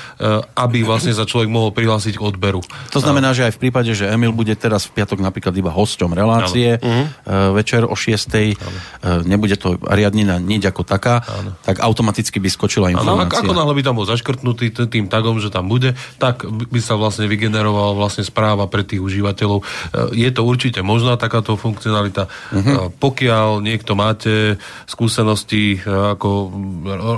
aby 0.53 0.85
vlastne 0.85 1.11
sa 1.15 1.25
človek 1.25 1.49
mohol 1.49 1.73
prihlásiť 1.73 2.19
k 2.19 2.21
odberu. 2.21 2.61
To 2.93 2.99
znamená, 3.01 3.33
že 3.33 3.49
aj 3.49 3.57
v 3.57 3.59
prípade, 3.67 3.91
že 3.97 4.05
Emil 4.05 4.31
bude 4.31 4.53
teraz 4.53 4.85
v 4.85 5.01
piatok 5.01 5.19
napríklad 5.19 5.53
iba 5.57 5.73
hosťom 5.73 6.11
relácie, 6.13 6.77
ano. 6.77 7.57
večer 7.57 7.87
o 7.87 7.95
6. 7.95 8.29
Ano. 8.59 8.79
nebude 9.25 9.57
to 9.57 9.79
riadnina 9.81 10.37
niť 10.37 10.69
ako 10.69 10.81
taká, 10.85 11.25
ano. 11.25 11.55
tak 11.63 11.81
automaticky 11.81 12.37
by 12.37 12.49
skočila 12.51 12.87
informácia. 12.93 13.41
Ano, 13.41 13.49
ako 13.49 13.53
náhle 13.55 13.73
by 13.79 13.83
tam 13.83 13.95
bol 13.97 14.05
zaškrtnutý 14.05 14.65
tým 14.89 15.07
tagom, 15.07 15.41
že 15.41 15.49
tam 15.49 15.65
bude, 15.71 15.95
tak 16.19 16.43
by 16.45 16.79
sa 16.83 16.99
vlastne 16.99 17.31
vygenerovala 17.31 17.95
vlastne 17.95 18.27
správa 18.27 18.67
pre 18.67 18.83
tých 18.83 18.99
užívateľov. 18.99 19.63
Je 20.11 20.29
to 20.35 20.43
určite 20.43 20.83
možná 20.83 21.15
takáto 21.15 21.55
funkcionalita. 21.55 22.27
Uh-huh. 22.27 22.91
Pokiaľ 22.91 23.63
niekto 23.63 23.95
máte 23.95 24.59
skúsenosti, 24.83 25.79
e, 25.79 25.87
ako 25.87 26.51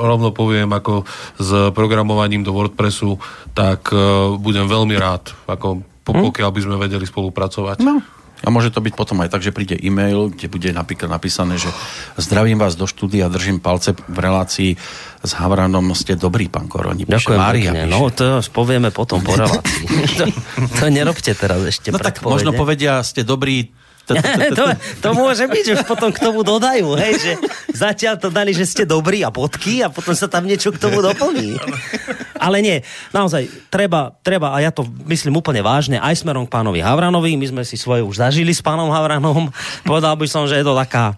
rovno 0.06 0.30
poviem, 0.30 0.70
ako 0.70 1.04
s 1.42 1.74
programovaním 1.74 2.46
do 2.46 2.54
WordPressu, 2.54 3.18
tak 3.58 3.90
e, 3.90 3.98
budem 4.38 4.70
veľmi 4.70 4.96
rád, 4.96 5.34
ako 5.50 5.82
mhm. 5.82 6.22
pokiaľ 6.30 6.50
by 6.54 6.62
sme 6.62 6.76
vedeli 6.78 7.06
spolupracovať. 7.10 7.82
No. 7.82 8.21
A 8.42 8.50
môže 8.50 8.74
to 8.74 8.82
byť 8.82 8.94
potom 8.98 9.22
aj 9.22 9.30
tak, 9.30 9.46
že 9.46 9.54
príde 9.54 9.78
e-mail, 9.78 10.34
kde 10.34 10.50
bude 10.50 10.70
napríklad 10.74 11.10
napísané, 11.14 11.62
že 11.62 11.70
zdravím 12.18 12.58
vás 12.58 12.74
do 12.74 12.90
štúdia, 12.90 13.30
držím 13.30 13.62
palce 13.62 13.94
v 13.94 14.18
relácii 14.18 14.72
s 15.22 15.32
Havranom, 15.38 15.94
ste 15.94 16.18
dobrý, 16.18 16.50
pán 16.50 16.66
Koroni. 16.66 17.06
Ďakujem 17.06 17.38
Mária, 17.38 17.72
pekne. 17.72 17.82
No 17.86 18.10
to 18.10 18.42
povieme 18.50 18.90
potom 18.90 19.22
po 19.22 19.38
relácii. 19.38 19.86
to, 20.18 20.26
to 20.82 20.86
nerobte 20.90 21.32
teraz 21.38 21.62
ešte 21.62 21.94
No 21.94 22.02
tak 22.02 22.18
možno 22.26 22.54
povedia, 22.58 23.06
ste 23.06 23.22
dobrý, 23.22 23.70
to, 24.10 24.66
to 25.00 25.10
môže 25.22 25.46
byť, 25.46 25.66
že 25.66 25.76
potom 25.86 26.10
k 26.10 26.20
tomu 26.20 26.42
dodajú, 26.42 26.98
hej, 26.98 27.14
že 27.22 27.32
zatiaľ 27.72 28.18
to 28.20 28.34
dali, 28.34 28.52
že 28.52 28.66
ste 28.66 28.84
dobrí 28.84 29.22
a 29.22 29.30
bodky 29.30 29.86
a 29.86 29.88
potom 29.94 30.18
sa 30.18 30.28
tam 30.28 30.44
niečo 30.50 30.74
k 30.74 30.82
tomu 30.82 31.00
doplní. 31.00 31.58
Ale 32.42 32.58
nie, 32.66 32.82
naozaj, 33.14 33.46
treba, 33.70 34.18
treba, 34.26 34.50
a 34.50 34.58
ja 34.66 34.74
to 34.74 34.90
myslím 35.06 35.38
úplne 35.38 35.62
vážne, 35.62 36.02
aj 36.02 36.26
smerom 36.26 36.50
k 36.50 36.54
pánovi 36.58 36.82
Havranovi, 36.82 37.38
my 37.38 37.46
sme 37.54 37.62
si 37.62 37.78
svoje 37.78 38.02
už 38.02 38.18
zažili 38.18 38.50
s 38.50 38.66
pánom 38.66 38.90
Havranom, 38.90 39.54
povedal 39.90 40.18
by 40.18 40.26
som, 40.26 40.50
že 40.50 40.58
je 40.58 40.66
to 40.66 40.74
taká, 40.74 41.14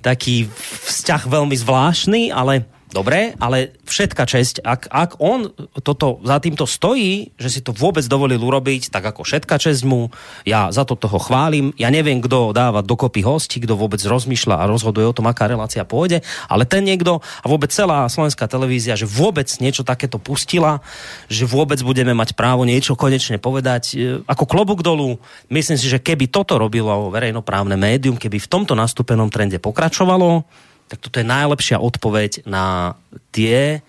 taký 0.00 0.48
vzťah 0.88 1.28
veľmi 1.28 1.52
zvláštny, 1.52 2.32
ale 2.32 2.64
Dobre, 2.88 3.36
ale 3.36 3.76
všetka 3.84 4.24
česť, 4.24 4.64
ak, 4.64 4.88
ak 4.88 5.10
on 5.20 5.52
toto, 5.84 6.24
za 6.24 6.40
týmto 6.40 6.64
stojí, 6.64 7.36
že 7.36 7.52
si 7.52 7.60
to 7.60 7.76
vôbec 7.76 8.00
dovolil 8.08 8.40
urobiť, 8.40 8.88
tak 8.88 9.04
ako 9.12 9.28
všetka 9.28 9.60
česť 9.60 9.84
mu, 9.84 10.08
ja 10.48 10.72
za 10.72 10.88
to 10.88 10.96
toho 10.96 11.20
chválim, 11.20 11.76
ja 11.76 11.92
neviem, 11.92 12.24
kto 12.24 12.56
dáva 12.56 12.80
dokopy 12.80 13.20
hosti, 13.20 13.60
kto 13.60 13.76
vôbec 13.76 14.00
rozmýšľa 14.00 14.64
a 14.64 14.68
rozhoduje 14.72 15.04
o 15.04 15.12
tom, 15.12 15.28
aká 15.28 15.52
relácia 15.52 15.84
pôjde, 15.84 16.24
ale 16.48 16.64
ten 16.64 16.80
niekto 16.80 17.20
a 17.20 17.46
vôbec 17.46 17.68
celá 17.68 18.08
slovenská 18.08 18.48
televízia, 18.48 18.96
že 18.96 19.04
vôbec 19.04 19.52
niečo 19.60 19.84
takéto 19.84 20.16
pustila, 20.16 20.80
že 21.28 21.44
vôbec 21.44 21.84
budeme 21.84 22.16
mať 22.16 22.32
právo 22.40 22.64
niečo 22.64 22.96
konečne 22.96 23.36
povedať, 23.36 23.84
e, 24.00 24.24
ako 24.24 24.48
klobúk 24.48 24.80
dolu, 24.80 25.20
myslím 25.52 25.76
si, 25.76 25.92
že 25.92 26.00
keby 26.00 26.32
toto 26.32 26.56
robilo 26.56 27.12
verejnoprávne 27.12 27.76
médium, 27.76 28.16
keby 28.16 28.40
v 28.40 28.48
tomto 28.48 28.72
nastúpenom 28.72 29.28
trende 29.28 29.60
pokračovalo, 29.60 30.48
tak 30.88 30.98
toto 31.04 31.20
je 31.20 31.26
najlepšia 31.28 31.76
odpoveď 31.78 32.48
na 32.48 32.96
tie 33.30 33.84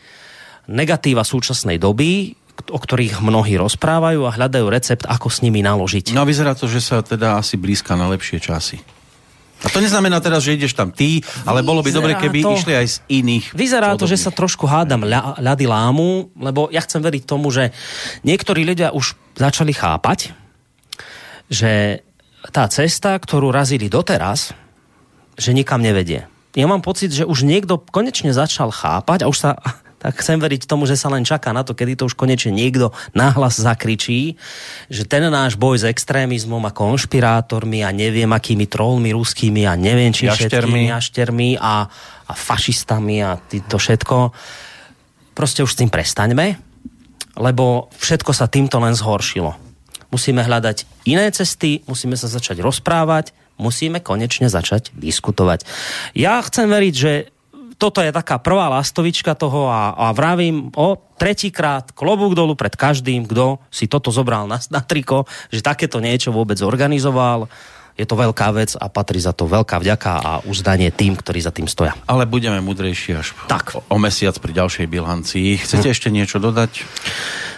negatíva 0.70 1.24
súčasnej 1.26 1.80
doby, 1.80 2.36
o 2.68 2.76
ktorých 2.76 3.24
mnohí 3.24 3.56
rozprávajú 3.56 4.28
a 4.28 4.36
hľadajú 4.36 4.68
recept, 4.68 5.08
ako 5.08 5.32
s 5.32 5.40
nimi 5.42 5.64
naložiť. 5.64 6.12
No 6.12 6.28
vyzerá 6.28 6.54
to, 6.54 6.68
že 6.68 6.84
sa 6.84 7.00
teda 7.00 7.40
asi 7.40 7.56
blízka 7.56 7.96
na 7.96 8.12
lepšie 8.12 8.44
časy. 8.44 8.78
A 9.60 9.68
to 9.68 9.84
neznamená 9.84 10.24
teraz, 10.24 10.48
že 10.48 10.56
ideš 10.56 10.72
tam 10.72 10.88
ty, 10.88 11.20
ale 11.44 11.60
bolo 11.68 11.84
by 11.84 11.92
dobre, 11.92 12.16
keby 12.16 12.40
to, 12.48 12.56
išli 12.56 12.74
aj 12.80 12.88
z 12.88 12.98
iných. 13.12 13.46
Vyzerá 13.52 13.92
podobných. 13.92 14.00
to, 14.00 14.12
že 14.16 14.18
sa 14.24 14.32
trošku 14.32 14.64
hádam 14.64 15.04
ľa, 15.04 15.36
ľady 15.36 15.66
lámu, 15.68 16.32
lebo 16.40 16.72
ja 16.72 16.80
chcem 16.80 17.04
veriť 17.04 17.24
tomu, 17.28 17.52
že 17.52 17.76
niektorí 18.24 18.64
ľudia 18.64 18.96
už 18.96 19.20
začali 19.36 19.76
chápať, 19.76 20.32
že 21.52 22.04
tá 22.56 22.72
cesta, 22.72 23.20
ktorú 23.20 23.52
razili 23.52 23.92
doteraz, 23.92 24.56
že 25.36 25.52
nikam 25.52 25.84
nevedie 25.84 26.24
ja 26.60 26.68
mám 26.68 26.84
pocit, 26.84 27.16
že 27.16 27.24
už 27.24 27.48
niekto 27.48 27.80
konečne 27.80 28.36
začal 28.36 28.70
chápať 28.76 29.24
a 29.24 29.30
už 29.32 29.38
sa 29.40 29.50
tak 30.00 30.16
chcem 30.24 30.40
veriť 30.40 30.64
tomu, 30.64 30.88
že 30.88 30.96
sa 30.96 31.12
len 31.12 31.28
čaká 31.28 31.52
na 31.52 31.68
to, 31.68 31.76
kedy 31.76 32.00
to 32.00 32.08
už 32.08 32.16
konečne 32.16 32.56
niekto 32.56 32.96
nahlas 33.12 33.60
zakričí, 33.60 34.40
že 34.88 35.04
ten 35.04 35.28
náš 35.28 35.60
boj 35.60 35.84
s 35.84 35.86
extrémizmom 35.86 36.64
a 36.64 36.72
konšpirátormi 36.72 37.84
a 37.84 37.92
neviem 37.92 38.32
akými 38.32 38.64
trollmi 38.72 39.12
ruskými 39.12 39.68
a 39.68 39.76
neviem 39.76 40.16
či 40.16 40.32
všetkými 40.32 40.88
jaštermi 40.88 41.60
a, 41.60 41.84
a 42.28 42.32
fašistami 42.32 43.20
a 43.20 43.36
to 43.44 43.76
všetko, 43.76 44.32
proste 45.36 45.68
už 45.68 45.76
s 45.76 45.80
tým 45.84 45.92
prestaňme, 45.92 46.56
lebo 47.36 47.92
všetko 48.00 48.32
sa 48.32 48.48
týmto 48.48 48.80
len 48.80 48.96
zhoršilo. 48.96 49.52
Musíme 50.10 50.42
hľadať 50.42 51.06
iné 51.12 51.28
cesty, 51.36 51.84
musíme 51.86 52.16
sa 52.16 52.32
začať 52.32 52.64
rozprávať, 52.64 53.36
musíme 53.60 54.00
konečne 54.00 54.48
začať 54.48 54.96
diskutovať. 54.96 55.68
Ja 56.16 56.40
chcem 56.42 56.72
veriť, 56.72 56.96
že 56.96 57.12
toto 57.80 58.04
je 58.04 58.12
taká 58.12 58.44
prvá 58.44 58.68
lastovička 58.68 59.40
toho 59.40 59.72
a, 59.72 59.96
a 59.96 60.06
vravím 60.12 60.68
o 60.76 61.00
tretíkrát 61.16 61.96
klobúk 61.96 62.36
dolu 62.36 62.54
pred 62.60 62.76
každým, 62.76 63.24
kto 63.24 63.64
si 63.72 63.88
toto 63.88 64.12
zobral 64.12 64.52
na, 64.52 64.60
na 64.68 64.84
triko, 64.84 65.24
že 65.48 65.64
takéto 65.64 66.04
niečo 66.04 66.36
vôbec 66.36 66.60
organizoval. 66.60 67.48
Je 67.96 68.08
to 68.08 68.16
veľká 68.16 68.56
vec 68.56 68.80
a 68.80 68.88
patrí 68.88 69.20
za 69.20 69.36
to 69.36 69.44
veľká 69.44 69.80
vďaka 69.80 70.12
a 70.24 70.32
uzdanie 70.48 70.88
tým, 70.92 71.20
ktorí 71.20 71.40
za 71.44 71.52
tým 71.52 71.68
stoja. 71.68 71.96
Ale 72.08 72.24
budeme 72.24 72.64
mudrejší 72.64 73.20
až 73.20 73.36
tak. 73.52 73.76
O, 73.76 73.84
o 73.92 73.98
mesiac 74.00 74.36
pri 74.40 74.56
ďalšej 74.56 74.88
bilancii. 74.88 75.60
Chcete 75.60 75.88
hm. 75.92 75.94
ešte 75.96 76.08
niečo 76.12 76.40
dodať? 76.40 76.84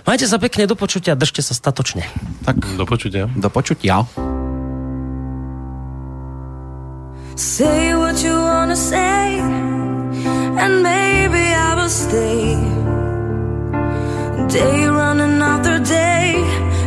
Majte 0.05 0.25
sa 0.25 0.41
pekne 0.41 0.65
do 0.65 0.73
počutia, 0.73 1.13
držte 1.13 1.45
sa 1.45 1.53
statočne. 1.53 2.09
Tak, 2.41 2.57
do 2.73 2.85
počutia. 2.89 3.29
Do 3.37 3.53
počutia. 3.53 4.01
Say 7.41 7.95
what 7.95 8.23
you 8.23 8.35
wanna 8.35 8.75
say, 8.75 9.39
and 10.61 10.83
maybe 10.83 11.43
I 11.67 11.73
will 11.73 11.89
stay. 11.89 12.53
Day 14.47 14.85
running 14.85 15.41
after 15.41 15.79
day, 15.79 16.35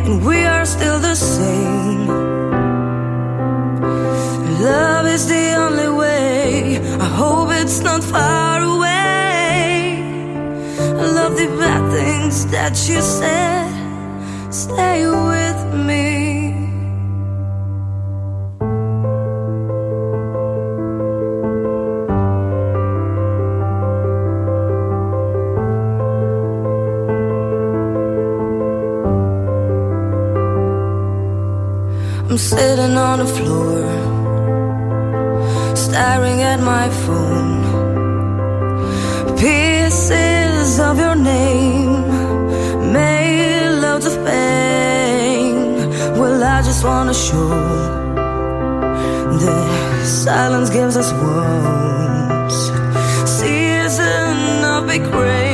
and 0.05 0.25
we 0.25 0.45
are 0.45 0.65
still 0.65 0.99
the 1.01 1.13
same. 1.13 2.07
Love 4.61 5.07
is 5.07 5.27
the 5.27 5.55
only 5.55 5.89
way. 5.89 6.79
I 7.01 7.09
hope 7.21 7.49
it's 7.51 7.81
not 7.81 8.01
far 8.01 8.61
away. 8.61 9.99
I 11.01 11.05
love 11.19 11.35
the 11.35 11.47
bad 11.59 11.83
things 11.91 12.45
that 12.45 12.75
you 12.87 13.01
said. 13.01 13.73
Stay 14.51 15.05
with 15.05 15.59
me. 15.89 16.44
I'm 32.35 32.39
sitting 32.39 32.97
on 32.97 33.19
the 33.19 33.25
floor, 33.25 33.79
staring 35.73 36.41
at 36.41 36.59
my 36.59 36.89
phone. 36.89 37.63
Pieces 39.37 40.77
of 40.77 40.99
your 40.99 41.15
name 41.15 42.01
made 42.91 43.79
loads 43.79 44.05
of 44.05 44.15
pain. 44.25 45.89
Well, 46.19 46.43
I 46.43 46.61
just 46.61 46.83
wanna 46.83 47.13
show 47.13 47.47
that 49.39 50.05
silence 50.05 50.69
gives 50.69 50.97
us 50.97 51.13
wounds. 51.13 52.57
Season 53.39 54.65
of 54.73 54.87
big. 54.87 55.44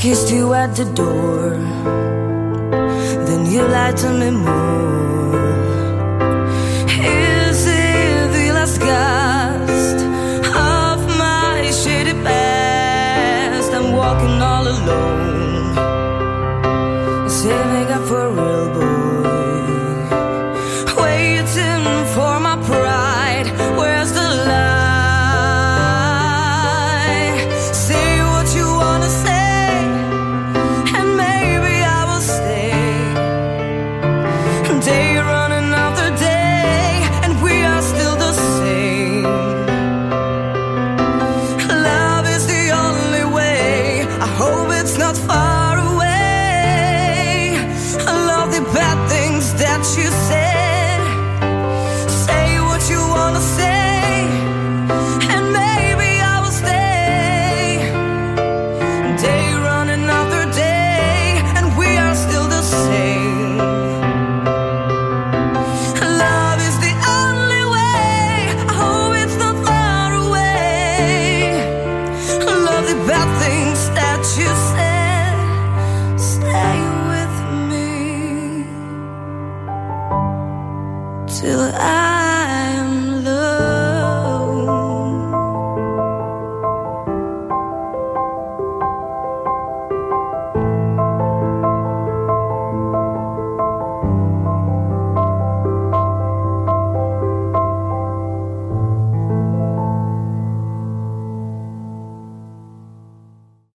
kissed 0.00 0.30
you 0.30 0.54
at 0.54 0.74
the 0.76 0.86
door. 0.94 1.50
Then 3.26 3.44
you 3.52 3.60
lied 3.60 3.98
to 3.98 4.08
me 4.08 4.30
more. 4.30 4.99